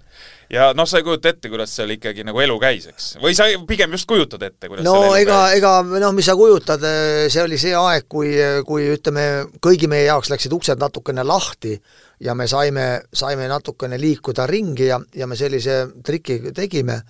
ja 0.53 0.69
noh, 0.77 0.87
sa 0.87 1.01
ei 1.01 1.05
kujuta 1.05 1.31
ette, 1.31 1.49
kuidas 1.51 1.73
seal 1.75 1.91
ikkagi 1.95 2.23
nagu 2.27 2.39
elu 2.43 2.55
käis, 2.61 2.87
eks? 2.91 3.07
või 3.23 3.35
sa 3.37 3.47
pigem 3.67 3.93
just 3.95 4.07
kujutad 4.09 4.43
ette, 4.47 4.69
kuidas 4.69 4.85
no 4.87 5.13
ega, 5.19 5.39
ega 5.57 5.73
noh, 5.83 6.13
mis 6.15 6.27
sa 6.29 6.37
kujutad, 6.39 6.83
see 7.27 7.43
oli 7.43 7.59
see 7.61 7.75
aeg, 7.77 8.07
kui, 8.11 8.33
kui 8.67 8.87
ütleme, 8.95 9.27
kõigi 9.63 9.89
meie 9.91 10.07
jaoks 10.07 10.31
läksid 10.31 10.55
uksed 10.55 10.81
natukene 10.81 11.25
lahti 11.27 11.75
ja 12.23 12.35
me 12.37 12.47
saime, 12.47 12.87
saime 13.13 13.47
natukene 13.51 13.99
liikuda 14.01 14.47
ringi 14.49 14.89
ja, 14.89 14.99
ja 15.15 15.27
me 15.27 15.37
sellise 15.39 15.83
triki 16.05 16.39
tegime, 16.55 17.01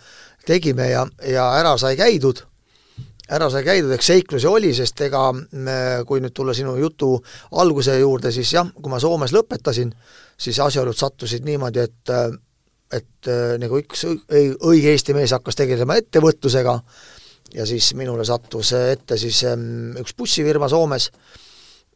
tegime 0.48 0.92
ja, 0.92 1.06
ja 1.28 1.52
ära 1.60 1.76
sai 1.78 1.96
käidud, 2.00 2.42
ära 3.30 3.52
sai 3.54 3.64
käidud, 3.68 3.94
eks 3.94 4.12
seiklusi 4.14 4.50
oli, 4.50 4.74
sest 4.76 5.06
ega 5.06 5.30
me, 5.36 5.78
kui 6.10 6.24
nüüd 6.24 6.34
tulla 6.36 6.56
sinu 6.58 6.74
jutu 6.80 7.14
alguse 7.62 8.00
juurde, 8.00 8.34
siis 8.34 8.56
jah, 8.58 8.68
kui 8.74 8.92
ma 8.92 9.00
Soomes 9.04 9.36
lõpetasin, 9.36 9.94
siis 10.38 10.60
asjaolud 10.64 10.98
sattusid 10.98 11.46
niimoodi, 11.46 11.86
et 11.86 12.16
et 12.94 13.28
äh, 13.28 13.56
nagu 13.60 13.80
üks 13.82 14.06
õi- 14.08 14.56
õige 14.56 14.94
Eesti 14.94 15.16
mees 15.18 15.34
hakkas 15.36 15.58
tegelema 15.60 15.98
ettevõtlusega 16.00 16.78
ja 17.56 17.66
siis 17.68 17.94
minule 17.96 18.26
sattus 18.28 18.74
ette 18.78 19.18
siis 19.20 19.42
ähm, 19.48 19.96
üks 20.00 20.16
bussifirma 20.18 20.68
Soomes, 20.72 21.10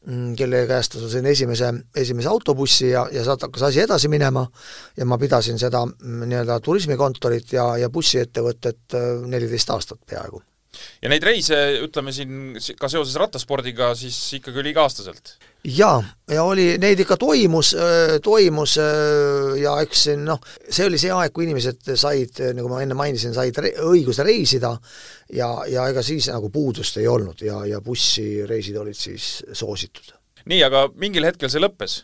mm, 0.07 0.33
kelle 0.39 0.65
käest 0.69 0.95
ma 0.99 1.09
sain 1.11 1.27
esimese, 1.31 1.71
esimese 2.03 2.29
autobussi 2.31 2.89
ja, 2.93 3.05
ja 3.11 3.23
sealt 3.27 3.43
hakkas 3.47 3.67
asi 3.69 3.83
edasi 3.83 4.11
minema 4.11 4.45
ja 4.97 5.07
ma 5.07 5.17
pidasin 5.21 5.59
seda 5.61 5.83
mm, 5.85 6.23
nii-öelda 6.31 6.59
turismikontorit 6.63 7.53
ja, 7.57 7.67
ja 7.83 7.89
bussiettevõtet 7.91 8.95
äh, 8.99 9.11
neliteist 9.31 9.69
aastat 9.75 9.99
peaaegu. 10.09 10.41
ja 11.03 11.09
neid 11.11 11.23
reise, 11.23 11.57
ütleme 11.83 12.11
siin 12.15 12.57
si- 12.63 12.75
ka 12.79 12.87
seoses 12.91 13.15
rattaspordiga, 13.19 13.93
siis 13.95 14.17
ikkagi 14.39 14.59
oli 14.63 14.71
iga-aastaselt? 14.75 15.35
Jaa, 15.63 16.01
ja 16.31 16.43
oli, 16.43 16.65
neid 16.81 16.99
ikka 17.03 17.17
toimus, 17.21 17.75
toimus 18.23 18.77
öö, 18.81 19.55
ja 19.61 19.75
eks 19.83 20.05
see 20.07 20.17
noh, 20.17 20.39
see 20.65 20.87
oli 20.89 20.99
see 21.01 21.11
aeg, 21.13 21.33
kui 21.35 21.45
inimesed 21.45 21.91
said, 21.93 22.41
nagu 22.57 22.71
ma 22.71 22.81
enne 22.81 22.97
mainisin, 22.97 23.35
said 23.35 23.57
re 23.61 23.73
õiguse 23.85 24.25
reisida 24.25 24.73
ja, 25.37 25.51
ja 25.69 25.85
ega 25.91 26.03
siis 26.05 26.31
nagu 26.33 26.49
puudust 26.53 26.97
ei 27.01 27.09
olnud 27.11 27.43
ja, 27.45 27.61
ja 27.69 27.81
bussireisid 27.85 28.79
olid 28.81 28.97
siis 28.97 29.43
soositud. 29.53 30.15
nii, 30.49 30.63
aga 30.65 30.87
mingil 30.95 31.29
hetkel 31.29 31.51
see 31.53 31.61
lõppes? 31.61 32.01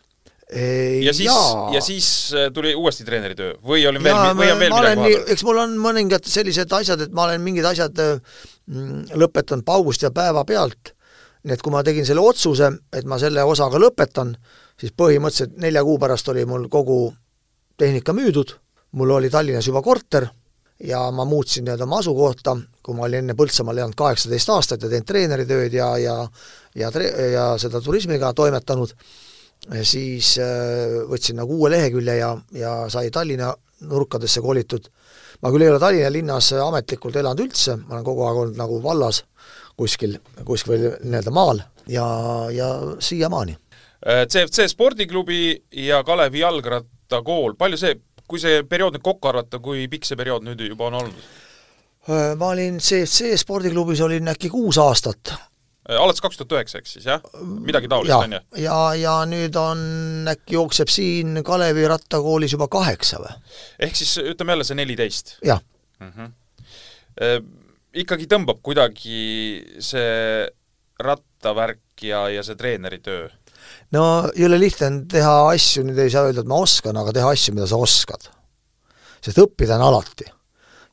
ja 1.04 1.14
siis, 1.14 1.32
ja 1.74 1.82
siis 1.84 2.10
äh, 2.38 2.52
tuli 2.54 2.76
uuesti 2.76 3.04
treeneritöö 3.04 3.58
või 3.68 3.82
oli 3.90 4.00
veel, 4.04 4.16
või 4.38 4.52
on 4.54 4.62
veel 4.62 4.72
midagi 4.72 5.02
vahepeal? 5.02 5.26
eks 5.34 5.44
mul 5.44 5.64
on 5.66 5.74
mõningad 5.82 6.30
sellised 6.30 6.72
asjad, 6.78 7.04
et 7.04 7.12
ma 7.12 7.26
olen 7.26 7.42
mingid 7.44 7.68
asjad 7.68 7.98
mm, 8.00 9.18
lõpetanud 9.20 9.66
paugust 9.68 10.06
ja 10.06 10.14
päevapealt, 10.16 10.94
nii 11.48 11.56
et 11.56 11.64
kui 11.64 11.72
ma 11.72 11.84
tegin 11.84 12.06
selle 12.06 12.24
otsuse, 12.24 12.68
et 12.92 13.06
ma 13.08 13.20
selle 13.22 13.44
osaga 13.48 13.80
lõpetan, 13.80 14.34
siis 14.80 14.92
põhimõtteliselt 14.92 15.56
nelja 15.64 15.84
kuu 15.88 15.96
pärast 16.02 16.28
oli 16.34 16.44
mul 16.46 16.68
kogu 16.72 17.14
tehnika 17.80 18.14
müüdud, 18.14 18.52
mul 19.00 19.16
oli 19.16 19.32
Tallinnas 19.32 19.70
juba 19.70 19.82
korter 19.86 20.28
ja 20.84 21.06
ma 21.12 21.26
muutsin 21.26 21.66
nii-öelda 21.66 21.88
oma 21.88 22.02
asukohta, 22.04 22.58
kui 22.84 22.98
ma 22.98 23.08
olin 23.08 23.24
enne 23.24 23.36
Põltsamaal 23.38 23.80
elanud 23.80 23.98
kaheksateist 23.98 24.52
aastat 24.54 24.84
ja 24.84 24.92
teinud 24.92 25.08
treeneritööd 25.08 25.74
ja, 25.74 25.88
ja 26.02 26.18
ja 26.78 26.92
tre-, 26.94 27.14
ja 27.34 27.48
seda 27.62 27.82
turismiga 27.82 28.34
toimetanud, 28.38 28.94
siis 29.88 30.36
äh, 30.42 31.00
võtsin 31.10 31.40
nagu 31.42 31.58
uue 31.58 31.72
lehekülje 31.74 32.20
ja, 32.20 32.34
ja 32.54 32.74
sai 32.94 33.10
Tallinna 33.14 33.54
nurkadesse 33.88 34.42
kolitud. 34.42 34.90
ma 35.42 35.52
küll 35.54 35.66
ei 35.66 35.70
ole 35.70 35.80
Tallinna 35.80 36.12
linnas 36.14 36.52
ametlikult 36.54 37.16
elanud 37.16 37.46
üldse, 37.46 37.78
ma 37.78 37.98
olen 37.98 38.06
kogu 38.06 38.26
aeg 38.26 38.44
olnud 38.44 38.58
nagu 38.58 38.82
vallas 38.84 39.24
kuskil, 39.78 40.18
kuskil 40.46 40.90
nii-öelda 41.04 41.34
maal 41.34 41.62
ja, 41.88 42.06
ja 42.54 42.70
siiamaani. 43.00 43.58
CFC 44.08 44.68
spordiklubi 44.72 45.64
ja 45.88 46.04
Kalevi 46.06 46.40
jalgrattakool, 46.44 47.56
palju 47.58 47.80
see, 47.82 47.96
kui 48.30 48.40
see 48.42 48.62
periood 48.70 48.98
nüüd 48.98 49.06
kokku 49.06 49.30
arvata, 49.32 49.60
kui 49.64 49.88
pikk 49.92 50.06
see 50.06 50.20
periood 50.20 50.46
nüüd 50.46 50.62
juba 50.68 50.92
on 50.92 51.00
olnud? 51.02 51.28
Äh, 52.08 52.34
ma 52.40 52.54
olin 52.54 52.80
CFC 52.80 53.36
spordiklubis, 53.42 54.02
olin 54.06 54.32
äkki 54.32 54.50
kuus 54.54 54.78
aastat. 54.80 55.34
alates 55.88 56.22
kaks 56.22 56.38
tuhat 56.38 56.54
üheksa, 56.58 56.82
eks 56.82 56.94
siis, 56.98 57.06
jah? 57.08 57.22
midagi 57.64 57.88
taolist, 57.88 58.12
ja 58.12 58.18
on 58.20 58.34
ju?, 58.36 58.40
ja, 58.64 58.80
ja 59.00 59.14
nüüd 59.28 59.56
on, 59.60 59.82
äkki 60.28 60.58
jookseb 60.58 60.92
siin 60.92 61.42
Kalevi 61.48 61.88
rattakoolis 61.88 62.56
juba 62.56 62.68
kaheksa 62.72 63.22
või? 63.24 63.36
ehk 63.88 63.96
siis 63.96 64.18
ütleme 64.24 64.56
jälle 64.56 64.68
see 64.68 64.80
neliteist 64.80 65.38
jah. 65.48 65.64
mm. 66.00 66.12
-hmm. 66.12 66.34
Ikkagi 67.96 68.28
tõmbab 68.30 68.60
kuidagi 68.62 69.64
see 69.80 70.48
rattavärk 71.00 72.04
ja, 72.04 72.28
ja 72.30 72.44
see 72.44 72.58
treeneritöö? 72.60 73.28
no 73.96 74.04
jõle 74.38 74.60
lihtne 74.60 74.88
on 74.88 74.98
teha 75.12 75.36
asju, 75.52 75.84
nüüd 75.88 76.00
ei 76.00 76.12
saa 76.12 76.28
öelda, 76.28 76.44
et 76.44 76.50
ma 76.50 76.60
oskan, 76.64 76.98
aga 77.00 77.14
teha 77.16 77.32
asju, 77.36 77.56
mida 77.56 77.68
sa 77.68 77.80
oskad. 77.80 78.30
sest 79.24 79.40
õppida 79.44 79.76
on 79.78 79.88
alati. 79.88 80.26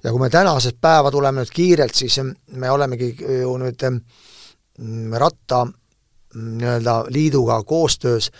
ja 0.04 0.10
kui 0.10 0.20
me 0.20 0.30
tänasest 0.30 0.80
päeva 0.80 1.10
tuleme 1.10 1.42
nüüd 1.42 1.54
kiirelt, 1.54 1.94
siis 1.94 2.18
me 2.22 2.70
olemegi 2.70 3.14
ju 3.20 3.56
nüüd 3.58 3.86
mm, 3.88 5.16
ratta 5.20 5.64
mm, 5.64 6.52
nii-öelda 6.58 6.98
liiduga 7.10 7.62
koostöös 7.62 8.30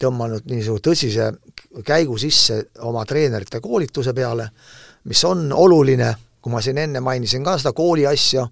tõmmanud 0.00 0.46
niisuguse 0.50 0.82
tõsise 0.82 1.30
käigu 1.86 2.18
sisse 2.18 2.64
oma 2.82 3.04
treenerite 3.06 3.60
koolituse 3.60 4.14
peale, 4.14 4.48
mis 5.04 5.22
on 5.24 5.52
oluline, 5.52 6.14
kui 6.44 6.52
ma 6.52 6.60
siin 6.60 6.76
enne 6.76 7.00
mainisin 7.00 7.44
ka 7.44 7.54
seda 7.56 7.72
kooli 7.72 8.02
asja, 8.04 8.42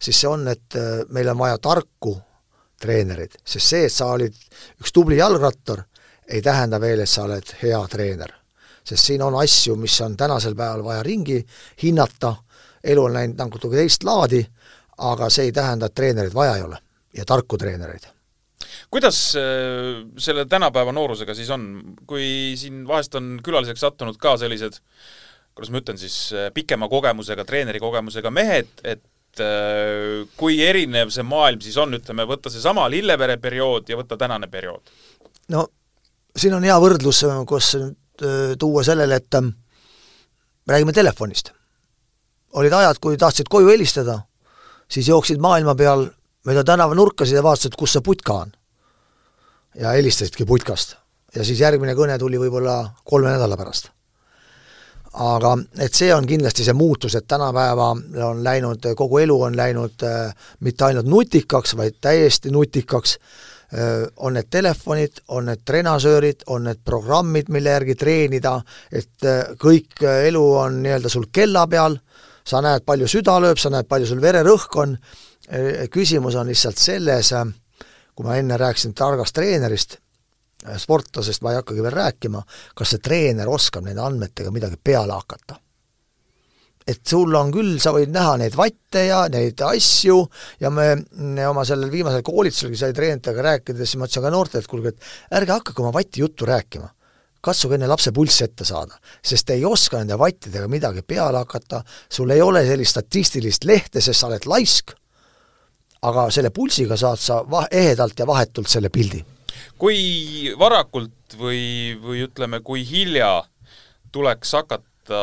siis 0.00 0.22
see 0.22 0.28
on, 0.30 0.46
et 0.48 0.76
äh, 0.80 1.02
meil 1.12 1.28
on 1.28 1.36
vaja 1.42 1.58
tarku 1.60 2.14
treenerid, 2.80 3.36
sest 3.44 3.72
see, 3.74 3.84
et 3.88 3.92
sa 3.92 4.08
olid 4.14 4.32
üks 4.80 4.92
tubli 4.96 5.18
jalgrattur, 5.20 5.82
ei 6.32 6.40
tähenda 6.42 6.80
veel, 6.80 7.02
et 7.04 7.12
sa 7.12 7.26
oled 7.28 7.52
hea 7.60 7.82
treener. 7.92 8.32
sest 8.86 9.10
siin 9.10 9.22
on 9.22 9.34
asju, 9.42 9.76
mis 9.76 10.00
on 10.00 10.16
tänasel 10.16 10.54
päeval 10.54 10.84
vaja 10.84 11.02
ringi 11.02 11.40
hinnata, 11.82 12.34
elu 12.84 13.04
on 13.04 13.12
läinud 13.12 13.38
natuke 13.38 13.76
teist 13.76 14.04
laadi, 14.04 14.40
aga 14.96 15.28
see 15.30 15.50
ei 15.50 15.52
tähenda, 15.52 15.86
et 15.86 15.94
treenereid 15.94 16.34
vaja 16.34 16.56
ei 16.56 16.62
ole 16.62 16.78
ja 17.16 17.24
tarku 17.24 17.58
treenereid 17.58 18.06
kuidas 18.90 19.36
äh, 19.36 20.06
selle 20.18 20.46
tänapäeva 20.48 20.92
noorusega 20.92 21.34
siis 21.34 21.50
on, 21.50 21.96
kui 22.06 22.54
siin 22.56 22.86
vahest 22.88 23.14
on 23.14 23.40
külaliseks 23.44 23.80
sattunud 23.80 24.16
ka 24.16 24.36
sellised, 24.40 24.80
kuidas 25.56 25.72
ma 25.72 25.80
ütlen 25.80 25.98
siis, 26.00 26.16
pikema 26.54 26.88
kogemusega, 26.92 27.46
treeneri 27.48 27.80
kogemusega 27.80 28.30
mehed, 28.30 28.68
et 28.84 29.40
äh, 29.40 30.26
kui 30.36 30.60
erinev 30.64 31.10
see 31.14 31.24
maailm 31.24 31.64
siis 31.64 31.78
on, 31.80 31.96
ütleme, 31.96 32.28
võtta 32.28 32.52
seesama 32.52 32.84
Lillevere 32.92 33.38
periood 33.40 33.88
ja 33.88 33.98
võtta 33.98 34.20
tänane 34.20 34.50
periood? 34.52 34.92
no 35.52 35.64
siin 36.36 36.56
on 36.56 36.66
hea 36.66 36.76
võrdlus, 36.80 37.22
kus 37.48 37.72
äh, 37.80 38.52
tuua 38.58 38.84
sellele, 38.86 39.20
et 39.20 39.38
ähm, 39.38 39.54
räägime 40.68 40.92
telefonist. 40.92 41.52
olid 42.52 42.72
ajad, 42.72 42.98
kui 43.00 43.16
tahtsid 43.16 43.48
koju 43.50 43.68
helistada, 43.68 44.20
siis 44.88 45.08
jooksid 45.08 45.40
maailma 45.40 45.74
peal 45.74 46.06
mööda 46.46 46.64
tänavanurkasid 46.64 47.36
ja 47.36 47.42
vaatasid, 47.42 47.74
kus 47.76 47.96
see 47.96 48.04
putka 48.04 48.32
on. 48.44 48.52
ja 49.74 49.92
helistasidki 49.92 50.44
putkast. 50.44 50.96
ja 51.34 51.44
siis 51.44 51.60
järgmine 51.60 51.94
kõne 51.94 52.18
tuli 52.18 52.38
võib-olla 52.38 52.94
kolme 53.04 53.30
nädala 53.30 53.56
pärast. 53.56 53.90
Aga 55.16 55.56
et 55.80 55.94
see 55.96 56.12
on 56.14 56.26
kindlasti 56.28 56.64
see 56.66 56.76
muutus, 56.76 57.14
et 57.16 57.26
tänapäeva 57.28 57.90
on 58.26 58.42
läinud, 58.44 58.84
kogu 58.96 59.20
elu 59.24 59.36
on 59.48 59.56
läinud 59.56 60.04
äh, 60.04 60.48
mitte 60.60 60.88
ainult 60.90 61.08
nutikaks, 61.08 61.76
vaid 61.76 62.00
täiesti 62.00 62.52
nutikaks. 62.52 63.18
Äh,, 63.74 64.06
on 64.16 64.36
need 64.36 64.50
telefonid, 64.50 65.22
on 65.28 65.48
need 65.50 65.64
trenasöörid, 65.64 66.44
on 66.46 66.68
need 66.68 66.84
programmid, 66.84 67.48
mille 67.50 67.72
järgi 67.72 67.96
treenida, 67.98 68.60
et 68.92 69.24
äh, 69.24 69.54
kõik 69.58 70.04
äh, 70.04 70.26
elu 70.28 70.44
on 70.60 70.82
nii-öelda 70.84 71.10
sul 71.12 71.30
kella 71.32 71.66
peal, 71.66 71.96
sa 72.46 72.60
näed, 72.62 72.84
palju 72.86 73.08
süda 73.10 73.40
lööb, 73.42 73.58
sa 73.58 73.72
näed, 73.74 73.88
palju 73.88 74.12
sul 74.12 74.22
vererõhk 74.22 74.76
on, 74.78 74.98
küsimus 75.90 76.34
on 76.34 76.48
lihtsalt 76.50 76.78
selles, 76.78 77.28
kui 78.14 78.26
ma 78.26 78.34
enne 78.38 78.56
rääkisin 78.58 78.94
targast 78.98 79.34
treenerist, 79.34 79.98
sportlasest 80.78 81.44
ma 81.44 81.52
ei 81.52 81.60
hakkagi 81.60 81.84
veel 81.84 81.94
rääkima, 81.96 82.42
kas 82.74 82.94
see 82.94 83.04
treener 83.04 83.48
oskab 83.50 83.86
nende 83.86 84.02
andmetega 84.04 84.52
midagi 84.54 84.80
peale 84.82 85.14
hakata. 85.16 85.60
et 86.86 87.00
sul 87.02 87.34
on 87.34 87.48
küll, 87.50 87.80
sa 87.82 87.90
võid 87.90 88.12
näha 88.14 88.36
neid 88.38 88.54
vatte 88.54 89.00
ja 89.08 89.24
neid 89.26 89.58
asju 89.58 90.20
ja 90.60 90.70
me, 90.70 90.92
me 91.18 91.46
oma 91.48 91.64
sellel 91.66 91.90
viimasel 91.90 92.22
koolituselgi 92.22 92.78
sai 92.78 92.94
treeneritega 92.94 93.42
rääkides, 93.42 93.88
siis 93.90 93.98
ma 93.98 94.06
ütlesin 94.06 94.22
ka 94.22 94.30
noortele, 94.30 94.62
et 94.62 94.70
kuulge, 94.70 94.92
et 94.94 95.34
ärge 95.40 95.56
hakake 95.56 95.82
oma 95.82 95.90
vatti 95.96 96.22
juttu 96.22 96.46
rääkima 96.46 96.92
katsuge 97.46 97.76
enne 97.78 97.88
lapse 97.90 98.12
pulss 98.14 98.42
ette 98.42 98.66
saada, 98.66 98.96
sest 99.22 99.50
ei 99.54 99.64
oska 99.64 100.00
nende 100.00 100.18
vattidega 100.18 100.68
midagi 100.70 101.04
peale 101.06 101.42
hakata, 101.44 101.82
sul 102.10 102.32
ei 102.34 102.42
ole 102.42 102.64
sellist 102.66 102.96
statistilist 102.96 103.66
lehte, 103.68 104.02
sest 104.02 104.20
sa 104.20 104.30
oled 104.30 104.48
laisk, 104.50 104.94
aga 106.06 106.26
selle 106.34 106.50
pulsiga 106.54 106.98
saad 106.98 107.22
sa 107.22 107.40
va-, 107.50 107.66
ehedalt 107.70 108.18
ja 108.18 108.26
vahetult 108.28 108.70
selle 108.70 108.90
pildi. 108.92 109.22
Kui 109.78 110.52
varakult 110.58 111.36
või, 111.38 111.96
või 112.02 112.24
ütleme, 112.26 112.60
kui 112.60 112.84
hilja 112.88 113.44
tuleks 114.12 114.52
hakata 114.56 115.22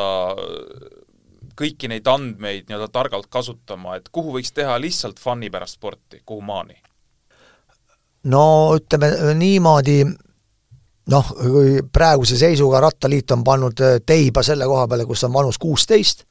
kõiki 1.58 1.90
neid 1.92 2.08
andmeid 2.10 2.68
nii-öelda 2.68 2.90
targalt 2.94 3.30
kasutama, 3.32 3.98
et 3.98 4.10
kuhu 4.12 4.34
võiks 4.38 4.54
teha 4.56 4.76
lihtsalt 4.82 5.22
fun'i 5.22 5.52
pärast 5.54 5.78
sporti, 5.78 6.22
kuhu 6.26 6.42
maani? 6.42 6.78
no 8.32 8.44
ütleme 8.78 9.34
niimoodi, 9.36 9.98
noh, 11.12 11.32
kui 11.36 11.82
praeguse 11.92 12.38
seisuga 12.40 12.80
Rattaliit 12.84 13.32
on 13.36 13.44
pannud 13.44 13.84
teiba 14.06 14.44
selle 14.44 14.68
koha 14.70 14.88
peale, 14.88 15.06
kus 15.06 15.26
on 15.28 15.34
vanus 15.34 15.60
kuusteist, 15.60 16.24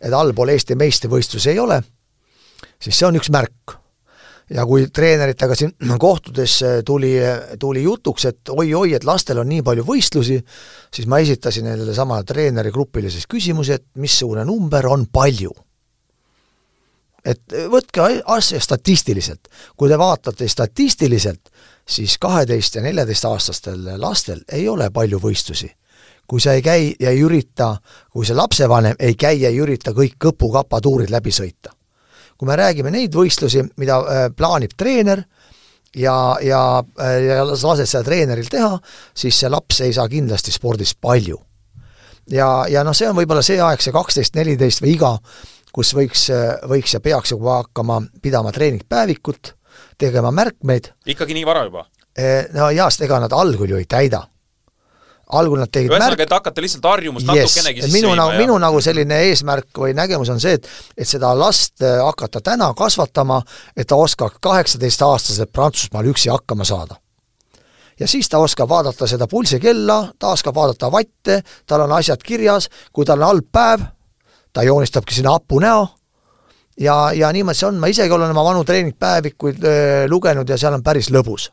et 0.00 0.12
allpool 0.12 0.52
Eesti 0.52 0.76
meistrivõistlusi 0.76 1.54
ei 1.54 1.58
ole, 1.58 1.80
siis 2.80 2.98
see 2.98 3.08
on 3.08 3.16
üks 3.20 3.32
märk. 3.32 3.78
Ja 4.50 4.66
kui 4.66 4.88
treeneritega 4.92 5.54
siin 5.54 5.96
kohtudes 5.98 6.58
tuli, 6.84 7.14
tuli 7.58 7.82
jutuks, 7.82 8.24
et 8.30 8.50
oi-oi, 8.50 8.94
et 8.98 9.04
lastel 9.04 9.38
on 9.38 9.48
nii 9.48 9.62
palju 9.66 9.86
võistlusi, 9.86 10.40
siis 10.94 11.08
ma 11.10 11.20
esitasin 11.22 11.68
nendele 11.70 11.94
samale 11.94 12.26
treenerigrupile 12.26 13.10
siis 13.10 13.28
küsimuse, 13.30 13.78
et 13.78 13.86
missugune 13.94 14.44
number 14.44 14.90
on 14.90 15.06
palju 15.12 15.54
et 17.24 17.52
võtke 17.70 18.22
asja 18.32 18.60
statistiliselt. 18.60 19.48
kui 19.76 19.88
te 19.88 19.98
vaatate 19.98 20.48
statistiliselt, 20.48 21.50
siis 21.88 22.16
kaheteist- 22.18 22.74
ja 22.74 22.82
neljateistaastastel 22.82 24.00
lastel 24.00 24.40
ei 24.52 24.68
ole 24.68 24.90
palju 24.90 25.18
võistlusi. 25.18 25.70
kui 26.26 26.40
sa 26.40 26.52
ei 26.52 26.62
käi 26.62 26.94
ja 27.00 27.10
ei 27.10 27.22
ürita, 27.22 27.76
kui 28.12 28.26
see 28.26 28.34
lapsevanem 28.34 28.94
ei 28.98 29.14
käi 29.14 29.40
ja 29.40 29.48
ei 29.48 29.58
ürita 29.60 29.90
kõik 29.90 30.14
kõpu-kapa 30.24 30.80
tuurid 30.80 31.10
läbi 31.10 31.30
sõita. 31.30 31.79
Kui 32.40 32.48
me 32.48 32.56
räägime 32.56 32.88
neid 32.94 33.12
võistlusi, 33.12 33.60
mida 33.76 33.98
äh, 34.00 34.22
plaanib 34.32 34.72
treener, 34.80 35.20
ja, 35.92 36.16
ja, 36.40 36.62
äh, 36.96 37.18
ja 37.26 37.44
lased 37.44 37.84
seda 37.84 38.00
treeneril 38.06 38.48
teha, 38.48 38.78
siis 39.12 39.42
see 39.42 39.50
laps 39.52 39.82
ei 39.84 39.92
saa 39.92 40.08
kindlasti 40.08 40.54
spordis 40.54 40.94
palju. 40.96 41.36
ja, 42.32 42.48
ja 42.70 42.84
noh, 42.86 42.96
see 42.96 43.10
on 43.10 43.18
võib-olla 43.18 43.44
see 43.44 43.60
aeg, 43.60 43.84
see 43.84 43.92
kaksteist, 43.92 44.38
neliteist 44.40 44.80
või 44.80 44.94
iga, 44.96 45.12
kus 45.74 45.92
võiks, 45.94 46.30
võiks 46.70 46.96
ja 46.96 47.00
peaks 47.04 47.36
juba 47.36 47.60
hakkama 47.60 48.00
pidama 48.22 48.52
treeningpäevikut, 48.56 49.54
tegema 50.00 50.32
märkmeid. 50.32 50.94
ikkagi 51.12 51.36
nii 51.36 51.46
vara 51.46 51.68
juba? 51.68 51.84
No 52.56 52.72
jaa, 52.74 52.88
sest 52.90 53.04
ega 53.06 53.20
nad 53.22 53.32
algul 53.36 53.70
ju 53.70 53.78
ei 53.78 53.86
täida. 53.88 54.24
Algul 55.38 55.60
nad 55.60 55.70
tegid 55.72 55.92
ühesõnaga, 55.92 56.24
et 56.24 56.32
hakata 56.34 56.64
lihtsalt 56.64 56.88
harjumust 56.90 57.26
yes. 57.26 57.54
natukenegi 57.54 57.84
sisse 57.84 57.96
minu 57.96 58.14
nagu, 58.18 58.34
minu 58.38 58.56
nagu 58.62 58.80
selline 58.84 59.20
eesmärk 59.28 59.82
või 59.82 59.94
nägemus 59.96 60.32
on 60.32 60.40
see, 60.42 60.56
et 60.58 60.66
et 60.96 61.08
seda 61.08 61.32
last 61.38 61.82
e, 61.82 61.92
hakata 62.00 62.42
täna 62.44 62.72
kasvatama, 62.76 63.40
et 63.76 63.88
ta 63.90 63.98
oskaks 64.00 64.40
kaheksateistaastaselt 64.42 65.52
Prantsusmaal 65.52 66.10
üksi 66.10 66.32
hakkama 66.32 66.66
saada 66.68 66.98
ja 68.00 68.08
siis 68.08 68.28
ta 68.28 68.40
oskab 68.40 68.68
vaadata 68.68 69.06
seda 69.06 69.28
pulsikella, 69.30 70.02
ta 70.18 70.34
oskab 70.34 70.56
vaadata 70.56 70.90
vatte, 70.92 71.42
tal 71.66 71.86
on 71.86 71.92
asjad 71.98 72.22
kirjas, 72.24 72.70
kui 72.92 73.04
tal 73.04 73.20
on 73.20 73.28
halb 73.28 73.48
päev, 73.52 73.86
ta 74.52 74.64
joonistabki 74.66 75.14
sinna 75.14 75.36
hapu 75.36 75.60
näo 75.60 75.88
ja, 76.80 77.12
ja 77.14 77.32
niimoodi 77.32 77.58
see 77.58 77.68
on, 77.68 77.80
ma 77.80 77.90
isegi 77.92 78.14
olen 78.14 78.32
oma 78.32 78.44
vanu 78.44 78.64
treeningpäevikuid 78.64 79.64
lugenud 80.08 80.48
ja 80.48 80.58
seal 80.58 80.78
on 80.78 80.82
päris 80.82 81.10
lõbus. 81.12 81.50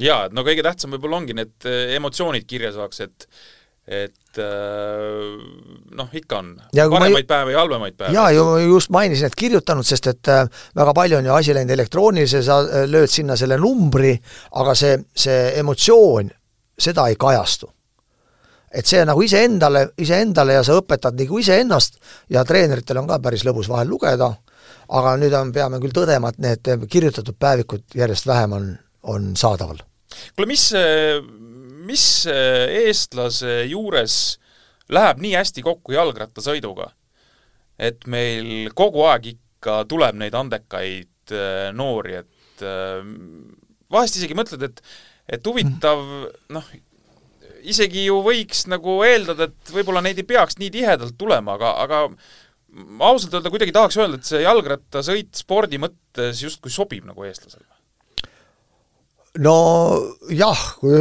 Jaa, 0.00 0.26
et 0.28 0.36
no 0.36 0.44
kõige 0.46 0.64
tähtsam 0.66 0.94
võib-olla 0.96 1.22
ongi 1.22 1.36
need 1.36 1.70
emotsioonid 1.96 2.46
kirja 2.48 2.74
saaks, 2.76 3.02
et 3.06 3.30
et 3.90 4.38
noh, 5.98 6.10
ikka 6.14 6.36
on 6.38 6.50
ja 6.76 6.84
paremaid 6.92 7.24
ma, 7.24 7.30
päevi 7.32 7.54
ja 7.56 7.62
halvemaid 7.64 7.96
päevi. 7.98 8.14
jaa, 8.14 8.28
ju 8.36 8.44
just 8.76 8.92
mainisin, 8.94 9.26
et 9.26 9.34
kirjutanud, 9.34 9.86
sest 9.88 10.06
et 10.12 10.30
väga 10.78 10.94
palju 10.94 11.18
on 11.18 11.26
ju 11.26 11.34
asi 11.34 11.56
läinud 11.56 11.74
elektroonilise, 11.74 12.44
sa 12.46 12.60
lööd 12.86 13.10
sinna 13.10 13.34
selle 13.40 13.58
numbri, 13.58 14.12
aga 14.62 14.76
see, 14.78 14.94
see 15.10 15.40
emotsioon, 15.64 16.30
seda 16.78 17.08
ei 17.10 17.18
kajastu 17.18 17.72
et 18.70 18.86
see 18.86 19.02
nagu 19.06 19.22
iseendale, 19.24 19.88
iseendale 19.98 20.54
ja 20.58 20.62
sa 20.66 20.76
õpetad 20.78 21.18
nagu 21.18 21.42
iseennast 21.42 21.98
ja 22.30 22.44
treeneritel 22.46 23.02
on 23.02 23.10
ka 23.10 23.18
päris 23.22 23.44
lõbus 23.46 23.68
vahel 23.70 23.90
lugeda, 23.90 24.30
aga 24.94 25.16
nüüd 25.18 25.34
on, 25.36 25.52
peame 25.54 25.80
küll 25.82 25.94
tõdema, 25.94 26.30
et 26.30 26.42
need 26.42 26.88
kirjutatud 26.90 27.38
päevikud 27.38 27.98
järjest 27.98 28.28
vähem 28.30 28.54
on, 28.56 28.72
on 29.02 29.32
saadaval. 29.38 29.82
Kuule, 30.34 30.48
mis, 30.50 30.64
mis 31.88 32.06
eestlase 32.30 33.60
juures 33.70 34.16
läheb 34.90 35.22
nii 35.22 35.36
hästi 35.38 35.64
kokku 35.66 35.94
jalgrattasõiduga, 35.94 36.90
et 37.78 38.06
meil 38.10 38.72
kogu 38.76 39.06
aeg 39.06 39.32
ikka 39.36 39.84
tuleb 39.90 40.18
neid 40.18 40.34
andekaid 40.36 41.34
äh, 41.36 41.70
noori, 41.76 42.20
et 42.24 42.66
vahest 43.90 44.18
isegi 44.20 44.36
mõtled, 44.36 44.66
et 44.66 44.82
et 45.30 45.46
huvitav, 45.46 46.00
noh, 46.50 46.70
isegi 47.70 48.06
ju 48.08 48.20
võiks 48.24 48.64
nagu 48.70 48.98
eeldada, 49.06 49.50
et 49.50 49.74
võib-olla 49.74 50.02
neid 50.04 50.18
ei 50.20 50.26
peaks 50.26 50.58
nii 50.60 50.72
tihedalt 50.74 51.16
tulema, 51.20 51.54
aga, 51.58 51.74
aga 51.84 52.00
ausalt 53.06 53.36
öelda 53.36 53.52
kuidagi 53.52 53.74
tahaks 53.74 53.98
öelda, 54.00 54.18
et 54.18 54.30
see 54.30 54.42
jalgrattasõit 54.44 55.42
spordi 55.42 55.80
mõttes 55.82 56.42
justkui 56.44 56.72
sobib 56.74 57.06
nagu 57.08 57.26
eestlasele. 57.26 57.68
No 59.38 59.56
jah, 60.34 60.62
kui, 60.80 60.96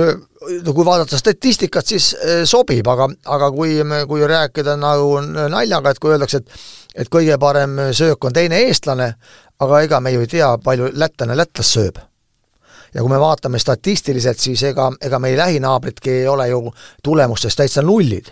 no 0.66 0.74
kui 0.74 0.86
vaadata 0.86 1.18
statistikat, 1.18 1.86
siis 1.86 2.12
eh, 2.14 2.44
sobib, 2.46 2.88
aga, 2.88 3.10
aga 3.26 3.52
kui 3.52 3.80
kui 4.08 4.28
rääkida 4.28 4.78
nagu 4.78 5.18
naljaga, 5.50 5.92
et 5.92 6.00
kui 6.00 6.14
öeldakse, 6.14 6.44
et 6.44 6.78
et 7.00 7.10
kõige 7.10 7.38
parem 7.40 7.78
söök 7.94 8.26
on 8.26 8.34
teine 8.34 8.64
eestlane, 8.66 9.14
aga 9.62 9.82
ega 9.86 10.00
me 10.02 10.12
ju 10.12 10.24
ei 10.26 10.28
tea, 10.28 10.50
palju 10.64 10.90
lätlane 10.94 11.38
lätlast 11.38 11.78
sööb 11.78 12.00
ja 12.94 13.02
kui 13.02 13.12
me 13.12 13.20
vaatame 13.22 13.60
statistiliselt, 13.60 14.40
siis 14.42 14.64
ega, 14.72 14.90
ega 15.02 15.20
meie 15.22 15.38
lähinaabritki 15.38 16.12
ei 16.22 16.28
ole 16.28 16.48
ju 16.50 16.74
tulemustes 17.04 17.56
täitsa 17.56 17.82
nullid. 17.86 18.32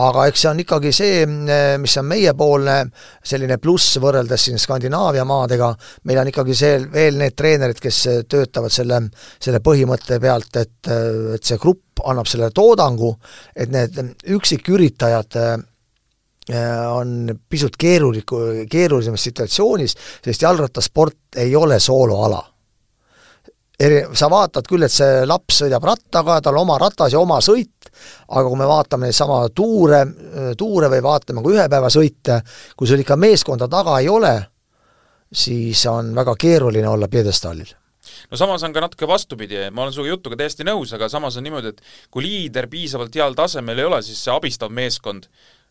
Aga 0.00 0.26
eks 0.30 0.44
see 0.44 0.50
on 0.50 0.62
ikkagi 0.62 0.92
see, 0.94 1.24
mis 1.80 1.96
on 2.00 2.08
meiepoolne 2.08 2.76
selline 3.26 3.58
pluss 3.62 3.98
võrreldes 4.02 4.46
siin 4.46 4.60
Skandinaavia 4.60 5.24
maadega, 5.28 5.70
meil 6.08 6.22
on 6.22 6.30
ikkagi 6.32 6.56
see, 6.56 6.78
veel 6.92 7.18
need 7.20 7.36
treenerid, 7.38 7.80
kes 7.82 8.02
töötavad 8.30 8.74
selle, 8.74 9.02
selle 9.38 9.62
põhimõtte 9.64 10.20
pealt, 10.22 10.60
et, 10.62 10.92
et 11.36 11.44
see 11.44 11.60
grupp 11.60 12.04
annab 12.10 12.28
selle 12.30 12.50
toodangu, 12.54 13.12
et 13.54 13.72
need 13.72 13.98
üksiküritajad 14.36 15.36
on 16.50 17.30
pisut 17.48 17.76
keeruliku, 17.78 18.40
keerulisemas 18.70 19.22
situatsioonis, 19.28 19.94
sest 20.24 20.42
jalgrattasport 20.42 21.38
ei 21.44 21.54
ole 21.56 21.78
sooloala 21.80 22.40
eri, 23.80 24.00
sa 24.16 24.28
vaatad 24.30 24.68
küll, 24.68 24.84
et 24.84 24.94
see 24.94 25.24
laps 25.28 25.62
sõidab 25.62 25.84
rattaga, 25.88 26.40
tal 26.44 26.60
oma 26.60 26.78
ratas 26.80 27.14
ja 27.14 27.20
oma 27.22 27.40
sõit, 27.44 27.90
aga 28.28 28.46
kui 28.46 28.60
me 28.60 28.68
vaatame 28.68 29.08
neid 29.08 29.16
sama 29.16 29.42
tuure, 29.54 30.04
tuure 30.58 30.90
või 30.92 31.02
vaatame 31.04 31.44
ka 31.44 31.54
ühepäevasõite, 31.56 32.40
kui 32.76 32.90
sul 32.90 33.04
ikka 33.04 33.18
meeskonda 33.20 33.68
taga 33.70 33.98
ei 34.00 34.08
ole, 34.12 34.34
siis 35.32 35.84
on 35.90 36.14
väga 36.14 36.34
keeruline 36.38 36.88
olla 36.88 37.08
pjedestaalil 37.08 37.76
no 38.30 38.38
samas 38.38 38.62
on 38.66 38.72
ka 38.74 38.82
natuke 38.82 39.06
vastupidi, 39.08 39.58
ma 39.70 39.84
olen 39.84 39.94
sinuga 39.94 40.10
jutuga 40.14 40.38
täiesti 40.40 40.66
nõus, 40.66 40.92
aga 40.96 41.08
samas 41.12 41.36
on 41.38 41.46
niimoodi, 41.46 41.72
et 41.74 41.82
kui 42.10 42.24
liider 42.24 42.68
piisavalt 42.70 43.14
heal 43.14 43.36
tasemel 43.38 43.78
ei 43.78 43.88
ole, 43.88 44.00
siis 44.06 44.22
see 44.24 44.34
abistav 44.34 44.72
meeskond 44.74 45.28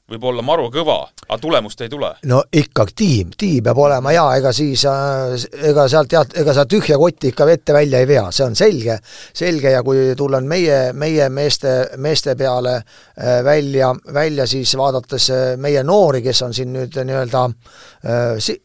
võib 0.09 0.25
olla 0.31 0.43
maru 0.45 0.67
kõva, 0.73 0.97
aga 1.27 1.37
tulemust 1.41 1.81
ei 1.81 1.89
tule. 1.91 2.11
no 2.29 2.41
ikka 2.51 2.85
tiim, 2.95 3.31
tiim 3.37 3.63
peab 3.63 3.77
olema 3.77 4.13
jaa, 4.13 4.35
ega 4.39 4.53
siis, 4.55 4.85
äh, 4.89 5.35
ega 5.71 5.87
sealt 5.91 6.13
jah, 6.13 6.25
ega 6.41 6.55
sa 6.55 6.65
tühja 6.69 6.97
kotti 6.97 7.31
ikka 7.33 7.49
ette 7.53 7.75
välja 7.75 8.01
ei 8.01 8.07
vea, 8.09 8.25
see 8.31 8.45
on 8.45 8.57
selge, 8.57 8.99
selge 9.33 9.73
ja 9.75 9.83
kui 9.85 10.13
tulla 10.17 10.41
meie, 10.41 10.91
meie 10.93 11.29
meeste, 11.29 11.75
meeste 11.97 12.35
peale 12.39 12.75
äh, 12.79 13.39
välja, 13.45 13.93
välja 14.13 14.47
siis 14.49 14.75
vaadates 14.77 15.29
äh, 15.35 15.47
meie 15.57 15.83
noori, 15.83 16.23
kes 16.25 16.41
on 16.47 16.53
siin 16.53 16.73
nüüd 16.73 16.95
nii-öelda 17.05 17.47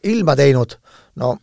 ilma 0.09 0.35
teinud, 0.35 0.77
no 1.21 1.35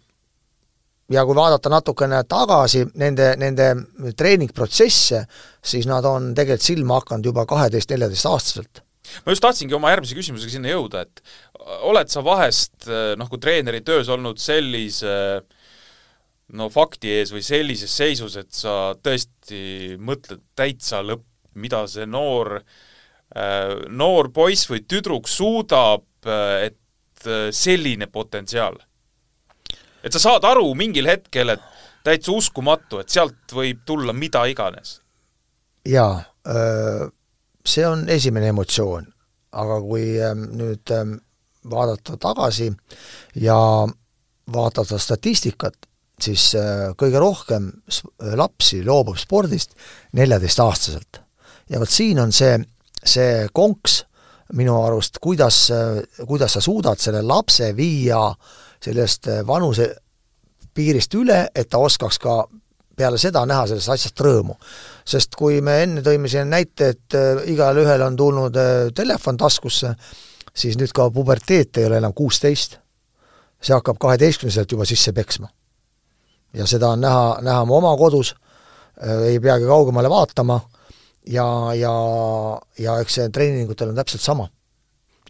ja 1.12 1.24
kui 1.28 1.36
vaadata 1.36 1.68
natukene 1.68 2.22
tagasi 2.28 2.86
nende, 3.00 3.34
nende 3.40 3.74
treeningprotsesse, 4.16 5.26
siis 5.62 5.86
nad 5.90 6.06
on 6.08 6.32
tegelikult 6.34 6.64
silma 6.64 7.02
hakanud 7.02 7.28
juba 7.28 7.44
kaheteist-neljateist-aastaselt 7.50 8.82
ma 9.24 9.34
just 9.34 9.42
tahtsingi 9.44 9.76
oma 9.76 9.90
järgmise 9.92 10.16
küsimusega 10.18 10.54
sinna 10.56 10.72
jõuda, 10.72 11.02
et 11.06 11.22
oled 11.88 12.10
sa 12.12 12.22
vahest 12.24 12.86
noh, 13.18 13.28
kui 13.30 13.42
treeneri 13.42 13.82
töös 13.86 14.10
olnud 14.12 14.40
sellise 14.42 15.42
no 16.58 16.68
fakti 16.72 17.12
ees 17.16 17.32
või 17.32 17.42
sellises 17.44 17.92
seisus, 17.96 18.36
et 18.40 18.52
sa 18.54 18.94
tõesti 19.00 19.96
mõtled 20.00 20.42
täitsa 20.58 21.02
lõpp, 21.04 21.24
mida 21.60 21.82
see 21.90 22.06
noor, 22.08 22.58
noor 23.92 24.30
poiss 24.32 24.68
või 24.70 24.82
tüdruk 24.88 25.28
suudab, 25.28 26.04
et 26.24 26.78
selline 27.54 28.08
potentsiaal. 28.12 28.76
et 30.02 30.12
sa 30.12 30.18
saad 30.18 30.44
aru 30.44 30.72
mingil 30.74 31.06
hetkel, 31.06 31.54
et 31.54 31.62
täitsa 32.04 32.32
uskumatu, 32.34 32.98
et 32.98 33.08
sealt 33.08 33.54
võib 33.54 33.84
tulla 33.86 34.12
mida 34.12 34.44
iganes. 34.50 35.00
jaa, 35.86 36.24
see 37.66 37.86
on 37.86 38.08
esimene 38.10 38.50
emotsioon, 38.52 39.06
aga 39.52 39.80
kui 39.84 40.16
ähm, 40.22 40.46
nüüd 40.58 40.92
ähm, 40.94 41.16
vaadata 41.70 42.16
tagasi 42.20 42.70
ja 43.40 43.58
vaadata 44.52 44.98
statistikat, 44.98 45.74
siis 46.22 46.52
äh, 46.58 46.92
kõige 46.98 47.20
rohkem 47.22 47.70
lapsi 48.38 48.82
loobub 48.84 49.18
spordist 49.18 49.76
neljateistaastaselt. 50.18 51.20
ja 51.70 51.80
vot 51.80 51.90
siin 51.90 52.18
on 52.20 52.32
see, 52.32 52.58
see 53.04 53.48
konks 53.52 54.02
minu 54.52 54.76
arust, 54.84 55.18
kuidas, 55.20 55.70
äh, 55.70 56.26
kuidas 56.26 56.52
sa 56.52 56.60
suudad 56.60 57.00
selle 57.00 57.22
lapse 57.22 57.72
viia 57.76 58.32
sellest 58.82 59.28
äh, 59.28 59.46
vanuse 59.46 59.94
piirist 60.74 61.14
üle, 61.14 61.46
et 61.54 61.68
ta 61.68 61.78
oskaks 61.78 62.18
ka 62.18 62.42
peale 62.96 63.18
seda 63.20 63.44
näha 63.48 63.66
sellest 63.70 63.92
asjast 63.92 64.20
rõõmu. 64.20 64.56
Sest 65.04 65.36
kui 65.38 65.60
me 65.64 65.78
enne 65.82 66.02
tõime 66.04 66.30
siin 66.30 66.50
näite, 66.52 66.92
et 66.94 67.16
äh, 67.18 67.42
igalühel 67.52 68.04
on 68.06 68.16
tulnud 68.16 68.56
äh, 68.58 68.90
telefon 68.94 69.40
taskusse, 69.40 69.94
siis 70.54 70.78
nüüd 70.80 70.92
ka 70.94 71.08
puberteet 71.10 71.80
ei 71.80 71.88
ole 71.88 71.98
enam 72.02 72.14
kuusteist, 72.16 72.78
see 73.62 73.74
hakkab 73.74 73.98
kaheteistkümneselt 74.02 74.72
juba 74.72 74.86
sisse 74.88 75.12
peksma. 75.12 75.48
ja 76.52 76.66
seda 76.66 76.92
on 76.92 77.00
näha, 77.00 77.38
näha 77.40 77.64
mu 77.64 77.78
oma 77.78 77.94
kodus, 77.96 78.34
ei 79.24 79.38
peagi 79.40 79.64
kaugemale 79.64 80.10
vaatama 80.10 80.58
ja, 81.26 81.46
ja, 81.74 81.92
ja 82.78 82.98
eks 83.00 83.14
see 83.16 83.30
treeningutel 83.32 83.88
on 83.88 83.96
täpselt 83.96 84.20
sama 84.20 84.48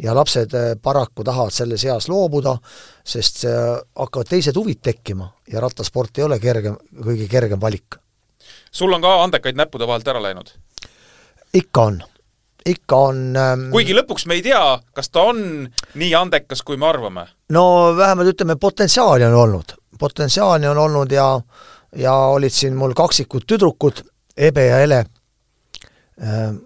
ja 0.03 0.15
lapsed 0.17 0.57
paraku 0.83 1.25
tahavad 1.25 1.55
selles 1.55 1.85
eas 1.85 2.09
loobuda, 2.09 2.57
sest 3.05 3.45
hakkavad 3.47 4.31
teised 4.31 4.57
huvid 4.57 4.81
tekkima 4.83 5.29
ja 5.53 5.61
rattasport 5.61 6.19
ei 6.19 6.25
ole 6.25 6.41
kergem, 6.43 6.79
kõige 7.05 7.29
kergem 7.31 7.61
valik. 7.61 8.01
Sul 8.73 8.93
on 8.93 9.03
ka 9.05 9.19
andekaid 9.23 9.59
näppude 9.59 9.87
vahelt 9.87 10.09
ära 10.09 10.23
läinud? 10.23 10.51
ikka 11.55 11.83
on, 11.91 12.01
ikka 12.67 13.03
on 13.11 13.23
ähm... 13.37 13.69
kuigi 13.75 13.97
lõpuks 13.97 14.27
me 14.27 14.39
ei 14.41 14.47
tea, 14.47 14.63
kas 14.95 15.13
ta 15.13 15.29
on 15.33 15.69
nii 15.95 16.15
andekas, 16.19 16.65
kui 16.67 16.81
me 16.81 16.89
arvame? 16.89 17.27
no 17.53 17.65
vähemalt 17.97 18.35
ütleme, 18.35 18.57
potentsiaali 18.57 19.29
on 19.29 19.39
olnud, 19.45 19.77
potentsiaali 19.99 20.67
on 20.73 20.79
olnud 20.87 21.13
ja 21.13 21.29
ja 21.97 22.15
olid 22.33 22.53
siin 22.53 22.77
mul 22.77 22.97
kaksikud 22.97 23.45
tüdrukud, 23.47 24.01
Ebe 24.37 24.63
ja 24.65 24.79
Ele, 24.81 25.05
ähm, 26.25 26.63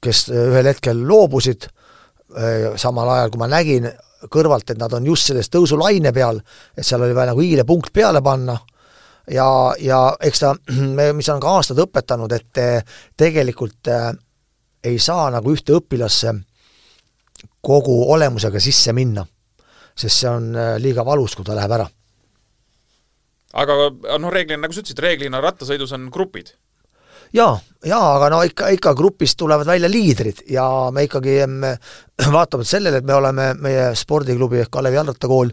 kes 0.00 0.28
ühel 0.30 0.68
hetkel 0.70 1.00
loobusid 1.08 1.66
Äh, 2.30 2.76
samal 2.78 3.08
ajal, 3.10 3.30
kui 3.32 3.40
ma 3.42 3.48
nägin 3.50 3.88
kõrvalt, 4.30 4.68
et 4.70 4.78
nad 4.78 4.92
on 4.94 5.06
just 5.08 5.26
selles 5.26 5.48
tõusulaine 5.50 6.12
peal, 6.14 6.38
et 6.78 6.86
seal 6.86 7.02
oli 7.02 7.14
vaja 7.16 7.32
nagu 7.32 7.42
hiilepunkt 7.42 7.90
peale 7.96 8.20
panna, 8.22 8.54
ja, 9.30 9.48
ja 9.78 10.00
eks 10.20 10.42
ta, 10.42 10.54
mis 11.18 11.28
on 11.32 11.40
ka 11.42 11.56
aastad 11.58 11.80
õpetanud, 11.82 12.32
et 12.36 12.62
tegelikult 13.18 13.90
äh, 13.92 14.10
ei 14.84 14.98
saa 14.98 15.28
nagu 15.32 15.52
ühte 15.52 15.76
õpilasse 15.76 16.34
kogu 17.60 17.96
olemusega 18.12 18.60
sisse 18.60 18.94
minna, 18.96 19.24
sest 19.94 20.22
see 20.22 20.30
on 20.30 20.50
äh, 20.56 20.74
liiga 20.80 21.04
valus, 21.06 21.36
kui 21.36 21.46
ta 21.46 21.56
läheb 21.56 21.76
ära. 21.76 21.88
aga 23.60 23.76
noh, 24.18 24.30
reeglina, 24.32 24.62
nagu 24.64 24.74
sa 24.74 24.84
ütlesid, 24.84 25.02
reeglina 25.02 25.40
rattasõidus 25.42 25.92
on 25.96 26.10
grupid 26.12 26.54
jaa, 27.32 27.58
jaa, 27.84 28.14
aga 28.16 28.30
no 28.32 28.40
ikka, 28.46 28.68
ikka 28.74 28.94
grupist 28.94 29.38
tulevad 29.38 29.66
välja 29.66 29.90
liidrid 29.90 30.42
ja 30.50 30.64
me 30.92 31.04
ikkagi 31.06 31.38
vaatamata 32.36 32.68
sellele, 32.68 33.00
et 33.00 33.06
me 33.06 33.14
oleme, 33.14 33.52
meie 33.60 33.90
spordiklubi 33.96 34.60
ehk 34.64 34.70
Kalevi 34.70 34.98
jalgrattakool 34.98 35.52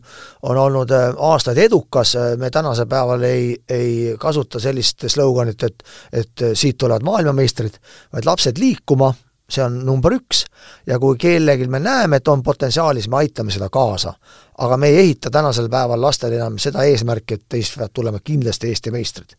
on 0.49 0.57
olnud 0.57 0.91
äh, 0.91 1.13
aastaid 1.29 1.61
edukas, 1.61 2.15
äh, 2.15 2.33
me 2.37 2.49
tänasel 2.49 2.89
päeval 2.89 3.23
ei, 3.23 3.55
ei 3.69 4.15
kasuta 4.19 4.59
sellist 4.59 5.07
sloganit, 5.07 5.63
et 5.63 5.83
et 6.13 6.43
siit 6.53 6.77
tulevad 6.77 7.05
maailmameistrid, 7.05 7.79
vaid 8.13 8.25
lapsed 8.25 8.59
liikuma, 8.59 9.13
see 9.49 9.63
on 9.63 9.79
number 9.85 10.13
üks, 10.17 10.45
ja 10.87 10.99
kui 10.99 11.17
kellelgi 11.19 11.67
me 11.71 11.79
näeme, 11.79 12.19
et 12.19 12.27
on 12.27 12.43
potentsiaali, 12.43 13.01
siis 13.01 13.11
me 13.11 13.21
aitame 13.23 13.51
seda 13.51 13.69
kaasa. 13.69 14.13
aga 14.57 14.77
me 14.77 14.87
ei 14.87 14.99
ehita 14.99 15.29
tänasel 15.29 15.69
päeval 15.69 16.01
lastele 16.01 16.35
enam 16.35 16.57
seda 16.57 16.83
eesmärki, 16.83 17.33
et 17.33 17.43
teist 17.49 17.75
peavad 17.75 17.91
tulema 17.93 18.19
kindlasti 18.23 18.67
Eesti 18.67 18.91
meistrid 18.91 19.37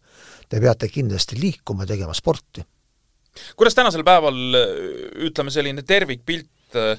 te 0.49 0.61
peate 0.61 0.89
kindlasti 0.89 1.39
liikuma, 1.41 1.87
tegema 1.87 2.15
sporti. 2.17 2.65
kuidas 3.57 3.77
tänasel 3.77 4.05
päeval, 4.05 4.39
ütleme, 5.29 5.53
selline 5.55 5.85
tervikpilt 5.87 6.77
äh, 6.77 6.97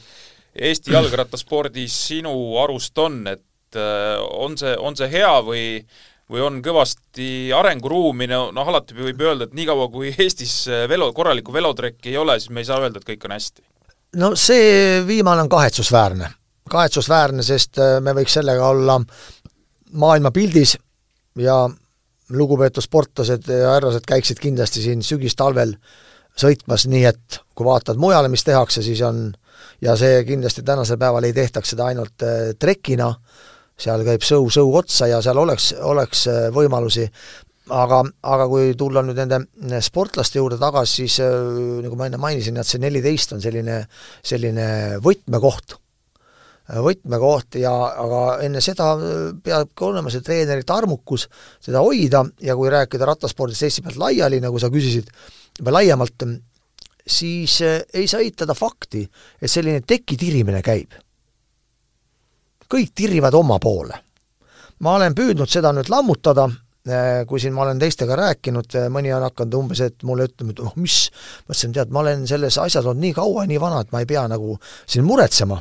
Eesti 0.60 0.92
jalgrattaspordis 0.92 1.94
sinu 2.08 2.32
arust 2.60 2.98
on, 2.98 3.22
et 3.30 3.78
äh, 3.78 4.18
on 4.20 4.58
see, 4.58 4.74
on 4.78 4.98
see 4.98 5.10
hea 5.12 5.34
või 5.46 5.66
või 6.30 6.44
on 6.46 6.60
kõvasti 6.62 7.50
arenguruumi, 7.58 8.28
no 8.30 8.52
noh, 8.54 8.68
alati 8.70 8.94
võib 8.94 9.22
öelda, 9.26 9.48
et 9.48 9.56
niikaua, 9.58 9.88
kui 9.90 10.12
Eestis 10.14 10.62
äh, 10.70 10.84
velo, 10.90 11.10
korralikku 11.14 11.54
velotrekki 11.54 12.14
ei 12.14 12.20
ole, 12.22 12.38
siis 12.40 12.54
me 12.54 12.62
ei 12.62 12.70
saa 12.70 12.82
öelda, 12.84 13.02
et 13.02 13.08
kõik 13.08 13.26
on 13.26 13.34
hästi. 13.34 13.66
no 14.22 14.36
see 14.38 15.02
viimane 15.08 15.46
on 15.46 15.50
kahetsusväärne. 15.50 16.30
kahetsusväärne, 16.70 17.44
sest 17.44 17.82
me 18.06 18.14
võiks 18.14 18.38
sellega 18.38 18.68
olla 18.70 19.00
maailmapildis 19.92 20.78
ja 21.42 21.64
lugupeetud 22.30 22.86
sportlased 22.86 23.50
ja 23.50 23.76
härrased 23.76 24.06
käiksid 24.08 24.40
kindlasti 24.42 24.84
siin 24.84 25.04
sügistalvel 25.06 25.76
sõitmas, 26.40 26.86
nii 26.88 27.06
et 27.10 27.40
kui 27.58 27.68
vaatad 27.68 28.00
mujale, 28.00 28.30
mis 28.32 28.46
tehakse, 28.48 28.84
siis 28.86 29.02
on 29.06 29.30
ja 29.84 29.96
see 30.00 30.24
kindlasti 30.28 30.64
tänasel 30.68 31.00
päeval 31.02 31.28
ei 31.28 31.36
tehtaks 31.36 31.74
seda 31.74 31.90
ainult 31.92 32.26
äh, 32.26 32.54
trekina, 32.60 33.12
seal 33.80 34.06
käib 34.08 34.24
sõu 34.26 34.50
sõu 34.54 34.74
otsa 34.80 35.10
ja 35.10 35.22
seal 35.26 35.40
oleks, 35.42 35.74
oleks 35.82 36.26
äh, 36.32 36.48
võimalusi, 36.56 37.08
aga, 37.76 38.04
aga 38.24 38.48
kui 38.52 38.74
tulla 38.78 39.04
nüüd 39.06 39.20
nende 39.20 39.82
sportlaste 39.84 40.40
juurde 40.40 40.60
tagasi, 40.62 41.04
siis 41.04 41.20
äh, 41.26 41.36
nagu 41.86 42.00
ma 42.00 42.10
enne 42.10 42.22
mainisin, 42.22 42.60
et 42.60 42.70
see 42.70 42.82
neliteist 42.84 43.36
on 43.36 43.44
selline, 43.44 43.84
selline 44.24 44.70
võtmekoht 45.04 45.80
võtmekoht 46.78 47.58
ja 47.58 47.72
aga 48.04 48.22
enne 48.46 48.62
seda 48.62 48.92
peabki 49.44 49.86
olema 49.88 50.12
see 50.14 50.22
treenerite 50.26 50.74
armukus 50.76 51.26
seda 51.64 51.82
hoida 51.82 52.24
ja 52.46 52.56
kui 52.58 52.70
rääkida 52.70 53.08
rattaspordist 53.10 53.66
Eesti 53.66 53.86
pealt 53.86 53.98
laiali, 53.98 54.42
nagu 54.44 54.60
sa 54.62 54.70
küsisid, 54.74 55.10
või 55.64 55.76
laiemalt, 55.80 56.26
siis 57.10 57.60
eh, 57.66 57.82
ei 57.94 58.08
saa 58.08 58.22
eitada 58.22 58.54
fakti, 58.54 59.04
et 59.42 59.52
selline 59.52 59.82
tekitirimine 59.82 60.62
käib. 60.62 60.94
kõik 62.70 62.92
tirivad 62.94 63.34
oma 63.34 63.58
poole. 63.60 63.94
ma 64.80 64.94
olen 64.96 65.16
püüdnud 65.16 65.50
seda 65.50 65.74
nüüd 65.74 65.90
lammutada, 65.90 66.46
eh, 66.86 67.26
kui 67.26 67.40
siin 67.40 67.54
ma 67.54 67.64
olen 67.64 67.80
teistega 67.80 68.16
rääkinud, 68.16 68.78
mõni 68.94 69.16
on 69.16 69.26
hakanud 69.26 69.58
umbes, 69.58 69.82
et 69.82 70.04
mulle 70.04 70.30
ütlema, 70.30 70.52
et 70.52 70.60
oh 70.60 70.76
mis, 70.76 71.10
ma 71.48 71.54
ütlesin, 71.54 71.74
tead, 71.74 71.90
ma 71.90 72.06
olen 72.06 72.28
selles 72.28 72.58
asjas 72.58 72.86
olnud 72.86 73.02
nii 73.02 73.14
kaua 73.18 73.44
ja 73.44 73.48
nii 73.50 73.60
vana, 73.60 73.82
et 73.82 73.92
ma 73.92 74.00
ei 74.00 74.06
pea 74.06 74.28
nagu 74.30 74.60
siin 74.86 75.06
muretsema 75.06 75.60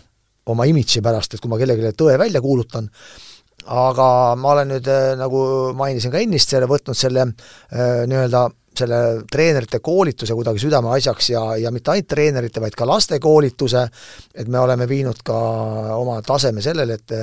oma 0.53 0.67
imidži 0.69 1.03
pärast, 1.05 1.35
et 1.35 1.43
kui 1.43 1.51
ma 1.51 1.59
kellelegi 1.61 1.95
tõe 1.99 2.19
välja 2.21 2.43
kuulutan, 2.45 2.89
aga 3.69 4.09
ma 4.41 4.55
olen 4.55 4.73
nüüd, 4.75 4.89
äh, 4.93 5.13
nagu 5.21 5.43
mainisin 5.77 6.15
ka 6.15 6.23
ennist, 6.23 6.55
selle 6.55 6.69
võtnud 6.71 6.97
selle 6.99 7.27
äh, 7.29 8.05
nii-öelda 8.09 8.49
selle 8.79 8.99
treenerite 9.31 9.81
koolituse 9.83 10.37
kuidagi 10.39 10.63
südameasjaks 10.63 11.31
ja, 11.33 11.43
ja 11.59 11.73
mitte 11.75 11.91
ainult 11.91 12.09
treenerite, 12.13 12.63
vaid 12.63 12.77
ka 12.79 12.87
lastekoolituse, 12.87 13.83
et 14.39 14.47
me 14.47 14.61
oleme 14.63 14.87
viinud 14.89 15.19
ka 15.27 15.39
oma 15.97 16.21
taseme 16.27 16.63
sellele, 16.65 17.01
et 17.01 17.19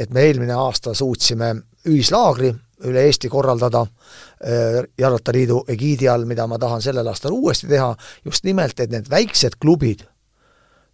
et 0.00 0.10
me 0.10 0.22
eelmine 0.24 0.54
aasta 0.56 0.94
suutsime 0.96 1.50
ühislaagri 1.86 2.48
üle 2.88 3.02
Eesti 3.06 3.28
korraldada 3.30 3.82
äh, 3.84 4.80
Jalgrattaliidu 4.98 5.60
egiidi 5.70 6.08
all, 6.10 6.24
mida 6.26 6.46
ma 6.50 6.58
tahan 6.58 6.82
sellel 6.82 7.06
aastal 7.12 7.36
uuesti 7.36 7.68
teha, 7.70 7.92
just 8.24 8.48
nimelt, 8.48 8.80
et 8.80 8.90
need 8.90 9.10
väiksed 9.12 9.60
klubid 9.62 10.02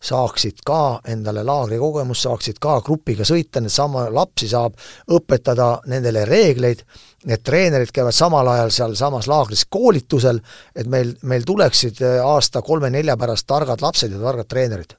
saaksid 0.00 0.62
ka 0.66 1.00
endale 1.10 1.42
laagrikogemust, 1.46 2.22
saaksid 2.26 2.60
ka 2.62 2.78
grupiga 2.86 3.26
sõita, 3.26 3.62
needsama 3.62 4.06
lapsi 4.14 4.48
saab 4.50 4.76
õpetada 5.14 5.78
nendele 5.90 6.24
reegleid, 6.28 6.84
need 7.26 7.42
treenerid 7.44 7.90
käivad 7.94 8.14
samal 8.14 8.46
ajal 8.52 8.70
sealsamas 8.74 9.26
laagris 9.30 9.64
koolitusel, 9.70 10.38
et 10.76 10.86
meil, 10.86 11.16
meil 11.22 11.46
tuleksid 11.46 12.02
äh, 12.04 12.20
aasta 12.22 12.62
kolme-nelja 12.62 13.18
pärast 13.18 13.46
targad 13.46 13.82
lapsed 13.82 14.14
ja 14.14 14.22
targad 14.22 14.48
treenerid. 14.48 14.94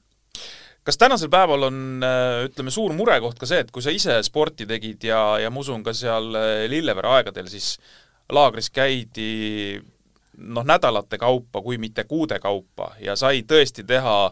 Kas 0.84 0.96
tänasel 1.00 1.30
päeval 1.32 1.68
on, 1.68 1.80
äh, 2.04 2.44
ütleme, 2.50 2.72
suur 2.72 2.92
murekoht 2.96 3.40
ka 3.40 3.48
see, 3.48 3.64
et 3.64 3.72
kui 3.72 3.84
sa 3.84 3.92
ise 3.94 4.20
sporti 4.26 4.68
tegid 4.68 5.08
ja, 5.08 5.22
ja 5.40 5.52
ma 5.52 5.64
usun 5.64 5.84
ka 5.86 5.96
seal 5.96 6.28
äh, 6.36 6.66
Lillevere 6.68 7.16
aegadel, 7.16 7.48
siis 7.52 7.78
laagris 8.30 8.68
käidi 8.70 9.80
noh, 10.40 10.64
nädalate 10.64 11.18
kaupa, 11.18 11.62
kui 11.62 11.78
mitte 11.78 12.04
kuude 12.04 12.38
kaupa 12.40 12.92
ja 13.00 13.16
sai 13.16 13.42
tõesti 13.48 13.84
teha 13.86 14.30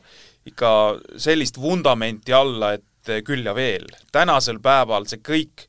ikka 0.49 0.70
sellist 1.16 1.61
vundamenti 1.61 2.32
alla, 2.32 2.74
et 2.78 2.84
küll 3.24 3.46
ja 3.46 3.55
veel. 3.57 3.86
tänasel 4.12 4.59
päeval 4.61 5.07
see 5.09 5.22
kõik 5.24 5.68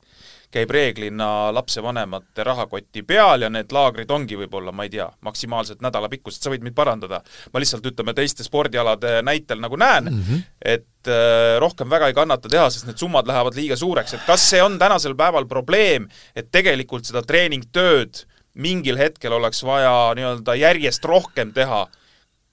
käib 0.50 0.70
reeglina 0.74 1.52
lapsevanemate 1.54 2.44
rahakoti 2.44 3.02
peal 3.06 3.44
ja 3.44 3.50
need 3.52 3.70
laagrid 3.72 4.10
ongi 4.10 4.38
võib-olla, 4.38 4.72
ma 4.74 4.86
ei 4.86 4.90
tea, 4.90 5.06
maksimaalselt 5.26 5.82
nädalapikkused, 5.84 6.42
sa 6.42 6.50
võid 6.50 6.64
mind 6.66 6.74
parandada. 6.74 7.20
ma 7.52 7.62
lihtsalt 7.62 7.86
ütleme 7.86 8.14
teiste 8.18 8.44
spordialade 8.46 9.20
näitel 9.26 9.60
nagu 9.62 9.78
näen 9.78 10.10
mm, 10.10 10.24
-hmm. 10.28 10.42
et 10.60 11.06
äh, 11.08 11.58
rohkem 11.62 11.90
väga 11.90 12.08
ei 12.08 12.14
kannata 12.14 12.48
teha, 12.48 12.70
sest 12.70 12.86
need 12.86 12.98
summad 12.98 13.26
lähevad 13.26 13.54
liiga 13.54 13.76
suureks, 13.76 14.14
et 14.14 14.26
kas 14.26 14.50
see 14.50 14.62
on 14.62 14.78
tänasel 14.78 15.14
päeval 15.14 15.46
probleem, 15.46 16.08
et 16.34 16.50
tegelikult 16.50 17.04
seda 17.04 17.22
treeningtööd 17.22 18.26
mingil 18.54 18.98
hetkel 18.98 19.32
oleks 19.32 19.62
vaja 19.64 20.12
nii-öelda 20.14 20.54
järjest 20.54 21.04
rohkem 21.04 21.52
teha, 21.52 21.86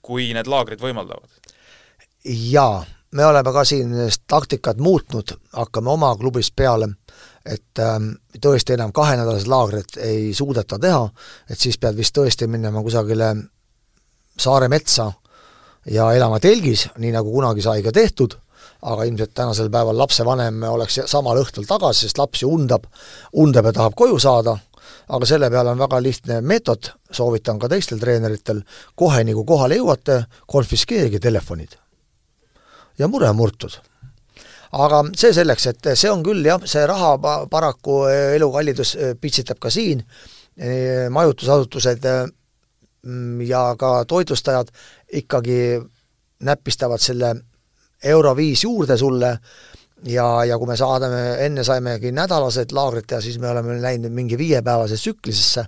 kui 0.02 0.32
need 0.34 0.46
laagrid 0.46 0.80
võimaldavad? 0.80 1.28
Jaa, 2.24 2.84
me 3.12 3.26
oleme 3.26 3.52
ka 3.52 3.64
siin 3.64 3.94
taktikat 4.26 4.78
muutnud, 4.78 5.36
hakkame 5.52 5.90
oma 5.90 6.14
klubist 6.16 6.56
peale, 6.56 6.88
et 7.46 7.80
ähm, 7.80 8.10
tõesti 8.40 8.74
enam 8.76 8.92
kahenädalased 8.92 9.48
laagrid 9.48 9.96
ei 10.04 10.34
suudeta 10.34 10.78
teha, 10.78 11.08
et 11.50 11.58
siis 11.58 11.78
pead 11.78 11.96
vist 11.96 12.16
tõesti 12.16 12.46
minema 12.46 12.82
kusagile 12.82 13.34
saare 14.38 14.68
metsa 14.68 15.12
ja 15.90 16.12
elama 16.12 16.40
telgis, 16.40 16.88
nii 16.98 17.14
nagu 17.14 17.32
kunagi 17.32 17.64
sai 17.64 17.82
ka 17.82 17.92
tehtud, 17.92 18.36
aga 18.82 19.04
ilmselt 19.08 19.34
tänasel 19.34 19.70
päeval 19.70 19.98
lapsevanem 19.98 20.62
oleks 20.68 21.00
samal 21.06 21.40
õhtul 21.40 21.66
tagasi, 21.66 22.06
sest 22.06 22.18
laps 22.18 22.42
ju 22.42 22.50
undab, 22.52 22.84
undab 23.32 23.70
ja 23.70 23.72
tahab 23.80 23.96
koju 23.98 24.18
saada 24.22 24.58
aga 25.08 25.26
selle 25.26 25.50
peale 25.50 25.72
on 25.72 25.80
väga 25.80 26.00
lihtne 26.02 26.40
meetod, 26.44 26.90
soovitan 27.12 27.58
ka 27.58 27.68
teistel 27.68 28.00
treeneritel, 28.00 28.62
kohe 28.96 29.24
nii 29.24 29.36
kui 29.40 29.48
kohale 29.48 29.78
jõuate, 29.80 30.22
konfiskeerige 30.46 31.20
telefonid. 31.20 31.76
Ja 32.98 33.08
mure 33.08 33.28
on 33.30 33.36
murtud 33.36 33.78
aga 34.72 35.02
see 35.16 35.32
selleks, 35.32 35.66
et 35.70 35.90
see 35.94 36.10
on 36.12 36.22
küll 36.24 36.44
jah, 36.44 36.60
see 36.68 36.84
raha 36.86 37.14
pa-, 37.22 37.44
paraku 37.50 38.02
elukallidus 38.36 38.96
pitsitab 39.20 39.60
ka 39.62 39.70
siin, 39.72 40.02
majutusasutused 41.14 42.04
mm, 42.04 43.40
ja 43.48 43.62
ka 43.80 44.02
toitlustajad 44.04 44.72
ikkagi 45.22 45.78
näpistavad 46.44 47.02
selle 47.02 47.34
euro 48.04 48.34
viis 48.36 48.62
juurde 48.64 48.96
sulle 48.98 49.38
ja, 50.06 50.26
ja 50.44 50.58
kui 50.58 50.68
me 50.68 50.76
saadame, 50.76 51.22
enne 51.46 51.64
saimegi 51.66 52.12
nädalased 52.14 52.74
laagrid 52.74 53.08
teha, 53.08 53.20
siis 53.24 53.38
me 53.42 53.50
oleme 53.50 53.80
läinud 53.82 54.14
mingi 54.14 54.38
viiepäevasesse 54.38 55.08
tsüklisesse, 55.08 55.64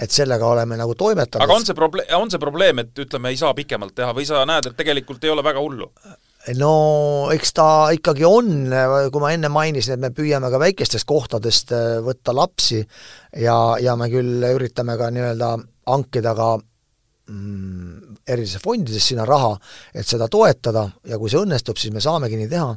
et 0.00 0.10
sellega 0.10 0.46
oleme 0.46 0.76
nagu 0.76 0.94
toimetanud. 0.98 1.44
aga 1.44 1.54
on 1.54 1.66
see 1.66 1.78
probleem, 1.78 2.10
on 2.18 2.30
see 2.30 2.42
probleem, 2.42 2.82
et 2.82 3.04
ütleme, 3.06 3.30
ei 3.30 3.38
saa 3.38 3.54
pikemalt 3.54 3.94
teha 3.94 4.14
või 4.16 4.26
sa 4.26 4.42
näed, 4.48 4.70
et 4.70 4.76
tegelikult 4.76 5.24
ei 5.24 5.30
ole 5.34 5.44
väga 5.46 5.62
hullu? 5.62 5.90
No 6.52 6.74
eks 7.32 7.54
ta 7.56 7.68
ikkagi 7.96 8.26
on, 8.28 8.68
kui 9.12 9.22
ma 9.22 9.32
enne 9.32 9.48
mainisin, 9.52 9.96
et 9.96 10.02
me 10.02 10.12
püüame 10.14 10.50
ka 10.52 10.60
väikestest 10.60 11.08
kohtadest 11.08 11.72
äh, 11.72 11.96
võtta 12.04 12.34
lapsi 12.36 12.82
ja, 13.40 13.56
ja 13.80 13.96
me 13.96 14.10
küll 14.12 14.44
üritame 14.52 14.98
ka 15.00 15.08
nii-öelda 15.14 15.54
hankida 15.88 16.34
ka 16.36 16.48
mm, 17.30 18.18
erinevates 18.28 18.62
fondides 18.64 19.08
sinna 19.08 19.24
raha, 19.28 19.54
et 19.94 20.08
seda 20.08 20.28
toetada 20.32 20.84
ja 21.08 21.18
kui 21.20 21.32
see 21.32 21.40
õnnestub, 21.40 21.80
siis 21.80 21.94
me 21.94 22.02
saamegi 22.04 22.38
nii 22.40 22.50
teha, 22.50 22.68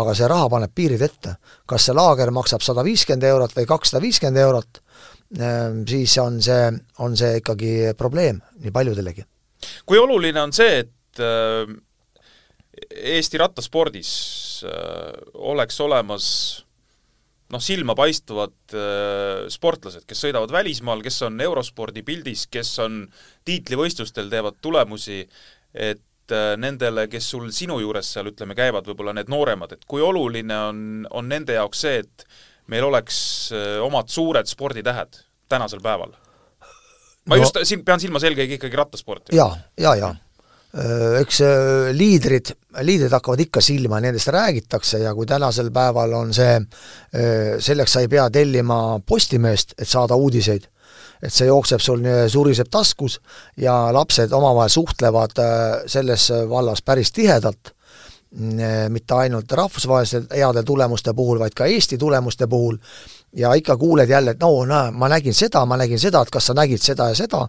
aga 0.00 0.14
see 0.16 0.30
raha 0.30 0.48
paneb 0.52 0.72
piirid 0.74 1.04
ette. 1.04 1.36
kas 1.66 1.88
see 1.88 1.96
laager 1.96 2.32
maksab 2.32 2.64
sada 2.64 2.84
viiskümmend 2.86 3.28
eurot 3.28 3.56
või 3.56 3.68
kakssada 3.68 4.02
viiskümmend 4.04 4.40
eurot, 4.44 4.80
ehm, 5.36 5.84
siis 5.88 6.16
on 6.22 6.40
see, 6.42 6.72
on 7.04 7.16
see 7.16 7.40
ikkagi 7.42 7.92
probleem 7.98 8.40
nii 8.60 8.72
paljudelegi. 8.72 9.24
kui 9.84 9.98
oluline 9.98 10.40
on 10.40 10.52
see, 10.56 10.84
et 10.84 11.20
äh, 11.20 11.68
Eesti 12.90 13.38
rattaspordis 13.40 14.10
äh, 14.66 15.14
oleks 15.34 15.80
olemas 15.80 16.26
noh, 17.50 17.62
silmapaistvad 17.62 18.76
äh, 18.76 19.48
sportlased, 19.52 20.06
kes 20.08 20.26
sõidavad 20.26 20.52
välismaal, 20.54 21.02
kes 21.04 21.22
on 21.26 21.40
eurospordi 21.42 22.04
pildis, 22.06 22.46
kes 22.52 22.76
on 22.84 23.02
tiitlivõistlustel, 23.48 24.30
teevad 24.32 24.60
tulemusi, 24.62 25.24
et 25.74 26.34
äh, 26.34 26.54
nendele, 26.60 27.08
kes 27.10 27.32
sul 27.34 27.50
sinu 27.54 27.80
juures 27.82 28.12
seal 28.14 28.30
ütleme, 28.32 28.56
käivad, 28.58 28.86
võib-olla 28.90 29.16
need 29.18 29.32
nooremad, 29.32 29.74
et 29.76 29.84
kui 29.90 30.04
oluline 30.04 30.62
on, 30.70 30.86
on 31.10 31.30
nende 31.30 31.58
jaoks 31.58 31.84
see, 31.86 32.00
et 32.04 32.26
meil 32.70 32.86
oleks 32.86 33.20
omad 33.82 34.12
suured 34.12 34.46
sporditähed 34.46 35.22
tänasel 35.50 35.82
päeval? 35.82 36.14
ma 37.26 37.36
no, 37.36 37.42
just 37.42 37.58
siin 37.68 37.82
pean 37.84 38.00
silmas 38.00 38.24
eelkõige 38.24 38.56
ikkagi 38.56 38.78
rattasporti. 38.78 39.34
jaa, 39.36 39.52
jaa, 39.78 39.96
jaa 39.98 40.14
eks 41.20 41.40
äh, 41.42 41.90
liidrid, 41.96 42.52
liidrid 42.86 43.12
hakkavad 43.12 43.40
ikka 43.42 43.62
silma, 43.64 43.98
nendest 44.02 44.30
räägitakse 44.30 45.00
ja 45.02 45.14
kui 45.14 45.26
tänasel 45.26 45.72
päeval 45.74 46.14
on 46.14 46.34
see, 46.34 46.60
äh, 46.60 47.56
selleks 47.58 47.96
sa 47.96 48.04
ei 48.04 48.10
pea 48.10 48.28
tellima 48.30 49.00
Postimeest, 49.06 49.74
et 49.78 49.88
saada 49.88 50.14
uudiseid, 50.14 50.68
et 51.22 51.34
see 51.34 51.50
jookseb 51.50 51.82
sul, 51.82 52.06
suriseb 52.30 52.70
taskus 52.70 53.18
ja 53.58 53.74
lapsed 53.92 54.32
omavahel 54.32 54.70
suhtlevad 54.70 55.42
selles 55.90 56.30
vallas 56.48 56.82
päris 56.82 57.12
tihedalt, 57.12 57.74
mitte 58.88 59.14
ainult 59.14 59.52
rahvusvaheliste 59.52 60.22
heade 60.30 60.62
tulemuste 60.62 61.12
puhul, 61.18 61.42
vaid 61.42 61.54
ka 61.58 61.66
Eesti 61.66 61.98
tulemuste 61.98 62.46
puhul, 62.46 62.78
ja 63.36 63.52
ikka 63.54 63.76
kuuled 63.76 64.08
jälle, 64.08 64.30
et 64.30 64.40
no 64.40 64.64
näe, 64.66 64.90
ma 64.90 65.08
nägin 65.08 65.34
seda, 65.34 65.62
ma 65.66 65.76
nägin 65.78 66.00
seda, 66.02 66.22
et 66.22 66.30
kas 66.34 66.50
sa 66.50 66.54
nägid 66.56 66.82
seda 66.82 67.10
ja 67.12 67.18
seda, 67.18 67.44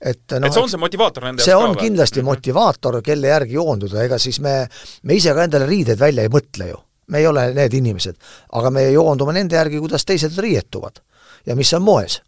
et 0.00 0.36
noh, 0.38 0.46
et 0.46 0.54
see 0.54 0.62
on 0.62 0.70
see 0.70 0.82
motivaator 0.82 1.26
nende 1.26 1.46
see 1.46 1.56
on 1.56 1.76
kindlasti 1.76 2.20
mm 2.20 2.24
-hmm. 2.24 2.36
motivaator, 2.38 3.00
kelle 3.02 3.32
järgi 3.32 3.58
joonduda, 3.58 4.02
ega 4.02 4.18
siis 4.18 4.40
me, 4.40 4.68
me 5.02 5.14
ise 5.14 5.34
ka 5.34 5.44
endale 5.44 5.66
riideid 5.66 5.98
välja 5.98 6.22
ei 6.22 6.28
mõtle 6.28 6.68
ju. 6.68 6.78
me 7.06 7.18
ei 7.18 7.26
ole 7.26 7.54
need 7.54 7.74
inimesed, 7.74 8.16
aga 8.52 8.70
me 8.70 8.90
joondume 8.90 9.32
nende 9.32 9.56
järgi, 9.56 9.78
kuidas 9.78 10.04
teised 10.04 10.38
riietuvad 10.38 11.02
ja 11.46 11.56
mis 11.56 11.72
on 11.74 11.82
moes. 11.82 12.22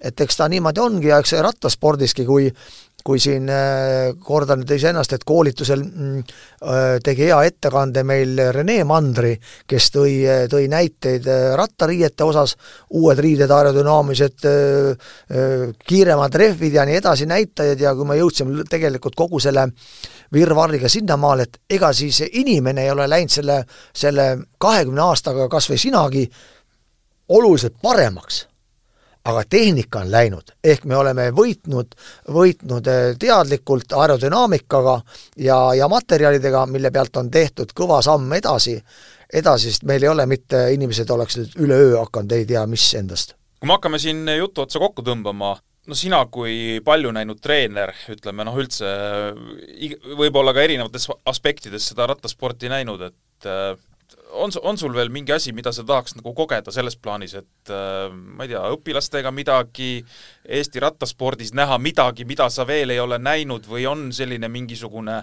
et 0.00 0.20
eks 0.20 0.36
ta 0.36 0.48
niimoodi 0.48 0.80
ongi 0.80 1.08
ja 1.08 1.18
eks 1.18 1.32
rattaspordiski, 1.32 2.24
kui 2.24 2.52
kui 3.10 3.18
siin 3.18 3.48
äh, 3.50 4.12
kordan 4.22 4.60
nüüd 4.62 4.70
iseennast, 4.76 5.16
et 5.16 5.24
koolitusel 5.26 5.80
mm, 5.82 6.18
äh, 6.62 6.98
tegi 7.02 7.26
hea 7.26 7.40
ettekande 7.48 8.04
meil 8.06 8.38
Rene 8.54 8.84
Mandri, 8.86 9.32
kes 9.66 9.88
tõi, 9.96 10.12
tõi 10.52 10.68
näiteid 10.70 11.26
äh, 11.26 11.46
rattariiete 11.58 12.26
osas, 12.26 12.54
uued 12.94 13.18
riided, 13.18 13.50
aerodünaamilised, 13.50 14.46
kiiremad 15.86 16.36
rehvid 16.38 16.76
ja 16.76 16.84
nii 16.86 16.98
edasi, 17.00 17.26
näitajad 17.30 17.82
ja 17.82 17.94
kui 17.98 18.06
me 18.06 18.18
jõudsime 18.18 18.64
tegelikult 18.70 19.16
kogu 19.18 19.40
selle 19.42 19.66
virvarriga 20.32 20.90
sinnamaale, 20.90 21.48
et 21.48 21.78
ega 21.78 21.90
siis 21.96 22.22
inimene 22.30 22.84
ei 22.86 22.92
ole 22.94 23.08
läinud 23.10 23.34
selle, 23.34 23.62
selle 23.96 24.28
kahekümne 24.62 25.02
aastaga, 25.08 25.48
kas 25.50 25.70
või 25.72 25.80
sinagi, 25.82 26.28
oluliselt 27.30 27.78
paremaks 27.82 28.44
aga 29.24 29.42
tehnika 29.48 30.00
on 30.00 30.10
läinud, 30.10 30.52
ehk 30.64 30.84
me 30.88 30.96
oleme 30.96 31.28
võitnud, 31.36 31.94
võitnud 32.32 32.88
eh, 32.88 33.06
teadlikult 33.20 33.92
aerodünaamikaga 33.92 34.96
ja, 35.44 35.58
ja 35.76 35.88
materjalidega, 35.92 36.64
mille 36.66 36.90
pealt 36.90 37.16
on 37.20 37.30
tehtud 37.30 37.74
kõva 37.76 38.00
samm 38.04 38.32
edasi, 38.38 38.78
edasi, 39.32 39.72
sest 39.72 39.84
meil 39.88 40.04
ei 40.06 40.12
ole 40.12 40.26
mitte, 40.30 40.68
inimesed 40.74 41.10
oleks 41.10 41.40
nüüd 41.40 41.58
üleöö 41.66 41.98
hakanud 41.98 42.32
ei 42.36 42.46
tea 42.48 42.64
mis 42.66 42.86
endast. 42.96 43.36
kui 43.60 43.68
me 43.68 43.76
hakkame 43.76 44.00
siin 44.00 44.24
jutu 44.38 44.64
otsa 44.64 44.80
kokku 44.80 45.04
tõmbama, 45.04 45.52
no 45.86 45.98
sina 45.98 46.22
kui 46.32 46.80
palju 46.84 47.12
näinud 47.12 47.42
treener, 47.44 47.92
ütleme 48.08 48.46
noh, 48.48 48.56
üldse 48.56 48.88
võib-olla 50.16 50.56
ka 50.56 50.64
erinevates 50.64 51.10
aspektides 51.28 51.92
seda 51.92 52.08
rattasporti 52.08 52.72
näinud, 52.72 53.04
et 53.10 53.48
äh, 53.48 53.76
on, 54.32 54.52
on 54.62 54.78
sul 54.78 54.94
veel 54.94 55.10
mingi 55.12 55.32
asi, 55.34 55.52
mida 55.56 55.72
sa 55.74 55.84
tahaks 55.86 56.16
nagu 56.18 56.32
kogeda 56.36 56.72
selles 56.74 56.96
plaanis, 57.00 57.34
et 57.40 57.72
äh, 57.72 58.10
ma 58.10 58.46
ei 58.46 58.52
tea, 58.52 58.62
õpilastega 58.74 59.32
midagi, 59.34 59.92
Eesti 60.44 60.82
rattaspordis 60.82 61.54
näha 61.56 61.78
midagi, 61.82 62.26
mida 62.28 62.48
sa 62.50 62.66
veel 62.68 62.94
ei 62.94 63.00
ole 63.02 63.20
näinud 63.22 63.66
või 63.70 63.86
on 63.90 64.08
selline 64.14 64.50
mingisugune 64.52 65.22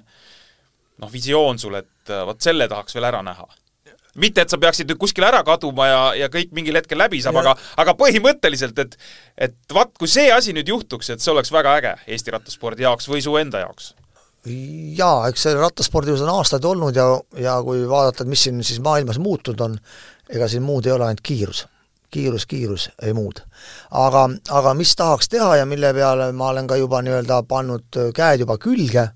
noh, 0.98 1.14
visioon 1.14 1.60
sul, 1.62 1.80
et 1.80 2.12
äh, 2.12 2.26
vot 2.28 2.42
selle 2.44 2.70
tahaks 2.72 2.98
veel 2.98 3.10
ära 3.12 3.24
näha? 3.26 3.48
mitte, 4.18 4.42
et 4.42 4.50
sa 4.50 4.58
peaksid 4.58 4.90
nüüd 4.90 4.98
kuskile 4.98 5.28
ära 5.30 5.44
kaduma 5.46 5.86
ja, 5.86 6.00
ja 6.18 6.28
kõik 6.34 6.50
mingil 6.58 6.80
hetkel 6.80 6.98
läbi 6.98 7.20
saab, 7.22 7.38
aga, 7.38 7.54
aga 7.78 7.94
põhimõtteliselt, 8.00 8.80
et 8.82 8.98
et 9.48 9.54
vaat, 9.74 9.92
kui 9.94 10.10
see 10.10 10.32
asi 10.34 10.56
nüüd 10.58 10.72
juhtuks, 10.72 11.12
et 11.14 11.22
see 11.22 11.30
oleks 11.36 11.54
väga 11.54 11.76
äge 11.78 11.94
Eesti 12.08 12.34
rattaspordi 12.34 12.88
jaoks 12.88 13.06
või 13.12 13.22
su 13.22 13.36
enda 13.38 13.62
jaoks 13.62 13.92
jaa, 14.98 15.28
eks 15.30 15.48
see 15.48 15.56
rattaspordis 15.58 16.22
on 16.26 16.34
aastaid 16.36 16.66
olnud 16.68 16.96
ja, 16.96 17.08
ja 17.42 17.58
kui 17.66 17.84
vaadata, 17.90 18.24
et 18.24 18.32
mis 18.32 18.46
siin 18.48 18.62
siis 18.66 18.80
maailmas 18.84 19.20
muutunud 19.22 19.64
on, 19.66 19.76
ega 20.30 20.48
siin 20.52 20.66
muud 20.66 20.88
ei 20.88 20.96
ole, 20.96 21.08
ainult 21.08 21.26
kiirus. 21.26 21.66
kiirus, 22.12 22.46
kiirus, 22.46 22.90
ei 23.04 23.14
muud. 23.14 23.42
aga, 23.92 24.30
aga 24.50 24.74
mis 24.74 24.96
tahaks 24.96 25.30
teha 25.30 25.56
ja 25.62 25.66
mille 25.66 25.94
peale 25.94 26.32
ma 26.32 26.50
olen 26.54 26.68
ka 26.68 26.76
juba 26.80 27.02
nii-öelda 27.02 27.42
pannud 27.48 28.00
käed 28.16 28.46
juba 28.46 28.58
külge, 28.58 29.08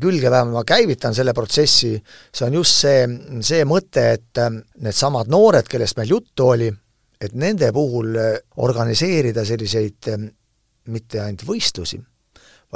külge 0.00 0.30
vähemalt 0.30 0.54
ma 0.54 0.64
käivitan 0.64 1.14
selle 1.14 1.34
protsessi, 1.34 1.96
see 2.32 2.46
on 2.46 2.58
just 2.60 2.82
see, 2.86 3.06
see 3.40 3.64
mõte, 3.64 4.08
et 4.18 4.42
needsamad 4.80 5.28
noored, 5.28 5.68
kellest 5.68 5.98
meil 5.98 6.14
juttu 6.14 6.50
oli, 6.54 6.70
et 7.20 7.34
nende 7.34 7.72
puhul 7.72 8.16
organiseerida 8.56 9.44
selliseid 9.44 10.12
mitte 10.86 11.20
ainult 11.20 11.42
võistlusi 11.48 11.98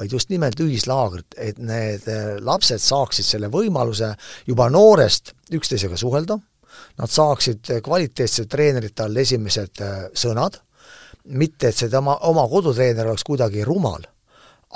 vaid 0.01 0.15
just 0.17 0.31
nimelt 0.33 0.61
ühislaagrit, 0.61 1.37
et 1.37 1.59
need 1.61 2.07
äh, 2.09 2.39
lapsed 2.41 2.81
saaksid 2.81 3.27
selle 3.27 3.51
võimaluse 3.53 4.15
juba 4.49 4.71
noorest 4.73 5.35
üksteisega 5.53 5.99
suhelda, 6.01 6.39
nad 7.01 7.13
saaksid 7.13 7.69
kvaliteetsete 7.85 8.49
treenerite 8.49 9.05
all 9.05 9.21
esimesed 9.21 9.83
äh, 9.85 9.99
sõnad, 10.17 10.61
mitte 11.25 11.69
et 11.69 11.77
see 11.77 11.91
tema, 11.93 12.17
oma 12.29 12.47
kodutreener 12.49 13.11
oleks 13.11 13.27
kuidagi 13.29 13.67
rumal, 13.67 14.07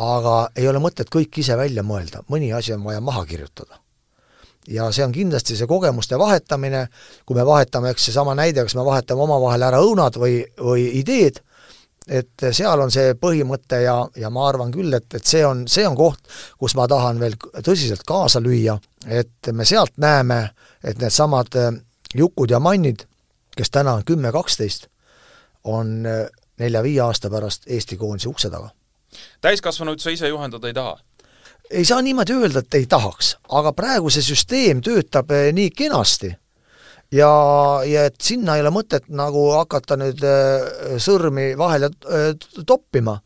aga 0.05 0.35
ei 0.59 0.69
ole 0.69 0.83
mõtet 0.83 1.09
kõik 1.13 1.41
ise 1.41 1.57
välja 1.57 1.85
mõelda, 1.87 2.25
mõni 2.29 2.53
asi 2.53 2.75
on 2.75 2.85
vaja 2.85 3.01
maha 3.01 3.25
kirjutada. 3.31 3.81
Ja 4.69 4.89
see 4.97 5.05
on 5.05 5.13
kindlasti 5.13 5.57
see 5.59 5.69
kogemuste 5.69 6.17
vahetamine, 6.19 6.87
kui 7.29 7.37
me 7.37 7.45
vahetame, 7.45 7.91
eks 7.93 8.09
seesama 8.09 8.33
näide, 8.37 8.65
kas 8.65 8.77
me 8.79 8.85
vahetame 8.87 9.21
omavahel 9.27 9.67
ära 9.67 9.81
õunad 9.85 10.17
või, 10.21 10.39
või 10.57 10.87
ideed, 11.01 11.43
et 12.09 12.47
seal 12.53 12.81
on 12.81 12.93
see 12.93 13.15
põhimõte 13.21 13.81
ja, 13.85 13.97
ja 14.17 14.31
ma 14.31 14.49
arvan 14.49 14.73
küll, 14.75 14.93
et, 14.97 15.09
et 15.17 15.25
see 15.25 15.45
on, 15.47 15.65
see 15.69 15.87
on 15.89 15.97
koht, 15.97 16.21
kus 16.61 16.75
ma 16.77 16.87
tahan 16.91 17.21
veel 17.21 17.37
tõsiselt 17.65 18.05
kaasa 18.07 18.43
lüüa, 18.45 18.77
et 19.09 19.53
me 19.53 19.65
sealt 19.65 19.97
näeme, 20.03 20.41
et 20.85 21.01
needsamad 21.01 21.57
äh, 21.61 21.73
Jukud 22.15 22.51
ja 22.51 22.61
Mannid, 22.61 23.07
kes 23.57 23.73
täna 23.73 23.97
on 23.99 24.05
kümme-kaksteist, 24.05 24.89
on 25.65 26.05
äh, 26.07 26.27
nelja-viie 26.61 27.01
aasta 27.01 27.31
pärast 27.31 27.67
Eesti 27.67 27.97
koondise 27.97 28.29
ukse 28.29 28.51
taga. 28.51 28.71
täiskasvanuid 29.41 29.99
sa 29.99 30.11
ise 30.11 30.29
juhendada 30.29 30.69
ei 30.69 30.75
taha? 30.75 30.99
ei 31.71 31.85
saa 31.85 32.03
niimoodi 32.03 32.33
öelda, 32.33 32.59
et 32.59 32.75
ei 32.75 32.87
tahaks, 32.87 33.37
aga 33.49 33.73
praegu 33.73 34.11
see 34.11 34.23
süsteem 34.23 34.83
töötab 34.85 35.31
äh, 35.33 35.53
nii 35.53 35.71
kenasti 35.71 36.35
ja, 37.15 37.33
ja 37.87 38.07
et 38.09 38.21
sinna 38.23 38.57
ei 38.57 38.65
ole 38.65 38.73
mõtet 38.75 39.11
nagu 39.15 39.49
hakata 39.55 39.99
nüüd 40.01 40.23
äh, 40.27 40.97
sõrmi 41.03 41.53
vahele 41.59 41.91
äh, 41.91 42.33
toppima. 42.67 43.19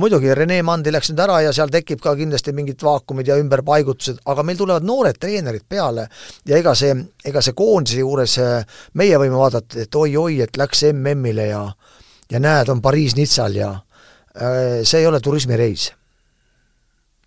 Muidugi, 0.00 0.30
Rene 0.32 0.56
Mandi 0.64 0.88
läks 0.92 1.10
nüüd 1.12 1.20
ära 1.20 1.42
ja 1.44 1.50
seal 1.52 1.68
tekib 1.72 2.00
ka 2.00 2.14
kindlasti 2.16 2.54
mingid 2.56 2.80
vaakumid 2.80 3.28
ja 3.28 3.36
ümberpaigutused, 3.40 4.22
aga 4.24 4.44
meil 4.46 4.56
tulevad 4.56 4.86
noored 4.88 5.20
treenerid 5.20 5.66
peale 5.68 6.06
ja 6.48 6.56
ega 6.56 6.72
see, 6.78 6.94
ega 7.28 7.42
see 7.44 7.52
koondise 7.56 8.00
juures 8.00 8.38
meie 8.96 9.20
võime 9.20 9.36
vaadata, 9.36 9.84
et 9.84 10.00
oi-oi, 10.00 10.40
et 10.46 10.56
läks 10.56 10.86
MM-ile 10.94 11.50
ja 11.50 11.66
ja 12.32 12.40
näed, 12.40 12.72
on 12.72 12.80
Pariis-Nitsal 12.80 13.58
ja 13.58 13.74
see 14.32 15.02
ei 15.02 15.10
ole 15.10 15.20
turismireis 15.20 15.90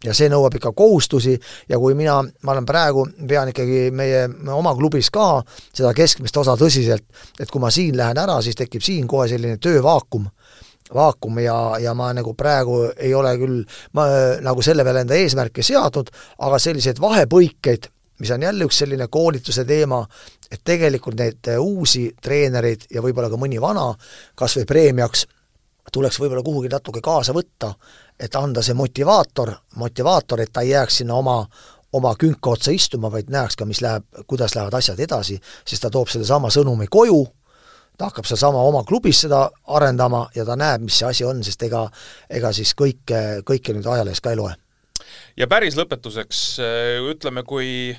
ja 0.05 0.13
see 0.15 0.29
nõuab 0.31 0.55
ikka 0.59 0.71
kohustusi. 0.77 1.35
Ja 1.69 1.79
kui 1.81 1.95
mina, 1.97 2.19
ma 2.43 2.53
olen 2.53 2.67
praegu, 2.67 3.05
pean 3.27 3.51
ikkagi 3.51 3.89
meie, 3.95 4.25
oma 4.53 4.75
klubis 4.77 5.09
ka 5.13 5.41
seda 5.71 5.93
keskmist 5.97 6.37
osa 6.37 6.55
tõsiselt, 6.59 7.05
et 7.39 7.51
kui 7.51 7.63
ma 7.63 7.71
siin 7.73 7.97
lähen 7.97 8.19
ära, 8.21 8.39
siis 8.45 8.57
tekib 8.59 8.85
siin 8.85 9.07
kohe 9.09 9.27
selline 9.31 9.57
töövaakum, 9.61 10.27
vaakum 10.93 11.41
ja, 11.41 11.57
ja 11.81 11.95
ma 11.97 12.11
nagu 12.13 12.35
praegu 12.37 12.83
ei 12.93 13.13
ole 13.17 13.33
küll 13.41 13.61
ma 13.97 14.05
nagu 14.45 14.61
selle 14.65 14.85
peale 14.85 15.01
enda 15.05 15.17
eesmärke 15.17 15.65
seadnud, 15.65 16.11
aga 16.45 16.59
selliseid 16.61 17.01
vahepõikeid, 17.01 17.89
mis 18.21 18.31
on 18.31 18.45
jälle 18.45 18.67
üks 18.69 18.83
selline 18.83 19.07
koolituse 19.11 19.65
teema, 19.65 20.03
et 20.51 20.61
tegelikult 20.63 21.17
neid 21.19 21.49
uusi 21.57 22.11
treenereid 22.21 22.85
ja 22.93 23.01
võib-olla 23.01 23.31
ka 23.33 23.39
mõni 23.41 23.57
vana 23.61 23.89
kas 24.37 24.59
või 24.59 24.69
preemiaks 24.69 25.25
tuleks 25.93 26.19
võib-olla 26.19 26.43
kuhugi 26.45 26.69
natuke 26.71 27.01
kaasa 27.03 27.33
võtta, 27.35 27.73
et 28.19 28.35
anda 28.35 28.63
see 28.63 28.75
motivaator, 28.77 29.51
motivaator, 29.75 30.41
et 30.41 30.51
ta 30.53 30.63
ei 30.63 30.69
jääks 30.69 31.01
sinna 31.01 31.17
oma, 31.19 31.39
oma 31.93 32.13
künka 32.19 32.55
otsa 32.55 32.71
istuma, 32.71 33.11
vaid 33.11 33.31
näeks 33.31 33.57
ka, 33.59 33.65
mis 33.65 33.81
läheb, 33.83 34.05
kuidas 34.27 34.55
lähevad 34.55 34.77
asjad 34.79 34.99
edasi, 34.99 35.39
sest 35.67 35.83
ta 35.83 35.91
toob 35.91 36.11
sellesama 36.11 36.51
sõnumi 36.53 36.87
koju, 36.91 37.21
ta 37.97 38.09
hakkab 38.09 38.27
sedasama 38.27 38.63
oma 38.67 38.83
klubis 38.87 39.23
seda 39.25 39.45
arendama 39.77 40.25
ja 40.35 40.45
ta 40.47 40.55
näeb, 40.59 40.85
mis 40.87 40.99
see 40.99 41.09
asi 41.09 41.27
on, 41.27 41.43
sest 41.43 41.63
ega, 41.67 41.85
ega 42.29 42.51
siis 42.55 42.75
kõike, 42.75 43.41
kõike 43.47 43.75
nüüd 43.75 43.87
ajalehes 43.87 44.23
ka 44.23 44.35
ei 44.35 44.39
loe. 44.39 44.53
ja 45.37 45.47
päris 45.47 45.75
lõpetuseks 45.75 46.45
ütleme, 47.11 47.43
kui 47.43 47.97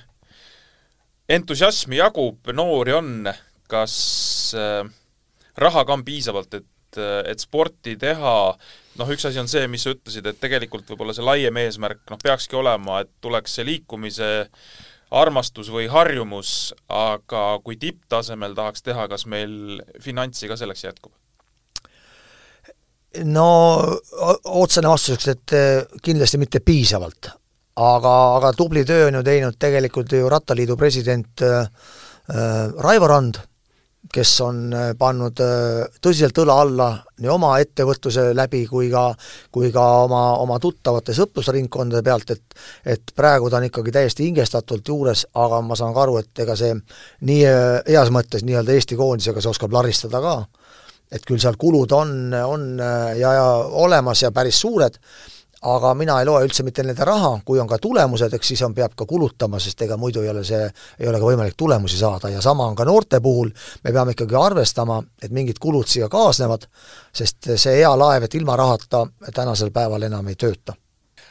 entusiasmi 1.29 2.01
jagub, 2.01 2.53
noori 2.53 2.93
on, 2.93 3.29
kas 3.69 4.55
äh, 4.57 4.87
raha 5.57 5.85
ka 5.85 5.93
on 5.93 6.05
piisavalt, 6.05 6.55
et 6.55 6.67
et, 6.97 7.33
et 7.33 7.43
sporti 7.43 7.97
teha, 8.01 8.57
noh, 8.99 9.13
üks 9.13 9.27
asi 9.29 9.41
on 9.41 9.49
see, 9.51 9.67
mis 9.71 9.87
sa 9.87 9.95
ütlesid, 9.95 10.27
et 10.29 10.41
tegelikult 10.41 10.89
võib-olla 10.91 11.15
see 11.17 11.27
laiem 11.27 11.63
eesmärk 11.63 12.03
noh, 12.11 12.21
peakski 12.23 12.59
olema, 12.59 13.03
et 13.05 13.13
tuleks 13.25 13.59
see 13.59 13.67
liikumise 13.69 14.31
armastus 15.17 15.71
või 15.71 15.87
harjumus, 15.91 16.73
aga 16.91 17.61
kui 17.65 17.79
tipptasemel 17.81 18.57
tahaks 18.59 18.83
teha, 18.87 19.07
kas 19.09 19.27
meil 19.31 19.81
finantsi 20.03 20.51
ka 20.51 20.59
selleks 20.59 20.85
jätkub? 20.89 21.15
no 23.25 23.49
otsene 24.45 24.91
vastuseks, 24.93 25.29
et 25.33 25.53
eh, 25.57 26.01
kindlasti 26.05 26.37
mitte 26.37 26.61
piisavalt. 26.61 27.31
aga, 27.77 28.13
aga 28.37 28.51
tubli 28.57 28.85
töö 28.85 29.07
on 29.09 29.17
ju 29.19 29.23
teinud 29.25 29.57
tegelikult 29.61 30.13
ju 30.13 30.29
Rattaliidu 30.29 30.77
president 30.77 31.43
äh, 31.45 31.69
Raivo 32.83 33.09
Rand 33.09 33.41
kes 34.13 34.33
on 34.45 34.59
äh, 34.75 34.91
pannud 34.99 35.41
äh, 35.43 35.85
tõsiselt 36.03 36.39
õla 36.43 36.57
alla 36.63 36.89
nii 37.23 37.31
oma 37.33 37.55
ettevõtluse 37.63 38.29
läbi 38.37 38.65
kui 38.69 38.91
ka, 38.93 39.09
kui 39.53 39.71
ka 39.75 39.85
oma, 40.05 40.23
oma 40.43 40.59
tuttavate 40.63 41.15
sõprusringkondade 41.17 42.05
pealt, 42.05 42.31
et 42.31 42.43
et 42.97 43.13
praegu 43.17 43.51
ta 43.51 43.61
on 43.61 43.69
ikkagi 43.69 43.93
täiesti 43.93 44.27
hingestatult 44.27 44.89
juures, 44.89 45.27
aga 45.35 45.61
ma 45.65 45.77
saan 45.77 45.95
ka 45.95 46.05
aru, 46.05 46.19
et 46.23 46.45
ega 46.45 46.57
see 46.59 46.75
nii 47.29 47.47
äh, 47.51 47.81
heas 47.89 48.13
mõttes 48.15 48.45
nii-öelda 48.47 48.77
Eesti 48.77 48.99
koondisega 48.99 49.43
see 49.43 49.53
oskab 49.53 49.73
laristada 49.73 50.21
ka. 50.21 50.37
et 51.11 51.23
küll 51.23 51.39
seal 51.39 51.55
kulud 51.55 51.93
on, 51.95 52.35
on 52.35 52.79
ja, 53.15 53.33
ja 53.33 53.45
olemas 53.87 54.23
ja 54.23 54.33
päris 54.35 54.59
suured 54.59 54.99
aga 55.63 55.95
mina 55.95 56.19
ei 56.21 56.27
loe 56.29 56.45
üldse 56.47 56.65
mitte 56.67 56.85
nende 56.85 57.05
raha, 57.07 57.33
kui 57.45 57.61
on 57.61 57.69
ka 57.69 57.79
tulemused, 57.83 58.33
eks 58.37 58.53
siis 58.53 58.63
on, 58.67 58.75
peab 58.77 58.95
ka 58.97 59.07
kulutama, 59.09 59.61
sest 59.63 59.83
ega 59.87 59.97
muidu 60.01 60.23
ei 60.23 60.31
ole 60.31 60.45
see, 60.45 60.63
ei 61.01 61.09
ole 61.09 61.21
ka 61.21 61.29
võimalik 61.31 61.57
tulemusi 61.57 61.99
saada. 62.01 62.31
Ja 62.33 62.43
sama 62.45 62.67
on 62.69 62.77
ka 62.77 62.85
noorte 62.85 63.21
puhul, 63.25 63.53
me 63.85 63.93
peame 63.93 64.17
ikkagi 64.17 64.37
arvestama, 64.41 65.01
et 65.23 65.33
mingid 65.35 65.61
kulud 65.63 65.89
siia 65.89 66.11
kaasnevad, 66.13 66.69
sest 67.17 67.55
see 67.57 67.79
hea 67.81 67.93
laev, 67.97 68.27
et 68.27 68.35
ilma 68.39 68.57
rahata 68.61 69.07
tänasel 69.35 69.73
päeval 69.75 70.09
enam 70.09 70.29
ei 70.29 70.37
tööta. 70.37 70.77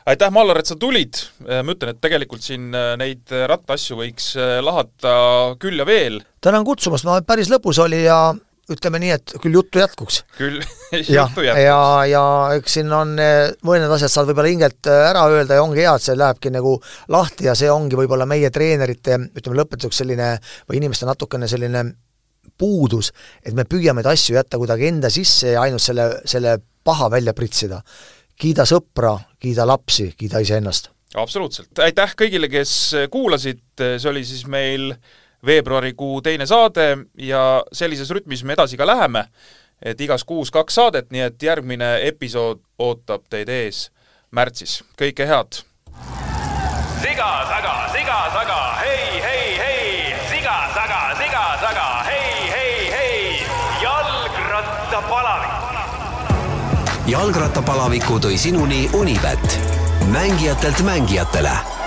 Aitäh, 0.05 0.29
Mallar, 0.29 0.59
et 0.61 0.69
sa 0.69 0.75
tulid, 0.77 1.17
ma 1.41 1.73
ütlen, 1.73 1.95
et 1.95 2.01
tegelikult 2.01 2.43
siin 2.45 2.67
äh, 2.77 2.91
neid 3.01 3.31
rattaasju 3.49 3.97
võiks 3.97 4.35
äh, 4.37 4.59
lahata 4.61 5.55
küll 5.57 5.81
ja 5.81 5.87
veel. 5.87 6.19
tänan 6.45 6.65
kutsumast, 6.67 7.07
ma 7.09 7.17
päris 7.25 7.49
lõbus 7.49 7.79
oli 7.81 8.03
ja 8.03 8.19
ütleme 8.71 8.99
nii, 9.01 9.11
et 9.13 9.33
küll 9.41 9.55
juttu 9.55 9.79
jätkuks. 9.81 10.21
küll 10.37 10.57
ja, 10.91 11.25
juttu 11.25 11.45
jätkuks. 11.45 11.61
ja, 11.63 11.79
ja 12.09 12.23
eks 12.57 12.77
siin 12.79 12.93
on 12.93 13.13
eh, 13.21 13.51
mõned 13.67 13.91
asjad 13.97 14.11
saad 14.11 14.29
võib-olla 14.29 14.51
hingelt 14.51 14.89
eh, 14.89 15.01
ära 15.11 15.25
öelda 15.31 15.59
ja 15.59 15.65
ongi 15.65 15.83
hea, 15.83 15.93
et 15.93 16.05
see 16.05 16.17
lähebki 16.17 16.53
nagu 16.53 16.75
lahti 17.13 17.49
ja 17.49 17.55
see 17.57 17.69
ongi 17.71 17.99
võib-olla 17.99 18.27
meie 18.29 18.49
treenerite, 18.53 19.19
ütleme 19.37 19.59
lõpetuseks 19.61 20.01
selline 20.01 20.31
või 20.69 20.81
inimeste 20.81 21.09
natukene 21.09 21.49
selline 21.51 21.85
puudus, 22.57 23.11
et 23.43 23.53
me 23.57 23.65
püüame 23.69 24.01
neid 24.01 24.13
asju 24.13 24.37
jätta 24.37 24.57
kuidagi 24.61 24.89
enda 24.89 25.11
sisse 25.13 25.55
ja 25.55 25.65
ainult 25.65 25.83
selle, 25.83 26.09
selle 26.25 26.57
paha 26.85 27.09
välja 27.11 27.33
pritsida. 27.37 27.81
kiida 28.35 28.65
sõpra, 28.67 29.13
kiida 29.39 29.65
lapsi, 29.67 30.13
kiida 30.17 30.41
iseennast. 30.43 30.89
absoluutselt, 31.15 31.77
aitäh 31.79 32.15
kõigile, 32.17 32.49
kes 32.49 32.95
kuulasid, 33.11 33.61
see 33.77 34.09
oli 34.09 34.25
siis 34.25 34.47
meil 34.47 34.93
veebruarikuu 35.45 36.21
teine 36.21 36.45
saade 36.45 36.97
ja 37.17 37.63
sellises 37.73 38.09
rütmis 38.11 38.43
me 38.43 38.53
edasi 38.53 38.77
ka 38.77 38.87
läheme, 38.87 39.25
et 39.81 40.01
igas 40.01 40.23
kuus 40.23 40.51
kaks 40.51 40.75
saadet, 40.75 41.11
nii 41.11 41.21
et 41.29 41.43
järgmine 41.43 42.07
episood 42.07 42.59
ootab 42.79 43.21
teid 43.29 43.49
ees 43.49 43.89
märtsis, 44.31 44.83
kõike 44.99 45.27
head! 45.29 45.63
siga 47.05 47.29
taga, 47.49 47.75
siga 47.93 48.17
taga, 48.33 48.59
hei, 48.81 49.21
hei, 49.21 49.45
hei, 49.61 50.15
siga 50.31 50.55
taga, 50.73 51.01
siga 51.19 51.43
taga, 51.61 51.87
hei, 52.09 52.49
hei, 52.55 52.75
hei, 52.95 53.19
jalgrattapalavik. 53.83 55.53
jalgrattapalaviku 57.07 58.19
tõi 58.27 58.37
sinuni 58.41 58.89
Unibet, 58.93 59.47
mängijatelt 60.11 60.79
mängijatele 60.87 61.84